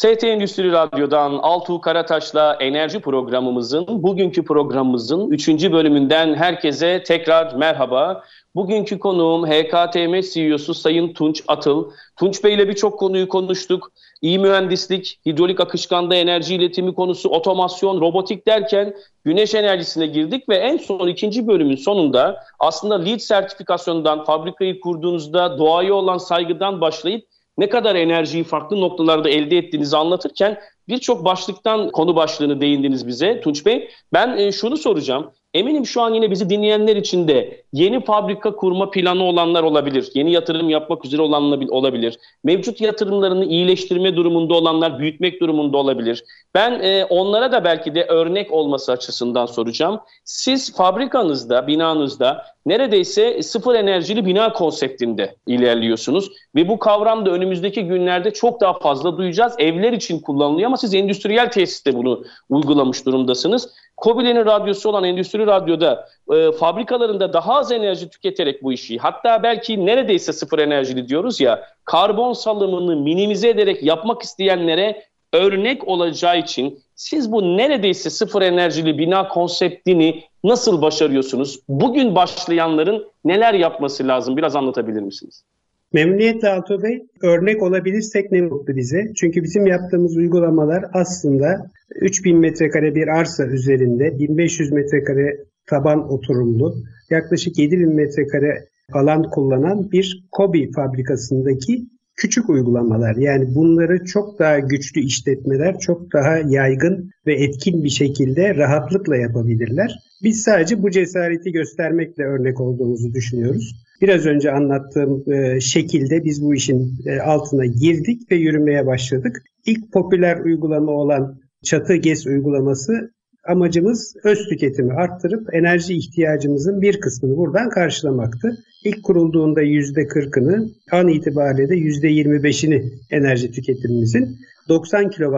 ST 0.00 0.24
Endüstri 0.24 0.72
Radyo'dan 0.72 1.32
Altuğ 1.32 1.80
Karataş'la 1.80 2.56
enerji 2.60 3.00
programımızın, 3.00 4.02
bugünkü 4.02 4.44
programımızın 4.44 5.30
3. 5.30 5.48
bölümünden 5.48 6.34
herkese 6.34 7.02
tekrar 7.02 7.54
merhaba. 7.54 8.24
Bugünkü 8.54 8.98
konuğum 8.98 9.46
HKTM 9.46 10.20
CEO'su 10.32 10.74
Sayın 10.74 11.12
Tunç 11.12 11.42
Atıl. 11.48 11.90
Tunç 12.18 12.44
Bey 12.44 12.54
ile 12.54 12.68
birçok 12.68 12.98
konuyu 12.98 13.28
konuştuk. 13.28 13.92
İyi 14.22 14.38
mühendislik, 14.38 15.20
hidrolik 15.26 15.60
akışkanda 15.60 16.14
enerji 16.14 16.54
iletimi 16.54 16.94
konusu, 16.94 17.28
otomasyon, 17.28 18.00
robotik 18.00 18.46
derken 18.46 18.94
güneş 19.24 19.54
enerjisine 19.54 20.06
girdik 20.06 20.48
ve 20.48 20.56
en 20.56 20.76
son 20.76 21.08
ikinci 21.08 21.46
bölümün 21.46 21.76
sonunda 21.76 22.44
aslında 22.58 23.02
LEED 23.02 23.20
sertifikasyonundan 23.20 24.24
fabrikayı 24.24 24.80
kurduğunuzda 24.80 25.58
doğaya 25.58 25.94
olan 25.94 26.18
saygıdan 26.18 26.80
başlayıp 26.80 27.29
ne 27.60 27.68
kadar 27.68 27.94
enerjiyi 27.94 28.44
farklı 28.44 28.80
noktalarda 28.80 29.30
elde 29.30 29.58
ettiğinizi 29.58 29.96
anlatırken 29.96 30.60
birçok 30.88 31.24
başlıktan 31.24 31.90
konu 31.90 32.16
başlığını 32.16 32.60
değindiniz 32.60 33.06
bize 33.06 33.40
Tunç 33.40 33.66
Bey. 33.66 33.90
Ben 34.12 34.38
e, 34.38 34.52
şunu 34.52 34.76
soracağım. 34.76 35.32
Eminim 35.54 35.86
şu 35.86 36.02
an 36.02 36.14
yine 36.14 36.30
bizi 36.30 36.50
dinleyenler 36.50 36.96
için 36.96 37.28
de 37.28 37.62
yeni 37.72 38.04
fabrika 38.04 38.56
kurma 38.56 38.90
planı 38.90 39.24
olanlar 39.24 39.62
olabilir. 39.62 40.10
Yeni 40.14 40.32
yatırım 40.32 40.70
yapmak 40.70 41.04
üzere 41.04 41.22
olanlar 41.22 41.68
olabilir. 41.68 42.18
Mevcut 42.44 42.80
yatırımlarını 42.80 43.44
iyileştirme 43.44 44.16
durumunda 44.16 44.54
olanlar 44.54 44.98
büyütmek 44.98 45.40
durumunda 45.40 45.76
olabilir. 45.76 46.24
Ben 46.54 46.72
e, 46.82 47.04
onlara 47.04 47.52
da 47.52 47.64
belki 47.64 47.94
de 47.94 48.04
örnek 48.04 48.52
olması 48.52 48.92
açısından 48.92 49.46
soracağım. 49.46 50.00
Siz 50.24 50.76
fabrikanızda, 50.76 51.66
binanızda 51.66 52.44
neredeyse 52.66 53.42
sıfır 53.42 53.74
enerjili 53.74 54.26
bina 54.26 54.52
konseptinde 54.52 55.36
ilerliyorsunuz. 55.46 56.30
Ve 56.54 56.68
bu 56.68 56.78
kavram 56.78 57.26
da 57.26 57.30
önümüzdeki 57.30 57.82
günlerde 57.84 58.30
çok 58.30 58.60
daha 58.60 58.78
fazla 58.78 59.18
duyacağız. 59.18 59.54
Evler 59.58 59.92
için 59.92 60.20
kullanılıyor 60.20 60.66
ama 60.66 60.76
siz 60.76 60.94
endüstriyel 60.94 61.50
tesiste 61.50 61.94
bunu 61.94 62.24
uygulamış 62.48 63.06
durumdasınız. 63.06 63.70
Kobile'nin 64.00 64.46
radyosu 64.46 64.88
olan 64.88 65.04
Endüstri 65.04 65.46
Radyo'da 65.46 66.08
e, 66.32 66.52
fabrikalarında 66.52 67.32
daha 67.32 67.54
az 67.54 67.72
enerji 67.72 68.10
tüketerek 68.10 68.62
bu 68.62 68.72
işi 68.72 68.98
hatta 68.98 69.42
belki 69.42 69.86
neredeyse 69.86 70.32
sıfır 70.32 70.58
enerjili 70.58 71.08
diyoruz 71.08 71.40
ya 71.40 71.64
karbon 71.84 72.32
salımını 72.32 72.96
minimize 72.96 73.48
ederek 73.48 73.82
yapmak 73.82 74.22
isteyenlere 74.22 75.04
örnek 75.32 75.88
olacağı 75.88 76.38
için 76.38 76.82
siz 76.94 77.32
bu 77.32 77.56
neredeyse 77.56 78.10
sıfır 78.10 78.42
enerjili 78.42 78.98
bina 78.98 79.28
konseptini 79.28 80.24
nasıl 80.44 80.82
başarıyorsunuz? 80.82 81.60
Bugün 81.68 82.14
başlayanların 82.14 83.06
neler 83.24 83.54
yapması 83.54 84.08
lazım? 84.08 84.36
Biraz 84.36 84.56
anlatabilir 84.56 85.02
misiniz? 85.02 85.44
Memnuniyetle 85.92 86.48
Altuğ 86.48 86.82
Bey. 86.82 87.02
Örnek 87.22 87.62
olabilirsek 87.62 88.32
ne 88.32 88.40
mutlu 88.40 88.76
bize. 88.76 89.12
Çünkü 89.16 89.42
bizim 89.42 89.66
yaptığımız 89.66 90.16
uygulamalar 90.16 90.84
aslında 90.92 91.70
3000 92.00 92.38
metrekare 92.38 92.94
bir 92.94 93.08
arsa 93.08 93.46
üzerinde 93.46 94.18
1500 94.18 94.72
metrekare 94.72 95.36
taban 95.66 96.12
oturumlu, 96.12 96.74
yaklaşık 97.10 97.58
7000 97.58 97.94
metrekare 97.94 98.64
alan 98.92 99.22
kullanan 99.22 99.90
bir 99.92 100.24
kobi 100.32 100.72
fabrikasındaki 100.72 101.86
küçük 102.16 102.50
uygulamalar. 102.50 103.16
Yani 103.16 103.54
bunları 103.54 104.04
çok 104.04 104.38
daha 104.38 104.58
güçlü 104.58 105.00
işletmeler 105.00 105.78
çok 105.78 106.12
daha 106.12 106.38
yaygın 106.38 107.10
ve 107.26 107.34
etkin 107.34 107.84
bir 107.84 107.88
şekilde 107.88 108.54
rahatlıkla 108.54 109.16
yapabilirler. 109.16 109.94
Biz 110.22 110.42
sadece 110.42 110.82
bu 110.82 110.90
cesareti 110.90 111.52
göstermekle 111.52 112.24
örnek 112.24 112.60
olduğumuzu 112.60 113.12
düşünüyoruz. 113.12 113.74
Biraz 114.00 114.26
önce 114.26 114.52
anlattığım 114.52 115.32
e, 115.32 115.60
şekilde 115.60 116.24
biz 116.24 116.42
bu 116.42 116.54
işin 116.54 116.94
e, 117.06 117.20
altına 117.20 117.66
girdik 117.66 118.30
ve 118.30 118.36
yürümeye 118.36 118.86
başladık. 118.86 119.42
İlk 119.66 119.92
popüler 119.92 120.40
uygulama 120.40 120.92
olan 120.92 121.40
çatı 121.64 121.94
GES 121.94 122.26
uygulaması 122.26 123.10
amacımız 123.48 124.16
öz 124.24 124.48
tüketimi 124.48 124.92
arttırıp 124.92 125.54
enerji 125.54 125.94
ihtiyacımızın 125.94 126.82
bir 126.82 127.00
kısmını 127.00 127.36
buradan 127.36 127.68
karşılamaktı. 127.70 128.56
İlk 128.84 129.02
kurulduğunda 129.04 129.62
%40'ını, 129.62 130.70
an 130.92 131.08
itibariyle 131.08 131.68
de 131.68 131.74
%25'ini 131.74 132.92
enerji 133.10 133.52
tüketimimizin 133.52 134.36
90 134.68 135.10
kW 135.10 135.36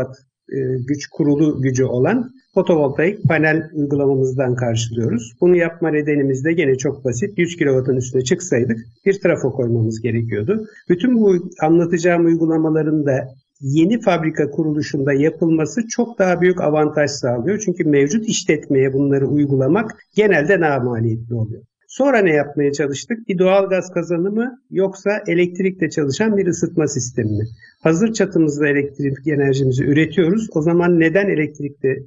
e, 0.53 0.59
güç 0.89 1.07
kurulu 1.07 1.63
gücü 1.63 1.85
olan 1.85 2.31
fotovoltaik 2.55 3.23
panel 3.29 3.71
uygulamamızdan 3.75 4.55
karşılıyoruz. 4.55 5.33
Bunu 5.41 5.57
yapma 5.57 5.91
nedenimiz 5.91 6.45
de 6.45 6.53
gene 6.53 6.79
çok 6.79 7.05
basit. 7.05 7.39
100 7.39 7.57
kW'ın 7.57 7.97
üstüne 7.97 8.25
çıksaydık 8.25 8.79
bir 9.07 9.21
trafo 9.21 9.53
koymamız 9.53 10.01
gerekiyordu. 10.01 10.67
Bütün 10.89 11.21
bu 11.21 11.51
anlatacağım 11.61 12.25
uygulamaların 12.25 13.07
da 13.07 13.29
yeni 13.61 14.01
fabrika 14.01 14.51
kuruluşunda 14.51 15.13
yapılması 15.13 15.89
çok 15.89 16.19
daha 16.19 16.41
büyük 16.41 16.61
avantaj 16.61 17.11
sağlıyor. 17.11 17.63
Çünkü 17.65 17.85
mevcut 17.85 18.29
işletmeye 18.29 18.93
bunları 18.93 19.27
uygulamak 19.27 19.91
genelde 20.17 20.61
daha 20.61 20.81
maliyetli 20.81 21.35
oluyor. 21.35 21.63
Sonra 21.89 22.19
ne 22.19 22.33
yapmaya 22.33 22.73
çalıştık? 22.73 23.29
Bir 23.29 23.39
doğal 23.39 23.69
gaz 23.69 23.93
kazanımı 23.95 24.59
yoksa 24.71 25.11
elektrikle 25.27 25.91
çalışan 25.91 26.37
bir 26.37 26.47
ısıtma 26.47 26.89
sistemi 26.89 27.31
mi? 27.31 27.45
Hazır 27.83 28.13
çatımızda 28.13 28.69
elektrik 28.69 29.27
enerjimizi 29.27 29.85
üretiyoruz. 29.85 30.49
O 30.55 30.63
zaman 30.63 31.01
neden 31.01 31.29
elektrikle 31.29 31.99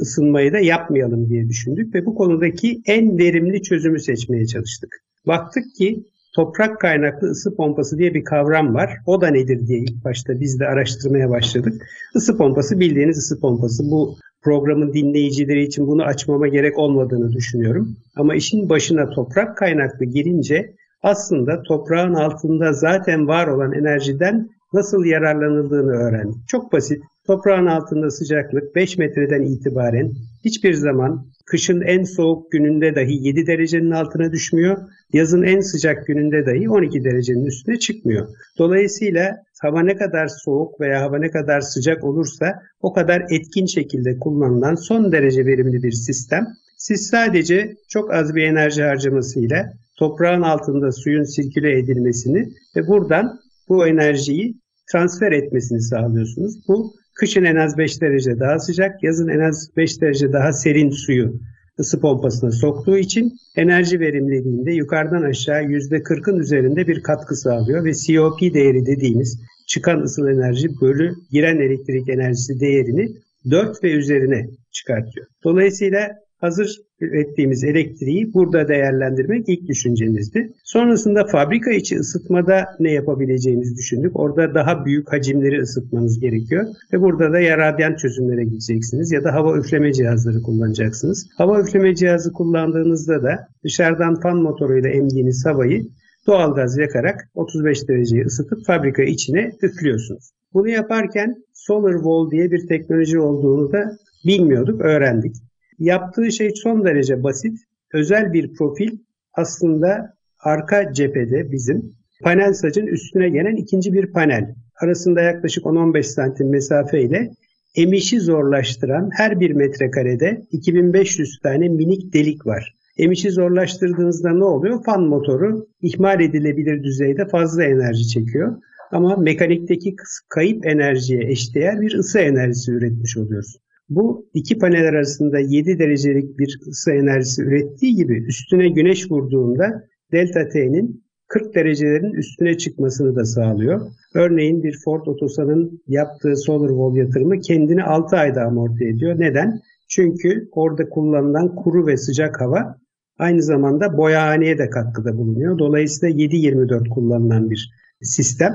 ısınmayı 0.00 0.52
da 0.52 0.58
yapmayalım 0.58 1.28
diye 1.28 1.48
düşündük 1.48 1.94
ve 1.94 2.06
bu 2.06 2.14
konudaki 2.14 2.80
en 2.86 3.18
verimli 3.18 3.62
çözümü 3.62 4.00
seçmeye 4.00 4.46
çalıştık. 4.46 4.90
Baktık 5.26 5.64
ki 5.78 6.04
toprak 6.34 6.80
kaynaklı 6.80 7.28
ısı 7.28 7.56
pompası 7.56 7.98
diye 7.98 8.14
bir 8.14 8.24
kavram 8.24 8.74
var. 8.74 8.90
O 9.06 9.20
da 9.20 9.28
nedir 9.28 9.66
diye 9.66 9.78
ilk 9.78 10.04
başta 10.04 10.40
biz 10.40 10.60
de 10.60 10.66
araştırmaya 10.66 11.30
başladık. 11.30 11.82
Isı 12.14 12.36
pompası 12.36 12.80
bildiğiniz 12.80 13.18
ısı 13.18 13.40
pompası. 13.40 13.90
Bu 13.90 14.16
programın 14.42 14.92
dinleyicileri 14.92 15.62
için 15.62 15.86
bunu 15.86 16.02
açmama 16.02 16.48
gerek 16.48 16.78
olmadığını 16.78 17.32
düşünüyorum. 17.32 17.96
Ama 18.16 18.34
işin 18.34 18.68
başına 18.68 19.10
toprak 19.10 19.56
kaynaklı 19.56 20.04
girince 20.04 20.74
aslında 21.02 21.62
toprağın 21.62 22.14
altında 22.14 22.72
zaten 22.72 23.28
var 23.28 23.46
olan 23.46 23.72
enerjiden 23.72 24.48
nasıl 24.72 25.04
yararlanıldığını 25.04 25.92
öğrendik. 25.92 26.48
Çok 26.48 26.72
basit. 26.72 27.02
Toprağın 27.26 27.66
altında 27.66 28.10
sıcaklık 28.10 28.74
5 28.74 28.98
metreden 28.98 29.42
itibaren 29.42 30.12
hiçbir 30.44 30.74
zaman 30.74 31.26
kışın 31.46 31.80
en 31.80 32.04
soğuk 32.04 32.52
gününde 32.52 32.94
dahi 32.94 33.26
7 33.26 33.46
derecenin 33.46 33.90
altına 33.90 34.32
düşmüyor. 34.32 34.78
Yazın 35.12 35.42
en 35.42 35.60
sıcak 35.60 36.06
gününde 36.06 36.46
dahi 36.46 36.70
12 36.70 37.04
derecenin 37.04 37.44
üstüne 37.44 37.78
çıkmıyor. 37.78 38.28
Dolayısıyla 38.58 39.36
hava 39.60 39.82
ne 39.82 39.96
kadar 39.96 40.28
soğuk 40.28 40.80
veya 40.80 41.00
hava 41.00 41.18
ne 41.18 41.30
kadar 41.30 41.60
sıcak 41.60 42.04
olursa 42.04 42.54
o 42.80 42.92
kadar 42.92 43.24
etkin 43.30 43.66
şekilde 43.66 44.18
kullanılan 44.18 44.74
son 44.74 45.12
derece 45.12 45.46
verimli 45.46 45.82
bir 45.82 45.92
sistem. 45.92 46.46
Siz 46.76 47.06
sadece 47.06 47.74
çok 47.88 48.14
az 48.14 48.34
bir 48.34 48.42
enerji 48.42 48.82
harcamasıyla 48.82 49.72
toprağın 49.98 50.42
altında 50.42 50.92
suyun 50.92 51.24
sirküle 51.24 51.78
edilmesini 51.78 52.48
ve 52.76 52.86
buradan 52.86 53.40
bu 53.68 53.86
enerjiyi 53.86 54.54
transfer 54.92 55.32
etmesini 55.32 55.80
sağlıyorsunuz. 55.82 56.68
Bu 56.68 56.92
kışın 57.14 57.44
en 57.44 57.56
az 57.56 57.78
5 57.78 58.00
derece 58.00 58.40
daha 58.40 58.58
sıcak, 58.58 59.02
yazın 59.02 59.28
en 59.28 59.40
az 59.40 59.68
5 59.76 60.00
derece 60.00 60.32
daha 60.32 60.52
serin 60.52 60.90
suyu 60.90 61.40
ısı 61.78 62.00
pompasına 62.00 62.50
soktuğu 62.50 62.98
için 62.98 63.32
enerji 63.56 64.00
verimliliğinde 64.00 64.72
yukarıdan 64.72 65.22
aşağı 65.22 65.62
%40'ın 65.62 66.38
üzerinde 66.38 66.88
bir 66.88 67.02
katkı 67.02 67.36
sağlıyor 67.36 67.84
ve 67.84 67.92
COP 67.94 68.40
değeri 68.40 68.86
dediğimiz 68.86 69.40
çıkan 69.68 70.00
ısıl 70.00 70.28
enerji 70.28 70.68
bölü 70.80 71.14
giren 71.30 71.58
elektrik 71.58 72.08
enerjisi 72.08 72.60
değerini 72.60 73.08
4 73.50 73.84
ve 73.84 73.92
üzerine 73.92 74.46
çıkartıyor. 74.72 75.26
Dolayısıyla 75.44 76.10
hazır 76.36 76.76
ürettiğimiz 77.02 77.64
elektriği 77.64 78.34
burada 78.34 78.68
değerlendirmek 78.68 79.48
ilk 79.48 79.68
düşüncemizdi. 79.68 80.52
Sonrasında 80.64 81.24
fabrika 81.24 81.70
içi 81.70 81.98
ısıtmada 81.98 82.64
ne 82.80 82.92
yapabileceğimizi 82.92 83.76
düşündük. 83.76 84.20
Orada 84.20 84.54
daha 84.54 84.84
büyük 84.84 85.12
hacimleri 85.12 85.60
ısıtmanız 85.60 86.20
gerekiyor. 86.20 86.66
Ve 86.92 87.00
burada 87.00 87.32
da 87.32 87.40
ya 87.40 87.58
radyant 87.58 87.98
çözümlere 87.98 88.44
gideceksiniz 88.44 89.12
ya 89.12 89.24
da 89.24 89.34
hava 89.34 89.58
üfleme 89.58 89.92
cihazları 89.92 90.42
kullanacaksınız. 90.42 91.28
Hava 91.38 91.60
üfleme 91.60 91.94
cihazı 91.94 92.32
kullandığınızda 92.32 93.22
da 93.22 93.48
dışarıdan 93.64 94.20
fan 94.20 94.36
motoruyla 94.36 94.90
emdiğiniz 94.90 95.46
havayı 95.46 95.86
doğalgaz 96.26 96.78
yakarak 96.78 97.28
35 97.34 97.88
dereceyi 97.88 98.24
ısıtıp 98.24 98.66
fabrika 98.66 99.02
içine 99.02 99.52
üflüyorsunuz. 99.62 100.30
Bunu 100.54 100.68
yaparken 100.68 101.34
Solar 101.52 101.94
Wall 101.94 102.30
diye 102.30 102.50
bir 102.50 102.66
teknoloji 102.66 103.18
olduğunu 103.18 103.72
da 103.72 103.96
bilmiyorduk, 104.26 104.80
öğrendik. 104.80 105.36
Yaptığı 105.82 106.32
şey 106.32 106.50
son 106.54 106.84
derece 106.84 107.22
basit. 107.22 107.58
Özel 107.92 108.32
bir 108.32 108.54
profil 108.54 108.98
aslında 109.34 110.14
arka 110.38 110.92
cephede 110.92 111.52
bizim 111.52 111.94
panel 112.22 112.52
sacın 112.52 112.86
üstüne 112.86 113.28
gelen 113.28 113.56
ikinci 113.56 113.92
bir 113.92 114.12
panel. 114.12 114.54
Arasında 114.80 115.20
yaklaşık 115.20 115.64
10-15 115.64 116.02
santim 116.02 116.50
mesafe 116.50 117.02
ile 117.02 117.30
emişi 117.76 118.20
zorlaştıran 118.20 119.10
her 119.12 119.40
bir 119.40 119.50
metrekarede 119.50 120.42
2500 120.52 121.38
tane 121.42 121.68
minik 121.68 122.12
delik 122.14 122.46
var. 122.46 122.74
Emişi 122.98 123.30
zorlaştırdığınızda 123.30 124.30
ne 124.30 124.44
oluyor? 124.44 124.84
Fan 124.84 125.02
motoru 125.02 125.66
ihmal 125.80 126.20
edilebilir 126.20 126.82
düzeyde 126.82 127.28
fazla 127.28 127.64
enerji 127.64 128.08
çekiyor. 128.08 128.56
Ama 128.92 129.16
mekanikteki 129.16 129.96
kayıp 130.28 130.66
enerjiye 130.66 131.30
eşdeğer 131.30 131.80
bir 131.80 131.94
ısı 131.94 132.18
enerjisi 132.18 132.72
üretmiş 132.72 133.16
oluyoruz. 133.16 133.56
Bu 133.96 134.26
iki 134.34 134.58
panel 134.58 134.88
arasında 134.88 135.38
7 135.38 135.78
derecelik 135.78 136.38
bir 136.38 136.60
ısı 136.68 136.92
enerjisi 136.92 137.42
ürettiği 137.42 137.94
gibi 137.94 138.24
üstüne 138.26 138.68
güneş 138.68 139.10
vurduğunda 139.10 139.84
delta 140.12 140.48
T'nin 140.48 141.02
40 141.28 141.54
derecelerin 141.54 142.12
üstüne 142.12 142.58
çıkmasını 142.58 143.16
da 143.16 143.24
sağlıyor. 143.24 143.80
Örneğin 144.14 144.62
bir 144.62 144.78
Ford 144.84 145.06
Otosan'ın 145.06 145.82
yaptığı 145.86 146.36
solar 146.36 146.68
wall 146.68 146.96
yatırımı 146.96 147.40
kendini 147.40 147.82
6 147.84 148.16
ayda 148.16 148.42
amorti 148.42 148.84
ediyor. 148.84 149.20
Neden? 149.20 149.60
Çünkü 149.88 150.48
orada 150.52 150.88
kullanılan 150.88 151.54
kuru 151.54 151.86
ve 151.86 151.96
sıcak 151.96 152.40
hava 152.40 152.76
aynı 153.18 153.42
zamanda 153.42 153.96
boyahaneye 153.96 154.58
de 154.58 154.70
katkıda 154.70 155.18
bulunuyor. 155.18 155.58
Dolayısıyla 155.58 156.24
7-24 156.24 156.88
kullanılan 156.88 157.50
bir 157.50 157.70
sistem. 158.02 158.52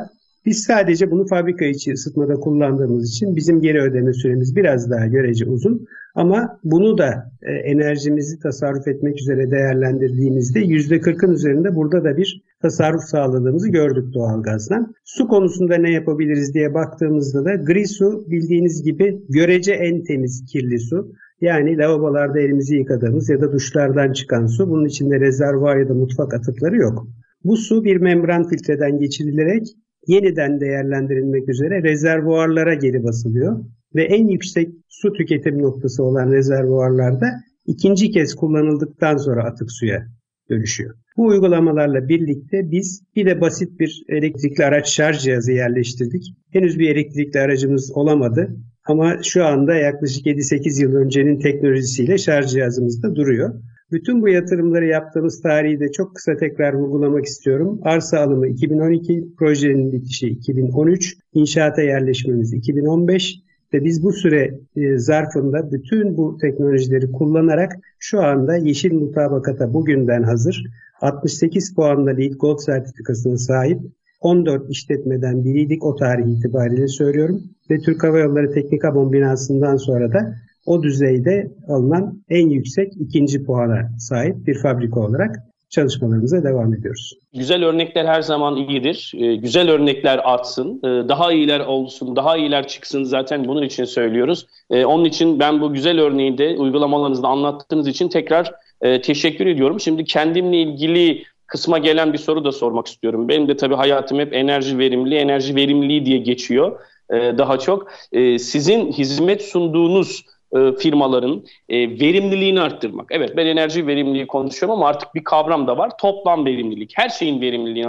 Biz 0.47 0.63
sadece 0.63 1.11
bunu 1.11 1.27
fabrika 1.27 1.65
içi 1.65 1.93
ısıtmada 1.93 2.33
kullandığımız 2.33 3.09
için 3.09 3.35
bizim 3.35 3.61
geri 3.61 3.81
ödeme 3.81 4.13
süremiz 4.13 4.55
biraz 4.55 4.91
daha 4.91 5.05
görece 5.05 5.45
uzun. 5.45 5.87
Ama 6.15 6.59
bunu 6.63 6.97
da 6.97 7.31
e, 7.41 7.51
enerjimizi 7.51 8.39
tasarruf 8.39 8.87
etmek 8.87 9.19
üzere 9.21 9.51
değerlendirdiğimizde 9.51 10.59
%40'ın 10.59 11.31
üzerinde 11.31 11.75
burada 11.75 12.03
da 12.03 12.17
bir 12.17 12.43
tasarruf 12.61 13.03
sağladığımızı 13.03 13.69
gördük 13.69 14.13
doğalgazdan. 14.13 14.93
Su 15.03 15.27
konusunda 15.27 15.75
ne 15.75 15.91
yapabiliriz 15.91 16.53
diye 16.53 16.73
baktığımızda 16.73 17.45
da 17.45 17.55
gri 17.55 17.87
su 17.87 18.25
bildiğiniz 18.27 18.83
gibi 18.83 19.21
görece 19.29 19.73
en 19.73 20.03
temiz 20.03 20.45
kirli 20.51 20.79
su. 20.79 21.11
Yani 21.41 21.77
lavabolarda 21.77 22.39
elimizi 22.39 22.75
yıkadığımız 22.75 23.29
ya 23.29 23.41
da 23.41 23.53
duşlardan 23.53 24.13
çıkan 24.13 24.45
su. 24.45 24.69
Bunun 24.69 24.85
içinde 24.85 25.19
rezervuar 25.19 25.77
ya 25.77 25.89
da 25.89 25.93
mutfak 25.93 26.33
atıkları 26.33 26.75
yok. 26.75 27.07
Bu 27.43 27.57
su 27.57 27.83
bir 27.83 27.97
membran 27.97 28.49
filtreden 28.49 28.99
geçirilerek 28.99 29.67
yeniden 30.07 30.59
değerlendirilmek 30.59 31.49
üzere 31.49 31.83
rezervuarlara 31.83 32.73
geri 32.73 33.03
basılıyor 33.03 33.65
ve 33.95 34.03
en 34.03 34.27
yüksek 34.27 34.69
su 34.87 35.13
tüketim 35.13 35.61
noktası 35.61 36.03
olan 36.03 36.31
rezervuarlarda 36.31 37.27
ikinci 37.65 38.11
kez 38.11 38.35
kullanıldıktan 38.35 39.17
sonra 39.17 39.43
atık 39.43 39.71
suya 39.71 40.07
dönüşüyor. 40.49 40.95
Bu 41.17 41.25
uygulamalarla 41.25 42.09
birlikte 42.09 42.71
biz 42.71 43.03
bir 43.15 43.25
de 43.25 43.41
basit 43.41 43.79
bir 43.79 44.03
elektrikli 44.09 44.65
araç 44.65 44.89
şarj 44.89 45.23
cihazı 45.23 45.51
yerleştirdik. 45.51 46.23
Henüz 46.51 46.79
bir 46.79 46.89
elektrikli 46.89 47.39
aracımız 47.39 47.91
olamadı 47.95 48.55
ama 48.85 49.23
şu 49.23 49.45
anda 49.45 49.75
yaklaşık 49.75 50.25
7-8 50.25 50.81
yıl 50.81 50.95
öncenin 50.95 51.39
teknolojisiyle 51.39 52.17
şarj 52.17 52.51
cihazımız 52.51 53.03
da 53.03 53.15
duruyor. 53.15 53.53
Bütün 53.91 54.21
bu 54.21 54.29
yatırımları 54.29 54.85
yaptığımız 54.85 55.41
tarihi 55.41 55.79
de 55.79 55.91
çok 55.91 56.15
kısa 56.15 56.37
tekrar 56.37 56.73
vurgulamak 56.73 57.25
istiyorum. 57.25 57.79
Arsa 57.83 58.19
alımı 58.19 58.47
2012, 58.47 59.27
projenin 59.37 59.91
bitişi 59.91 60.27
2013, 60.27 61.17
inşaata 61.33 61.81
yerleşmemiz 61.81 62.53
2015 62.53 63.35
ve 63.73 63.83
biz 63.83 64.03
bu 64.03 64.13
süre 64.13 64.59
e, 64.75 64.97
zarfında 64.97 65.71
bütün 65.71 66.17
bu 66.17 66.37
teknolojileri 66.41 67.11
kullanarak 67.11 67.71
şu 67.99 68.21
anda 68.21 68.55
yeşil 68.55 68.93
mutabakata 68.93 69.73
bugünden 69.73 70.23
hazır 70.23 70.63
68 71.01 71.75
puanla 71.75 72.11
Lead 72.11 72.33
Gold 72.33 72.59
sertifikasına 72.59 73.37
sahip 73.37 73.79
14 74.21 74.69
işletmeden 74.69 75.43
biriydik 75.45 75.85
o 75.85 75.95
tarih 75.95 76.25
itibariyle 76.25 76.87
söylüyorum. 76.87 77.43
Ve 77.69 77.79
Türk 77.79 78.03
Hava 78.03 78.19
Yolları 78.19 78.51
Teknik 78.51 78.85
Abon 78.85 79.13
binasından 79.13 79.77
sonra 79.77 80.13
da 80.13 80.35
o 80.67 80.83
düzeyde 80.83 81.51
alınan 81.67 82.23
en 82.29 82.49
yüksek 82.49 82.93
ikinci 82.99 83.43
puana 83.43 83.89
sahip 83.99 84.47
bir 84.47 84.55
fabrika 84.61 84.99
olarak 84.99 85.35
çalışmalarımıza 85.69 86.43
devam 86.43 86.73
ediyoruz. 86.73 87.13
Güzel 87.33 87.65
örnekler 87.65 88.05
her 88.05 88.21
zaman 88.21 88.55
iyidir. 88.55 89.11
Ee, 89.17 89.35
güzel 89.35 89.71
örnekler 89.71 90.21
artsın, 90.23 90.79
ee, 90.83 90.87
daha 91.09 91.33
iyiler 91.33 91.59
olsun, 91.59 92.15
daha 92.15 92.37
iyiler 92.37 92.67
çıksın 92.67 93.03
zaten 93.03 93.47
bunun 93.47 93.61
için 93.61 93.83
söylüyoruz. 93.83 94.47
Ee, 94.69 94.85
onun 94.85 95.05
için 95.05 95.39
ben 95.39 95.61
bu 95.61 95.73
güzel 95.73 95.99
örneği 95.99 96.37
de 96.37 96.55
uygulamalarınızda 96.57 97.27
anlattığınız 97.27 97.87
için 97.87 98.09
tekrar 98.09 98.51
e, 98.81 99.01
teşekkür 99.01 99.45
ediyorum. 99.45 99.79
Şimdi 99.79 100.03
kendimle 100.03 100.57
ilgili 100.57 101.23
kısma 101.47 101.77
gelen 101.77 102.13
bir 102.13 102.17
soru 102.17 102.45
da 102.45 102.51
sormak 102.51 102.87
istiyorum. 102.87 103.29
Benim 103.29 103.47
de 103.47 103.57
tabii 103.57 103.75
hayatım 103.75 104.19
hep 104.19 104.33
enerji 104.33 104.77
verimli, 104.77 105.15
enerji 105.15 105.55
verimliliği 105.55 106.05
diye 106.05 106.17
geçiyor 106.17 106.79
daha 107.11 107.59
çok. 107.59 107.91
Sizin 108.39 108.91
hizmet 108.91 109.41
sunduğunuz 109.41 110.23
e, 110.55 110.75
firmaların 110.75 111.43
e, 111.69 111.77
verimliliğini 111.89 112.61
arttırmak. 112.61 113.07
Evet 113.11 113.37
ben 113.37 113.45
enerji 113.45 113.87
verimliliği 113.87 114.27
konuşuyorum 114.27 114.77
ama 114.77 114.87
artık 114.87 115.15
bir 115.15 115.23
kavram 115.23 115.67
da 115.67 115.77
var. 115.77 115.91
Toplam 115.97 116.45
verimlilik. 116.45 116.91
Her 116.95 117.09
şeyin 117.09 117.41
verimliliğini 117.41 117.87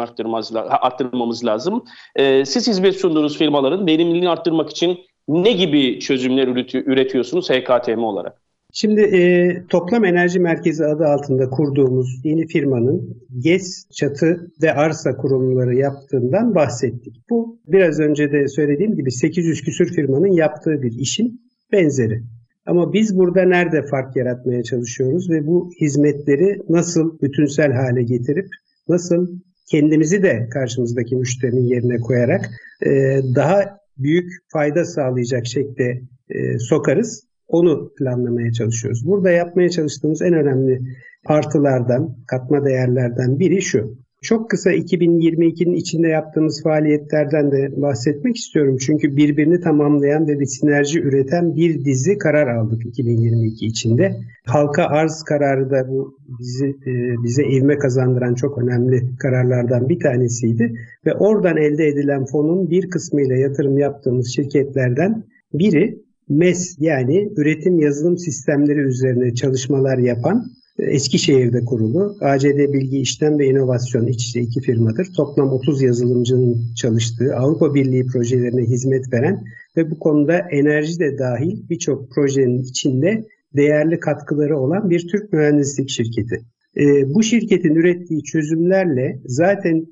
arttırmamız 0.70 1.44
lazım. 1.44 1.84
E, 2.16 2.44
siz 2.44 2.68
hizmet 2.68 2.96
sunduğunuz 2.96 3.38
firmaların 3.38 3.86
verimliliğini 3.86 4.28
arttırmak 4.28 4.70
için 4.70 4.98
ne 5.28 5.52
gibi 5.52 6.00
çözümler 6.00 6.48
üretiyorsunuz 6.86 7.50
HKTM 7.50 8.02
olarak? 8.02 8.42
Şimdi 8.72 9.00
e, 9.00 9.52
Toplam 9.68 10.04
Enerji 10.04 10.40
Merkezi 10.40 10.84
adı 10.84 11.04
altında 11.04 11.50
kurduğumuz 11.50 12.20
yeni 12.24 12.46
firmanın 12.46 13.16
GES, 13.38 13.88
çatı 13.90 14.50
ve 14.62 14.72
arsa 14.72 15.16
kurumları 15.16 15.74
yaptığından 15.74 16.54
bahsettik. 16.54 17.22
Bu 17.30 17.60
biraz 17.66 18.00
önce 18.00 18.32
de 18.32 18.48
söylediğim 18.48 18.96
gibi 18.96 19.10
800 19.10 19.62
küsür 19.62 19.94
firmanın 19.94 20.32
yaptığı 20.32 20.82
bir 20.82 20.92
işin 20.98 21.40
benzeri. 21.72 22.22
Ama 22.68 22.92
biz 22.92 23.16
burada 23.16 23.42
nerede 23.42 23.82
fark 23.82 24.16
yaratmaya 24.16 24.62
çalışıyoruz 24.62 25.30
ve 25.30 25.46
bu 25.46 25.70
hizmetleri 25.80 26.58
nasıl 26.68 27.20
bütünsel 27.20 27.72
hale 27.72 28.02
getirip 28.02 28.46
nasıl 28.88 29.28
kendimizi 29.70 30.22
de 30.22 30.48
karşımızdaki 30.52 31.16
müşterinin 31.16 31.64
yerine 31.64 31.96
koyarak 31.96 32.50
e, 32.86 32.90
daha 33.34 33.78
büyük 33.98 34.32
fayda 34.52 34.84
sağlayacak 34.84 35.46
şekilde 35.46 36.02
e, 36.30 36.58
sokarız. 36.58 37.28
Onu 37.48 37.92
planlamaya 37.98 38.52
çalışıyoruz. 38.52 39.06
Burada 39.06 39.30
yapmaya 39.30 39.68
çalıştığımız 39.68 40.22
en 40.22 40.34
önemli 40.34 40.80
artılardan, 41.26 42.16
katma 42.26 42.64
değerlerden 42.64 43.38
biri 43.38 43.62
şu. 43.62 43.98
Çok 44.22 44.50
kısa 44.50 44.72
2022'nin 44.72 45.74
içinde 45.74 46.08
yaptığımız 46.08 46.62
faaliyetlerden 46.62 47.52
de 47.52 47.82
bahsetmek 47.82 48.36
istiyorum. 48.36 48.76
Çünkü 48.76 49.16
birbirini 49.16 49.60
tamamlayan 49.60 50.28
ve 50.28 50.40
bir 50.40 50.46
sinerji 50.46 51.00
üreten 51.00 51.56
bir 51.56 51.84
dizi 51.84 52.18
karar 52.18 52.56
aldık 52.56 52.86
2022 52.86 53.66
içinde. 53.66 54.16
Halka 54.46 54.84
arz 54.84 55.22
kararı 55.22 55.70
da 55.70 55.88
bu 55.88 56.18
bizi 56.38 56.66
e, 56.66 56.92
bize 57.24 57.42
ivme 57.44 57.78
kazandıran 57.78 58.34
çok 58.34 58.58
önemli 58.58 59.16
kararlardan 59.16 59.88
bir 59.88 60.00
tanesiydi 60.00 60.72
ve 61.06 61.14
oradan 61.14 61.56
elde 61.56 61.86
edilen 61.86 62.24
fonun 62.24 62.70
bir 62.70 62.90
kısmıyla 62.90 63.36
yatırım 63.36 63.78
yaptığımız 63.78 64.34
şirketlerden 64.36 65.24
biri 65.52 66.02
MES 66.28 66.76
yani 66.80 67.32
üretim 67.36 67.78
yazılım 67.78 68.18
sistemleri 68.18 68.80
üzerine 68.80 69.34
çalışmalar 69.34 69.98
yapan 69.98 70.44
Eskişehir'de 70.78 71.64
kurulu. 71.64 72.16
ACD 72.20 72.72
Bilgi 72.72 72.98
İşlem 72.98 73.38
ve 73.38 73.46
İnovasyon 73.46 74.06
iç 74.06 74.24
içe 74.24 74.40
iki 74.40 74.60
firmadır. 74.60 75.08
Toplam 75.16 75.52
30 75.52 75.82
yazılımcının 75.82 76.74
çalıştığı 76.76 77.36
Avrupa 77.36 77.74
Birliği 77.74 78.06
projelerine 78.06 78.62
hizmet 78.62 79.12
veren 79.12 79.44
ve 79.76 79.90
bu 79.90 79.98
konuda 79.98 80.38
enerji 80.38 80.98
de 80.98 81.18
dahil 81.18 81.68
birçok 81.70 82.10
projenin 82.10 82.62
içinde 82.62 83.24
değerli 83.56 84.00
katkıları 84.00 84.58
olan 84.58 84.90
bir 84.90 85.08
Türk 85.08 85.32
mühendislik 85.32 85.90
şirketi. 85.90 86.40
E, 86.76 87.14
bu 87.14 87.22
şirketin 87.22 87.74
ürettiği 87.74 88.22
çözümlerle 88.22 89.20
zaten 89.24 89.86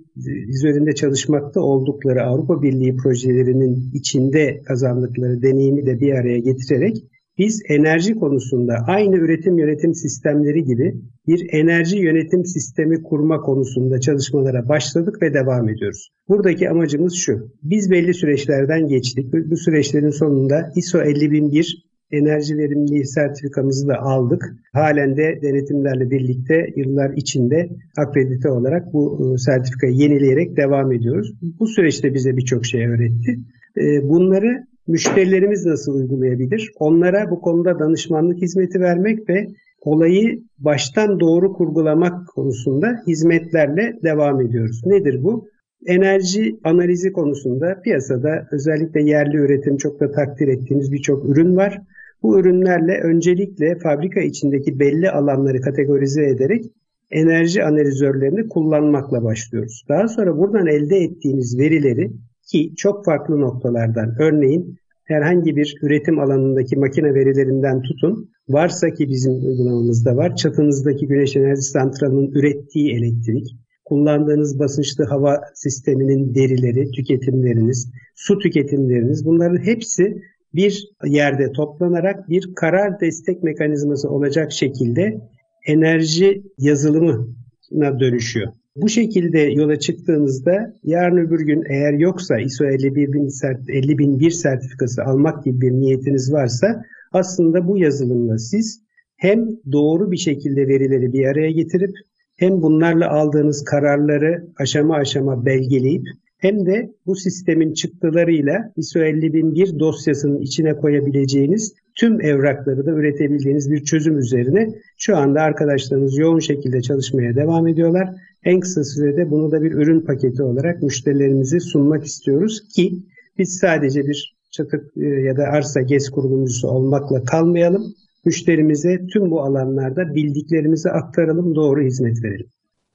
üzerinde 0.49 0.95
çalışmakta 0.95 1.61
oldukları 1.61 2.23
Avrupa 2.23 2.63
Birliği 2.63 2.97
projelerinin 2.97 3.91
içinde 3.95 4.63
kazandıkları 4.65 5.43
deneyimi 5.43 5.87
de 5.87 6.01
bir 6.01 6.13
araya 6.13 6.39
getirerek 6.39 7.05
biz 7.39 7.63
enerji 7.69 8.15
konusunda 8.15 8.75
aynı 8.87 9.17
üretim 9.17 9.59
yönetim 9.59 9.95
sistemleri 9.95 10.65
gibi 10.65 10.95
bir 11.27 11.47
enerji 11.53 11.99
yönetim 11.99 12.45
sistemi 12.45 13.03
kurma 13.03 13.41
konusunda 13.41 14.01
çalışmalara 14.01 14.69
başladık 14.69 15.23
ve 15.23 15.35
devam 15.35 15.69
ediyoruz. 15.69 16.11
Buradaki 16.29 16.71
amacımız 16.71 17.15
şu. 17.15 17.53
Biz 17.63 17.91
belli 17.91 18.15
süreçlerden 18.15 18.89
geçtik. 18.89 19.33
Bu 19.33 19.57
süreçlerin 19.57 20.11
sonunda 20.11 20.73
ISO 20.77 20.99
50001 21.03 21.87
enerji 22.11 22.59
verimliliği 22.59 23.07
sertifikamızı 23.07 23.89
da 23.89 23.99
aldık. 23.99 24.57
Halen 24.73 25.17
de 25.17 25.39
denetimlerle 25.43 26.11
birlikte 26.11 26.67
yıllar 26.77 27.11
içinde 27.17 27.69
akredite 27.97 28.51
olarak 28.51 28.93
bu 28.93 29.35
e, 29.35 29.39
sertifikayı 29.39 29.95
yenileyerek 29.95 30.57
devam 30.57 30.93
ediyoruz. 30.93 31.33
Bu 31.61 31.67
süreçte 31.67 32.15
bize 32.15 32.37
birçok 32.37 32.67
şey 32.67 32.87
öğretti. 32.87 33.39
E, 33.77 34.09
bunları 34.09 34.67
müşterilerimiz 34.87 35.67
nasıl 35.67 35.95
uygulayabilir? 35.95 36.73
Onlara 36.79 37.31
bu 37.31 37.41
konuda 37.41 37.79
danışmanlık 37.79 38.43
hizmeti 38.43 38.81
vermek 38.81 39.29
ve 39.29 39.47
olayı 39.81 40.43
baştan 40.59 41.21
doğru 41.21 41.53
kurgulamak 41.53 42.29
konusunda 42.29 43.03
hizmetlerle 43.07 43.99
devam 44.03 44.41
ediyoruz. 44.41 44.81
Nedir 44.87 45.25
bu? 45.25 45.49
Enerji 45.87 46.57
analizi 46.65 47.13
konusunda 47.13 47.81
piyasada 47.85 48.49
özellikle 48.53 49.03
yerli 49.03 49.37
üretim 49.37 49.77
çok 49.77 50.01
da 50.01 50.11
takdir 50.13 50.49
ettiğimiz 50.49 50.93
birçok 50.93 51.25
ürün 51.25 51.57
var. 51.57 51.83
Bu 52.23 52.41
ürünlerle 52.41 53.01
öncelikle 53.01 53.79
fabrika 53.79 54.21
içindeki 54.21 54.81
belli 54.81 55.11
alanları 55.11 55.61
kategorize 55.61 56.27
ederek 56.27 56.65
enerji 57.11 57.65
analizörlerini 57.65 58.49
kullanmakla 58.49 59.25
başlıyoruz. 59.25 59.85
Daha 59.89 60.09
sonra 60.09 60.39
buradan 60.39 60.67
elde 60.67 60.97
ettiğimiz 60.97 61.59
verileri 61.59 62.11
ki 62.47 62.73
çok 62.77 63.05
farklı 63.05 63.41
noktalardan 63.41 64.17
örneğin 64.19 64.79
herhangi 65.05 65.57
bir 65.57 65.77
üretim 65.83 66.19
alanındaki 66.19 66.77
makine 66.77 67.15
verilerinden 67.15 67.83
tutun 67.83 68.31
varsa 68.49 68.91
ki 68.91 69.09
bizim 69.09 69.33
uygulamamızda 69.33 70.17
var 70.17 70.37
çatınızdaki 70.37 71.07
güneş 71.07 71.37
enerji 71.37 71.63
santralının 71.63 72.33
ürettiği 72.33 72.93
elektrik 72.97 73.57
kullandığınız 73.87 74.59
basınçlı 74.59 75.05
hava 75.05 75.41
sisteminin 75.55 76.35
derileri, 76.35 76.91
tüketimleriniz, 76.91 77.91
su 78.15 78.39
tüketimleriniz 78.39 79.25
bunların 79.25 79.65
hepsi 79.65 80.23
bir 80.55 80.89
yerde 81.05 81.53
toplanarak 81.53 82.29
bir 82.29 82.55
karar 82.55 83.01
destek 83.01 83.43
mekanizması 83.43 84.09
olacak 84.09 84.53
şekilde 84.53 85.21
enerji 85.67 86.43
yazılımına 86.59 88.01
dönüşüyor. 88.01 88.53
Bu 88.77 88.89
şekilde 88.89 89.39
yola 89.39 89.79
çıktığınızda 89.79 90.75
yarın 90.85 91.17
öbür 91.17 91.41
gün 91.41 91.65
eğer 91.69 91.93
yoksa 91.93 92.39
ISO 92.39 92.65
50001 92.65 94.31
sertifikası 94.31 95.03
almak 95.03 95.45
gibi 95.45 95.61
bir 95.61 95.73
niyetiniz 95.73 96.33
varsa 96.33 96.83
aslında 97.13 97.69
bu 97.69 97.79
yazılımla 97.79 98.39
siz 98.39 98.83
hem 99.17 99.49
doğru 99.73 100.11
bir 100.11 100.17
şekilde 100.17 100.69
verileri 100.69 101.13
bir 101.13 101.27
araya 101.27 101.51
getirip 101.51 101.91
hem 102.37 102.63
bunlarla 102.63 103.11
aldığınız 103.11 103.65
kararları 103.65 104.47
aşama 104.59 104.95
aşama 104.95 105.47
belgeleyip 105.47 106.07
hem 106.39 106.67
de 106.67 106.91
bu 107.07 107.17
sistemin 107.17 107.73
çıktılarıyla 107.73 108.73
ISO 108.77 109.01
50001 109.01 109.79
dosyasının 109.79 110.41
içine 110.41 110.77
koyabileceğiniz 110.77 111.75
tüm 111.97 112.21
evrakları 112.21 112.87
da 112.87 112.91
üretebildiğiniz 112.91 113.73
bir 113.73 113.85
çözüm 113.85 114.19
üzerine 114.19 114.69
şu 114.99 115.17
anda 115.17 115.41
arkadaşlarımız 115.41 116.19
yoğun 116.19 116.39
şekilde 116.39 116.83
çalışmaya 116.83 117.35
devam 117.35 117.67
ediyorlar. 117.67 118.09
En 118.45 118.61
kısa 118.61 118.85
sürede 118.85 119.31
bunu 119.31 119.51
da 119.51 119.63
bir 119.63 119.73
ürün 119.73 120.01
paketi 120.01 120.43
olarak 120.43 120.83
müşterilerimize 120.83 121.61
sunmak 121.61 122.05
istiyoruz 122.05 122.69
ki 122.69 122.93
biz 123.39 123.59
sadece 123.59 124.07
bir 124.07 124.37
çatı 124.51 124.91
e, 124.97 125.07
ya 125.07 125.37
da 125.37 125.43
arsa 125.43 125.81
GES 125.81 126.11
kurulumcusu 126.11 126.69
olmakla 126.69 127.25
kalmayalım. 127.25 127.95
Müşterimize 128.25 129.07
tüm 129.13 129.31
bu 129.31 129.43
alanlarda 129.43 130.15
bildiklerimizi 130.15 130.91
aktaralım, 130.91 131.55
doğru 131.55 131.83
hizmet 131.83 132.25
verelim. 132.25 132.47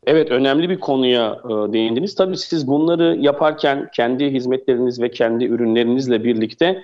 Evet 0.05 0.31
önemli 0.31 0.69
bir 0.69 0.79
konuya 0.79 1.37
e, 1.45 1.73
değindiniz. 1.73 2.15
Tabii 2.15 2.37
siz 2.37 2.67
bunları 2.67 3.17
yaparken 3.19 3.87
kendi 3.95 4.31
hizmetleriniz 4.31 5.01
ve 5.01 5.11
kendi 5.11 5.45
ürünlerinizle 5.45 6.23
birlikte 6.23 6.77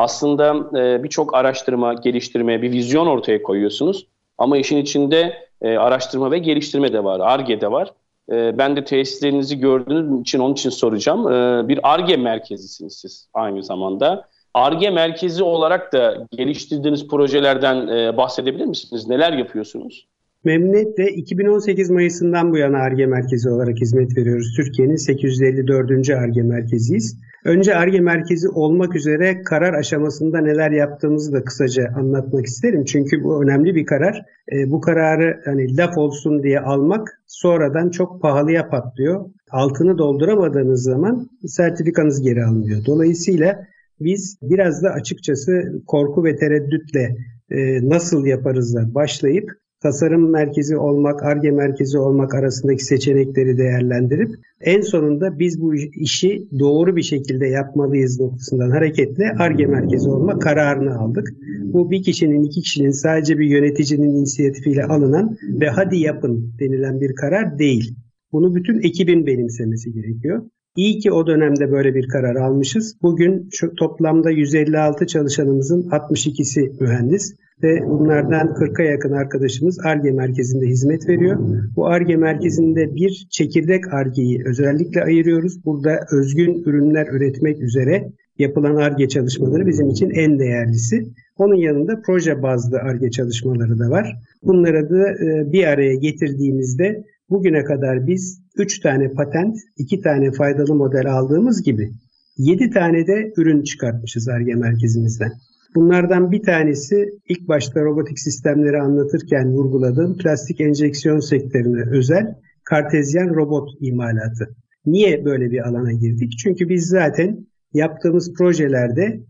aslında 0.00 0.54
e, 0.80 1.02
birçok 1.02 1.34
araştırma, 1.34 1.94
geliştirme, 1.94 2.62
bir 2.62 2.72
vizyon 2.72 3.06
ortaya 3.06 3.42
koyuyorsunuz. 3.42 4.06
Ama 4.38 4.58
işin 4.58 4.76
içinde 4.76 5.48
e, 5.62 5.76
araştırma 5.76 6.30
ve 6.30 6.38
geliştirme 6.38 6.92
de 6.92 7.04
var, 7.04 7.20
ARGE 7.20 7.60
de 7.60 7.70
var. 7.70 7.92
E, 8.32 8.58
ben 8.58 8.76
de 8.76 8.84
tesislerinizi 8.84 9.58
gördüğünüz 9.58 10.20
için 10.20 10.38
onun 10.38 10.52
için 10.52 10.70
soracağım. 10.70 11.32
E, 11.32 11.68
bir 11.68 11.80
ARGE 11.82 12.16
merkezisiniz 12.16 12.98
siz 12.98 13.28
aynı 13.34 13.62
zamanda. 13.62 14.28
ARGE 14.54 14.90
merkezi 14.90 15.42
olarak 15.42 15.92
da 15.92 16.26
geliştirdiğiniz 16.30 17.08
projelerden 17.08 17.88
e, 17.88 18.16
bahsedebilir 18.16 18.66
misiniz? 18.66 19.08
Neler 19.08 19.32
yapıyorsunuz? 19.32 20.06
Memnuniyetle 20.44 21.08
2018 21.08 21.90
Mayıs'ından 21.90 22.52
bu 22.52 22.56
yana 22.56 22.78
ARGE 22.78 23.06
merkezi 23.06 23.50
olarak 23.50 23.80
hizmet 23.80 24.16
veriyoruz. 24.16 24.54
Türkiye'nin 24.56 24.96
854. 24.96 26.10
ARGE 26.10 26.42
merkeziyiz. 26.42 27.16
Önce 27.44 27.76
ARGE 27.76 28.00
merkezi 28.00 28.48
olmak 28.48 28.96
üzere 28.96 29.42
karar 29.42 29.74
aşamasında 29.74 30.40
neler 30.40 30.70
yaptığımızı 30.70 31.32
da 31.32 31.44
kısaca 31.44 31.92
anlatmak 31.96 32.46
isterim. 32.46 32.84
Çünkü 32.84 33.24
bu 33.24 33.42
önemli 33.42 33.74
bir 33.74 33.86
karar. 33.86 34.24
E, 34.52 34.70
bu 34.70 34.80
kararı 34.80 35.40
hani 35.44 35.76
laf 35.76 35.98
olsun 35.98 36.42
diye 36.42 36.60
almak 36.60 37.08
sonradan 37.26 37.90
çok 37.90 38.22
pahalıya 38.22 38.68
patlıyor. 38.68 39.24
Altını 39.50 39.98
dolduramadığınız 39.98 40.82
zaman 40.82 41.28
sertifikanız 41.46 42.22
geri 42.22 42.44
alınıyor. 42.44 42.84
Dolayısıyla 42.86 43.66
biz 44.00 44.38
biraz 44.42 44.82
da 44.82 44.90
açıkçası 44.90 45.82
korku 45.86 46.24
ve 46.24 46.36
tereddütle 46.36 47.16
e, 47.50 47.88
nasıl 47.88 48.26
yaparızla 48.26 48.94
başlayıp 48.94 49.50
tasarım 49.82 50.30
merkezi 50.30 50.76
olmak, 50.76 51.22
ARGE 51.22 51.50
merkezi 51.50 51.98
olmak 51.98 52.34
arasındaki 52.34 52.84
seçenekleri 52.84 53.58
değerlendirip 53.58 54.30
en 54.60 54.80
sonunda 54.80 55.38
biz 55.38 55.60
bu 55.60 55.74
işi 55.74 56.48
doğru 56.58 56.96
bir 56.96 57.02
şekilde 57.02 57.46
yapmalıyız 57.46 58.20
noktasından 58.20 58.70
hareketle 58.70 59.32
ARGE 59.38 59.66
merkezi 59.66 60.10
olma 60.10 60.38
kararını 60.38 60.98
aldık. 60.98 61.28
Bu 61.62 61.90
bir 61.90 62.02
kişinin, 62.02 62.42
iki 62.42 62.60
kişinin 62.60 62.90
sadece 62.90 63.38
bir 63.38 63.46
yöneticinin 63.46 64.16
inisiyatifiyle 64.16 64.84
alınan 64.84 65.36
ve 65.60 65.68
hadi 65.68 65.98
yapın 65.98 66.54
denilen 66.60 67.00
bir 67.00 67.14
karar 67.14 67.58
değil. 67.58 67.94
Bunu 68.32 68.54
bütün 68.54 68.78
ekibin 68.78 69.26
benimsemesi 69.26 69.92
gerekiyor. 69.92 70.42
İyi 70.76 70.98
ki 70.98 71.12
o 71.12 71.26
dönemde 71.26 71.72
böyle 71.72 71.94
bir 71.94 72.08
karar 72.08 72.36
almışız. 72.36 72.96
Bugün 73.02 73.48
şu 73.52 73.74
toplamda 73.74 74.30
156 74.30 75.06
çalışanımızın 75.06 75.82
62'si 75.82 76.82
mühendis 76.82 77.36
ve 77.62 77.82
bunlardan 77.88 78.46
40'a 78.46 78.84
yakın 78.84 79.12
arkadaşımız 79.12 79.78
ARGE 79.84 80.10
merkezinde 80.10 80.66
hizmet 80.66 81.08
veriyor. 81.08 81.38
Bu 81.76 81.86
ARGE 81.86 82.16
merkezinde 82.16 82.94
bir 82.94 83.26
çekirdek 83.30 83.94
ARGE'yi 83.94 84.42
özellikle 84.46 85.02
ayırıyoruz. 85.04 85.64
Burada 85.64 86.00
özgün 86.12 86.62
ürünler 86.64 87.06
üretmek 87.12 87.62
üzere 87.62 88.12
yapılan 88.38 88.76
ARGE 88.76 89.08
çalışmaları 89.08 89.66
bizim 89.66 89.88
için 89.88 90.10
en 90.10 90.38
değerlisi. 90.38 91.06
Onun 91.36 91.54
yanında 91.54 92.02
proje 92.06 92.42
bazlı 92.42 92.78
ARGE 92.78 93.10
çalışmaları 93.10 93.78
da 93.78 93.90
var. 93.90 94.16
Bunları 94.42 94.90
da 94.90 95.10
e, 95.10 95.52
bir 95.52 95.64
araya 95.66 95.94
getirdiğimizde 95.94 97.04
bugüne 97.30 97.64
kadar 97.64 98.06
biz 98.06 98.42
3 98.56 98.80
tane 98.80 99.08
patent, 99.08 99.56
2 99.76 100.00
tane 100.00 100.32
faydalı 100.32 100.74
model 100.74 101.12
aldığımız 101.12 101.62
gibi 101.62 101.90
7 102.38 102.70
tane 102.70 103.06
de 103.06 103.32
ürün 103.36 103.62
çıkartmışız 103.62 104.28
ARGE 104.28 104.54
merkezimizden. 104.54 105.32
Bunlardan 105.74 106.32
bir 106.32 106.42
tanesi 106.42 107.08
ilk 107.28 107.48
başta 107.48 107.84
robotik 107.84 108.18
sistemleri 108.18 108.80
anlatırken 108.80 109.52
vurguladığım 109.52 110.18
plastik 110.18 110.60
enjeksiyon 110.60 111.20
sektörüne 111.20 111.90
özel 111.90 112.34
kartezyen 112.64 113.34
robot 113.34 113.70
imalatı. 113.80 114.56
Niye 114.86 115.24
böyle 115.24 115.50
bir 115.50 115.68
alana 115.68 115.92
girdik? 115.92 116.32
Çünkü 116.38 116.68
biz 116.68 116.86
zaten 116.86 117.46
yaptığımız 117.72 118.34
projelerde 118.34 119.20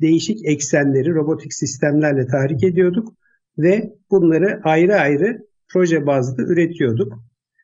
değişik 0.00 0.44
eksenleri 0.44 1.14
robotik 1.14 1.54
sistemlerle 1.54 2.26
tahrik 2.26 2.64
ediyorduk 2.64 3.14
ve 3.58 3.92
bunları 4.10 4.60
ayrı 4.64 4.94
ayrı 4.94 5.46
proje 5.72 6.06
bazlı 6.06 6.42
üretiyorduk. 6.42 7.12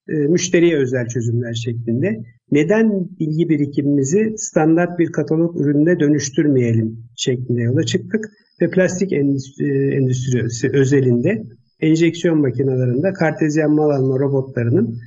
E, 0.09 0.13
müşteriye 0.13 0.77
özel 0.77 1.07
çözümler 1.07 1.55
şeklinde. 1.55 2.23
Neden 2.51 3.09
bilgi 3.21 3.49
birikimimizi 3.49 4.35
standart 4.37 4.99
bir 4.99 5.13
katalog 5.13 5.61
ürününe 5.61 6.01
dönüştürmeyelim 6.01 6.99
şeklinde 7.17 7.63
yola 7.63 7.83
çıktık 7.83 8.25
ve 8.63 8.71
plastik 8.71 9.13
endüstrisi 9.13 10.71
özelinde 10.73 11.43
enjeksiyon 11.81 12.41
makinelerinde 12.41 13.13
kartezyen 13.13 13.71
mal 13.71 13.91
alma 13.91 14.19
robotlarının 14.19 14.99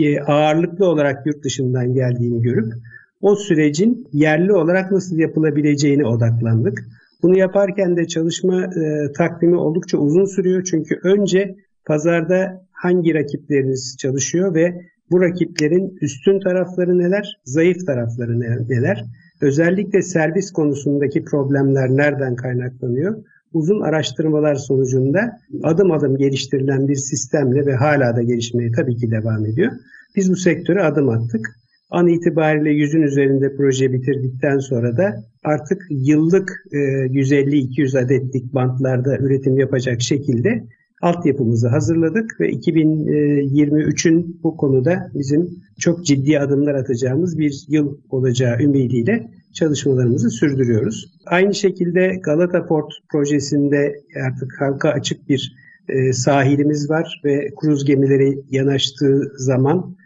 e, 0.00 0.20
ağırlıklı 0.20 0.86
olarak 0.86 1.26
yurt 1.26 1.44
dışından 1.44 1.94
geldiğini 1.94 2.42
görüp 2.42 2.72
o 3.20 3.36
sürecin 3.36 4.08
yerli 4.12 4.52
olarak 4.52 4.92
nasıl 4.92 5.18
yapılabileceğine 5.18 6.06
odaklandık. 6.06 6.78
Bunu 7.22 7.38
yaparken 7.38 7.96
de 7.96 8.08
çalışma 8.08 8.64
e, 8.64 9.12
takvimi 9.16 9.56
oldukça 9.56 9.98
uzun 9.98 10.24
sürüyor 10.24 10.64
çünkü 10.64 10.98
önce 11.04 11.56
pazarda 11.86 12.66
hangi 12.82 13.14
rakipleriniz 13.14 13.96
çalışıyor 13.98 14.54
ve 14.54 14.74
bu 15.10 15.20
rakiplerin 15.20 15.98
üstün 16.00 16.40
tarafları 16.40 16.98
neler, 16.98 17.40
zayıf 17.44 17.86
tarafları 17.86 18.40
neler? 18.68 19.04
Özellikle 19.40 20.02
servis 20.02 20.50
konusundaki 20.50 21.24
problemler 21.24 21.88
nereden 21.90 22.36
kaynaklanıyor? 22.36 23.16
uzun 23.52 23.80
araştırmalar 23.80 24.54
sonucunda 24.54 25.38
adım 25.62 25.92
adım 25.92 26.16
geliştirilen 26.16 26.88
bir 26.88 26.94
sistemle 26.94 27.66
ve 27.66 27.74
hala 27.74 28.16
da 28.16 28.22
gelişmeye 28.22 28.72
tabii 28.72 28.96
ki 28.96 29.10
devam 29.10 29.46
ediyor. 29.46 29.72
Biz 30.16 30.30
bu 30.30 30.36
sektöre 30.36 30.82
adım 30.82 31.08
attık. 31.08 31.46
An 31.90 32.08
itibariyle 32.08 32.70
yüzün 32.70 33.02
üzerinde 33.02 33.56
proje 33.56 33.92
bitirdikten 33.92 34.58
sonra 34.58 34.96
da 34.96 35.24
artık 35.44 35.82
yıllık 35.90 36.50
150-200 36.72 37.98
e, 37.98 38.04
adetlik 38.04 38.54
bantlarda 38.54 39.18
üretim 39.18 39.58
yapacak 39.58 40.00
şekilde 40.00 40.64
altyapımızı 41.02 41.68
hazırladık 41.68 42.40
ve 42.40 42.50
2023'ün 42.50 44.40
bu 44.42 44.56
konuda 44.56 45.10
bizim 45.14 45.50
çok 45.78 46.06
ciddi 46.06 46.38
adımlar 46.38 46.74
atacağımız 46.74 47.38
bir 47.38 47.64
yıl 47.68 47.98
olacağı 48.10 48.60
ümidiyle 48.60 49.30
çalışmalarımızı 49.52 50.30
sürdürüyoruz. 50.30 51.14
Aynı 51.26 51.54
şekilde 51.54 52.20
Galata 52.22 52.66
Port 52.66 52.92
projesinde 53.12 53.94
artık 54.26 54.60
halka 54.60 54.88
açık 54.88 55.28
bir 55.28 55.56
e, 55.88 56.12
sahilimiz 56.12 56.90
var 56.90 57.20
ve 57.24 57.50
kruz 57.60 57.84
gemileri 57.84 58.38
yanaştığı 58.50 59.32
zaman 59.36 59.96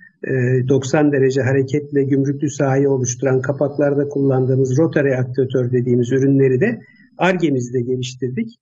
90 0.68 1.09
e, 1.09 1.12
derece 1.12 1.42
hareketle 1.42 2.05
gümrüklü 2.05 2.51
sahayı 2.51 2.90
oluşturan 2.90 3.42
kapaklarda 3.42 4.09
kullandığımız 4.09 4.78
rotary 4.78 5.14
aktivatör 5.14 5.72
dediğimiz 5.72 6.12
ürünleri 6.12 6.61
de 6.61 6.80
ARGE'mizde 7.18 7.80
geliştirdik. 7.80 8.59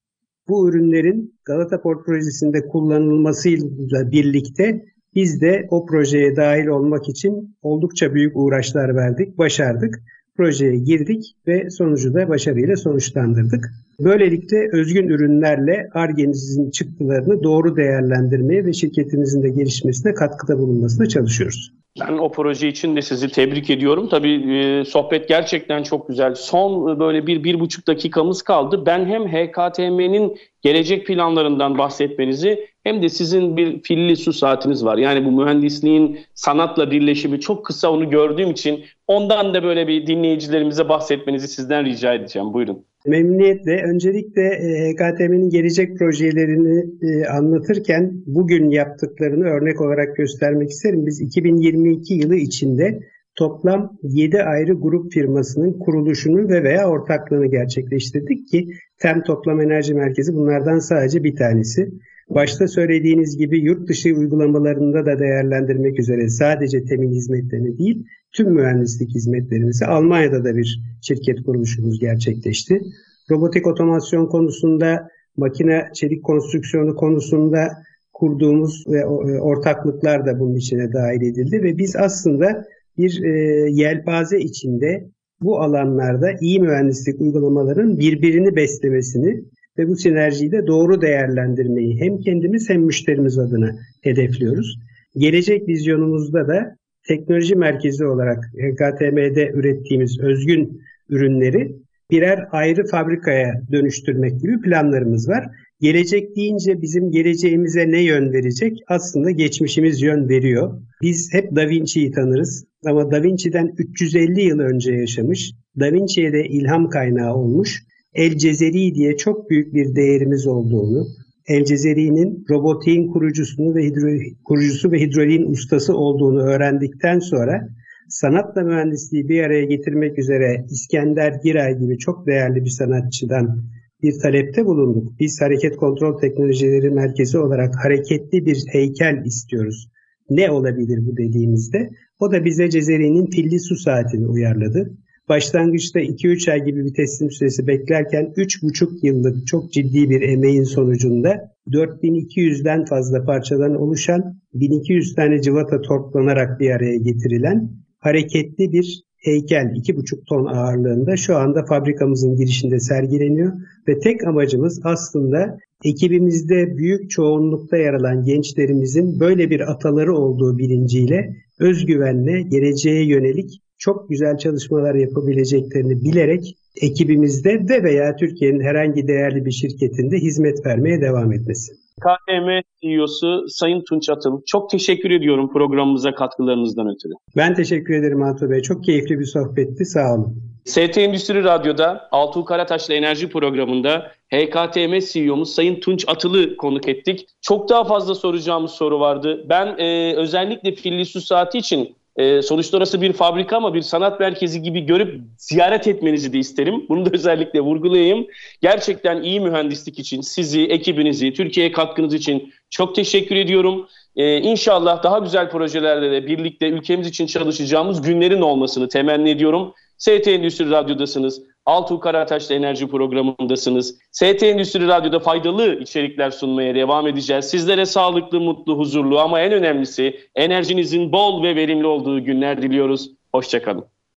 Bu 0.48 0.68
ürünlerin 0.68 1.34
Galata 1.44 1.80
Port 1.80 2.06
projesinde 2.06 2.66
kullanılmasıyla 2.66 4.10
birlikte 4.10 4.84
biz 5.14 5.40
de 5.40 5.66
o 5.70 5.86
projeye 5.86 6.36
dahil 6.36 6.66
olmak 6.66 7.08
için 7.08 7.56
oldukça 7.62 8.14
büyük 8.14 8.36
uğraşlar 8.36 8.96
verdik, 8.96 9.38
başardık 9.38 10.00
projeye 10.36 10.76
girdik 10.76 11.36
ve 11.46 11.70
sonucu 11.70 12.14
da 12.14 12.28
başarıyla 12.28 12.76
sonuçlandırdık. 12.76 13.70
Böylelikle 14.00 14.68
özgün 14.72 15.08
ürünlerle 15.08 15.88
ARGE'nizin 15.94 16.70
çıktılarını 16.70 17.42
doğru 17.42 17.76
değerlendirmeye 17.76 18.66
ve 18.66 18.72
şirketimizin 18.72 19.42
de 19.42 19.48
gelişmesine 19.48 20.14
katkıda 20.14 20.58
bulunmasına 20.58 21.06
çalışıyoruz. 21.06 21.72
Ben 22.00 22.18
o 22.18 22.32
proje 22.32 22.68
için 22.68 22.96
de 22.96 23.02
sizi 23.02 23.28
tebrik 23.28 23.70
ediyorum. 23.70 24.08
Tabii 24.08 24.56
e, 24.56 24.84
sohbet 24.84 25.28
gerçekten 25.28 25.82
çok 25.82 26.08
güzel. 26.08 26.34
Son 26.34 26.96
e, 26.96 26.98
böyle 26.98 27.26
bir, 27.26 27.44
bir 27.44 27.60
buçuk 27.60 27.86
dakikamız 27.86 28.42
kaldı. 28.42 28.86
Ben 28.86 29.04
hem 29.04 29.28
HKTM'nin 29.28 30.38
gelecek 30.62 31.06
planlarından 31.06 31.78
bahsetmenizi 31.78 32.68
hem 32.84 33.02
de 33.02 33.08
sizin 33.08 33.56
bir 33.56 33.82
filli 33.82 34.16
su 34.16 34.32
saatiniz 34.32 34.84
var. 34.84 34.98
Yani 34.98 35.24
bu 35.24 35.30
mühendisliğin 35.30 36.20
sanatla 36.34 36.90
birleşimi 36.90 37.40
çok 37.40 37.66
kısa 37.66 37.90
onu 37.90 38.10
gördüğüm 38.10 38.50
için 38.50 38.84
ondan 39.06 39.54
da 39.54 39.62
böyle 39.62 39.88
bir 39.88 40.06
dinleyicilerimize 40.06 40.88
bahsetmenizi 40.88 41.48
sizden 41.48 41.84
rica 41.84 42.14
edeceğim. 42.14 42.52
Buyurun. 42.52 42.86
Memnuniyetle. 43.06 43.82
Öncelikle 43.82 44.42
e, 44.42 44.92
HKTM'nin 44.92 45.50
gelecek 45.50 45.98
projelerini 45.98 46.84
e, 47.02 47.26
anlatırken 47.26 48.12
bugün 48.26 48.70
yaptıklarını 48.70 49.44
örnek 49.44 49.80
olarak 49.80 50.16
göstermek 50.16 50.70
isterim. 50.70 51.06
Biz 51.06 51.20
2022 51.20 52.14
yılı 52.14 52.36
içinde 52.36 53.00
toplam 53.34 53.98
7 54.02 54.42
ayrı 54.42 54.72
grup 54.72 55.12
firmasının 55.12 55.78
kuruluşunu 55.78 56.48
ve 56.48 56.62
veya 56.62 56.90
ortaklığını 56.90 57.46
gerçekleştirdik 57.46 58.48
ki 58.48 58.68
TEM 58.98 59.22
Toplam 59.22 59.60
Enerji 59.60 59.94
Merkezi 59.94 60.34
bunlardan 60.34 60.78
sadece 60.78 61.24
bir 61.24 61.36
tanesi. 61.36 61.90
Başta 62.30 62.68
söylediğiniz 62.68 63.36
gibi 63.36 63.58
yurt 63.58 63.88
dışı 63.88 64.14
uygulamalarında 64.14 65.06
da 65.06 65.18
değerlendirmek 65.18 65.98
üzere 65.98 66.28
sadece 66.28 66.84
temin 66.84 67.12
hizmetlerini 67.12 67.78
değil, 67.78 68.04
tüm 68.32 68.52
mühendislik 68.52 69.14
hizmetlerimizi 69.14 69.86
Almanya'da 69.86 70.44
da 70.44 70.56
bir 70.56 70.80
şirket 71.02 71.42
kuruluşumuz 71.42 72.00
gerçekleşti. 72.00 72.82
Robotik 73.30 73.66
otomasyon 73.66 74.26
konusunda, 74.26 75.08
makine 75.36 75.84
çelik 75.94 76.24
konstrüksiyonu 76.24 76.94
konusunda 76.94 77.68
kurduğumuz 78.12 78.84
ve 78.88 79.00
e, 79.00 79.04
ortaklıklar 79.38 80.26
da 80.26 80.40
bunun 80.40 80.56
içine 80.56 80.92
dahil 80.92 81.22
edildi 81.22 81.62
ve 81.62 81.78
biz 81.78 81.96
aslında 81.96 82.64
bir 82.98 83.22
e, 83.22 83.30
yelpaze 83.70 84.38
içinde 84.38 85.08
bu 85.40 85.60
alanlarda 85.60 86.32
iyi 86.40 86.60
mühendislik 86.60 87.20
uygulamaların 87.20 87.98
birbirini 87.98 88.56
beslemesini 88.56 89.44
ve 89.78 89.88
bu 89.88 89.96
sinerjiyi 89.96 90.52
de 90.52 90.66
doğru 90.66 91.00
değerlendirmeyi 91.00 92.00
hem 92.00 92.20
kendimiz 92.20 92.70
hem 92.70 92.82
müşterimiz 92.82 93.38
adına 93.38 93.76
hedefliyoruz. 94.02 94.78
Gelecek 95.16 95.68
vizyonumuzda 95.68 96.48
da 96.48 96.76
teknoloji 97.08 97.54
merkezi 97.54 98.06
olarak 98.06 98.44
HKTM'de 98.44 99.50
ürettiğimiz 99.54 100.20
özgün 100.20 100.80
ürünleri 101.08 101.76
birer 102.10 102.44
ayrı 102.52 102.86
fabrikaya 102.86 103.62
dönüştürmek 103.72 104.40
gibi 104.40 104.60
planlarımız 104.60 105.28
var. 105.28 105.46
Gelecek 105.80 106.36
deyince 106.36 106.82
bizim 106.82 107.10
geleceğimize 107.10 107.90
ne 107.90 108.02
yön 108.02 108.32
verecek? 108.32 108.78
Aslında 108.88 109.30
geçmişimiz 109.30 110.02
yön 110.02 110.28
veriyor. 110.28 110.80
Biz 111.02 111.32
hep 111.32 111.56
Da 111.56 111.68
Vinci'yi 111.68 112.10
tanırız 112.10 112.64
ama 112.86 113.10
Da 113.10 113.22
Vinci'den 113.22 113.74
350 113.78 114.40
yıl 114.40 114.58
önce 114.58 114.92
yaşamış, 114.92 115.52
Da 115.80 115.92
Vinci'ye 115.92 116.32
de 116.32 116.44
ilham 116.48 116.88
kaynağı 116.88 117.34
olmuş 117.34 117.84
El 118.14 118.38
Cezeri 118.38 118.94
diye 118.94 119.16
çok 119.16 119.50
büyük 119.50 119.74
bir 119.74 119.96
değerimiz 119.96 120.46
olduğunu, 120.46 121.06
El 121.48 121.64
Cezeri'nin 121.64 122.44
robotiğin 122.50 123.12
kurucusunu 123.12 123.74
ve 123.74 123.84
hidro, 123.84 124.08
kurucusu 124.44 124.92
ve 124.92 125.00
hidroliğin 125.00 125.50
ustası 125.50 125.96
olduğunu 125.96 126.42
öğrendikten 126.42 127.18
sonra 127.18 127.68
sanatla 128.08 128.62
mühendisliği 128.62 129.28
bir 129.28 129.42
araya 129.42 129.64
getirmek 129.64 130.18
üzere 130.18 130.64
İskender 130.70 131.32
Giray 131.44 131.78
gibi 131.78 131.98
çok 131.98 132.26
değerli 132.26 132.64
bir 132.64 132.70
sanatçıdan 132.70 133.62
bir 134.02 134.14
talepte 134.22 134.66
bulunduk. 134.66 135.12
Biz 135.20 135.40
hareket 135.40 135.76
kontrol 135.76 136.18
teknolojileri 136.20 136.90
merkezi 136.90 137.38
olarak 137.38 137.74
hareketli 137.84 138.46
bir 138.46 138.64
heykel 138.72 139.22
istiyoruz. 139.24 139.88
Ne 140.30 140.50
olabilir 140.50 140.98
bu 141.06 141.16
dediğimizde? 141.16 141.90
O 142.18 142.32
da 142.32 142.44
bize 142.44 142.70
Cezeri'nin 142.70 143.26
pilli 143.26 143.60
su 143.60 143.76
saatini 143.76 144.26
uyarladı. 144.26 144.96
Başlangıçta 145.28 146.00
2-3 146.00 146.52
ay 146.52 146.64
gibi 146.64 146.84
bir 146.84 146.94
teslim 146.94 147.30
süresi 147.30 147.66
beklerken 147.66 148.32
3,5 148.36 149.06
yıllık 149.06 149.46
çok 149.46 149.72
ciddi 149.72 150.10
bir 150.10 150.22
emeğin 150.22 150.64
sonucunda 150.64 151.54
4200'den 151.68 152.84
fazla 152.84 153.24
parçadan 153.24 153.74
oluşan 153.74 154.40
1200 154.54 155.14
tane 155.14 155.42
cıvata 155.42 155.80
torplanarak 155.80 156.60
bir 156.60 156.70
araya 156.70 156.96
getirilen 156.96 157.70
hareketli 157.98 158.72
bir 158.72 159.04
heykel 159.16 159.64
2,5 159.64 160.24
ton 160.28 160.46
ağırlığında 160.46 161.16
şu 161.16 161.36
anda 161.36 161.64
fabrikamızın 161.64 162.36
girişinde 162.36 162.80
sergileniyor 162.80 163.52
ve 163.88 163.98
tek 163.98 164.26
amacımız 164.26 164.80
aslında 164.84 165.58
ekibimizde 165.84 166.76
büyük 166.76 167.10
çoğunlukta 167.10 167.76
yer 167.76 167.94
alan 167.94 168.24
gençlerimizin 168.24 169.20
böyle 169.20 169.50
bir 169.50 169.70
ataları 169.72 170.16
olduğu 170.16 170.58
bilinciyle 170.58 171.36
özgüvenle 171.58 172.42
geleceğe 172.42 173.06
yönelik 173.06 173.63
çok 173.78 174.08
güzel 174.08 174.38
çalışmalar 174.38 174.94
yapabileceklerini 174.94 176.04
bilerek 176.04 176.56
ekibimizde 176.82 177.50
ve 177.68 177.82
veya 177.82 178.16
Türkiye'nin 178.16 178.60
herhangi 178.60 179.08
değerli 179.08 179.44
bir 179.44 179.50
şirketinde 179.50 180.16
hizmet 180.16 180.66
vermeye 180.66 181.00
devam 181.00 181.32
etmesi. 181.32 181.72
KTM 182.00 182.48
CEO'su 182.82 183.48
Sayın 183.48 183.84
Tunç 183.88 184.10
Atıl. 184.10 184.40
Çok 184.46 184.70
teşekkür 184.70 185.10
ediyorum 185.10 185.52
programımıza 185.52 186.14
katkılarınızdan 186.14 186.86
ötürü. 186.86 187.12
Ben 187.36 187.54
teşekkür 187.54 187.94
ederim 187.94 188.22
Atıl 188.22 188.50
Bey. 188.50 188.62
Çok 188.62 188.84
keyifli 188.84 189.18
bir 189.18 189.24
sohbetti. 189.24 189.84
Sağ 189.84 190.14
olun. 190.14 190.42
ST 190.64 190.98
Endüstri 190.98 191.44
Radyo'da 191.44 192.08
Altuğ 192.12 192.44
Karataş'la 192.44 192.94
Enerji 192.94 193.28
programında 193.28 194.12
HKTM 194.34 194.98
CEO'muz 195.12 195.54
Sayın 195.54 195.80
Tunç 195.80 196.04
Atıl'ı 196.08 196.56
konuk 196.56 196.88
ettik. 196.88 197.26
Çok 197.42 197.68
daha 197.68 197.84
fazla 197.84 198.14
soracağımız 198.14 198.70
soru 198.70 199.00
vardı. 199.00 199.46
Ben 199.48 199.66
e, 199.78 200.14
özellikle 200.16 200.74
Filli 200.74 201.06
Su 201.06 201.20
Saati 201.20 201.58
için 201.58 201.96
e, 202.16 202.42
sonuçta 202.42 202.76
orası 202.76 203.00
bir 203.00 203.12
fabrika 203.12 203.56
ama 203.56 203.74
bir 203.74 203.82
sanat 203.82 204.20
merkezi 204.20 204.62
gibi 204.62 204.80
görüp 204.80 205.20
ziyaret 205.38 205.88
etmenizi 205.88 206.32
de 206.32 206.38
isterim. 206.38 206.86
Bunu 206.88 207.06
da 207.06 207.10
özellikle 207.12 207.60
vurgulayayım. 207.60 208.26
Gerçekten 208.62 209.22
iyi 209.22 209.40
mühendislik 209.40 209.98
için 209.98 210.20
sizi, 210.20 210.64
ekibinizi, 210.64 211.32
Türkiye'ye 211.32 211.72
katkınız 211.72 212.14
için 212.14 212.52
çok 212.70 212.94
teşekkür 212.94 213.36
ediyorum. 213.36 213.88
Ee, 214.16 214.38
inşallah 214.38 215.02
daha 215.02 215.18
güzel 215.18 215.50
projelerle 215.50 216.12
de 216.12 216.26
birlikte 216.26 216.68
ülkemiz 216.68 217.06
için 217.06 217.26
çalışacağımız 217.26 218.02
günlerin 218.02 218.40
olmasını 218.40 218.88
temenni 218.88 219.30
ediyorum. 219.30 219.74
ST 219.98 220.28
Endüstri 220.28 220.70
Radyo'dasınız. 220.70 221.42
Altuğ 221.66 222.00
Karataş'ta 222.00 222.54
enerji 222.54 222.88
programındasınız. 222.88 223.98
ST 224.10 224.42
Endüstri 224.42 224.88
Radyo'da 224.88 225.20
faydalı 225.20 225.80
içerikler 225.80 226.30
sunmaya 226.30 226.74
devam 226.74 227.06
edeceğiz. 227.06 227.44
Sizlere 227.44 227.86
sağlıklı, 227.86 228.40
mutlu, 228.40 228.78
huzurlu 228.78 229.20
ama 229.20 229.40
en 229.40 229.52
önemlisi 229.52 230.20
enerjinizin 230.34 231.12
bol 231.12 231.42
ve 231.42 231.56
verimli 231.56 231.86
olduğu 231.86 232.24
günler 232.24 232.62
diliyoruz. 232.62 233.10
Hoşçakalın. 233.32 233.93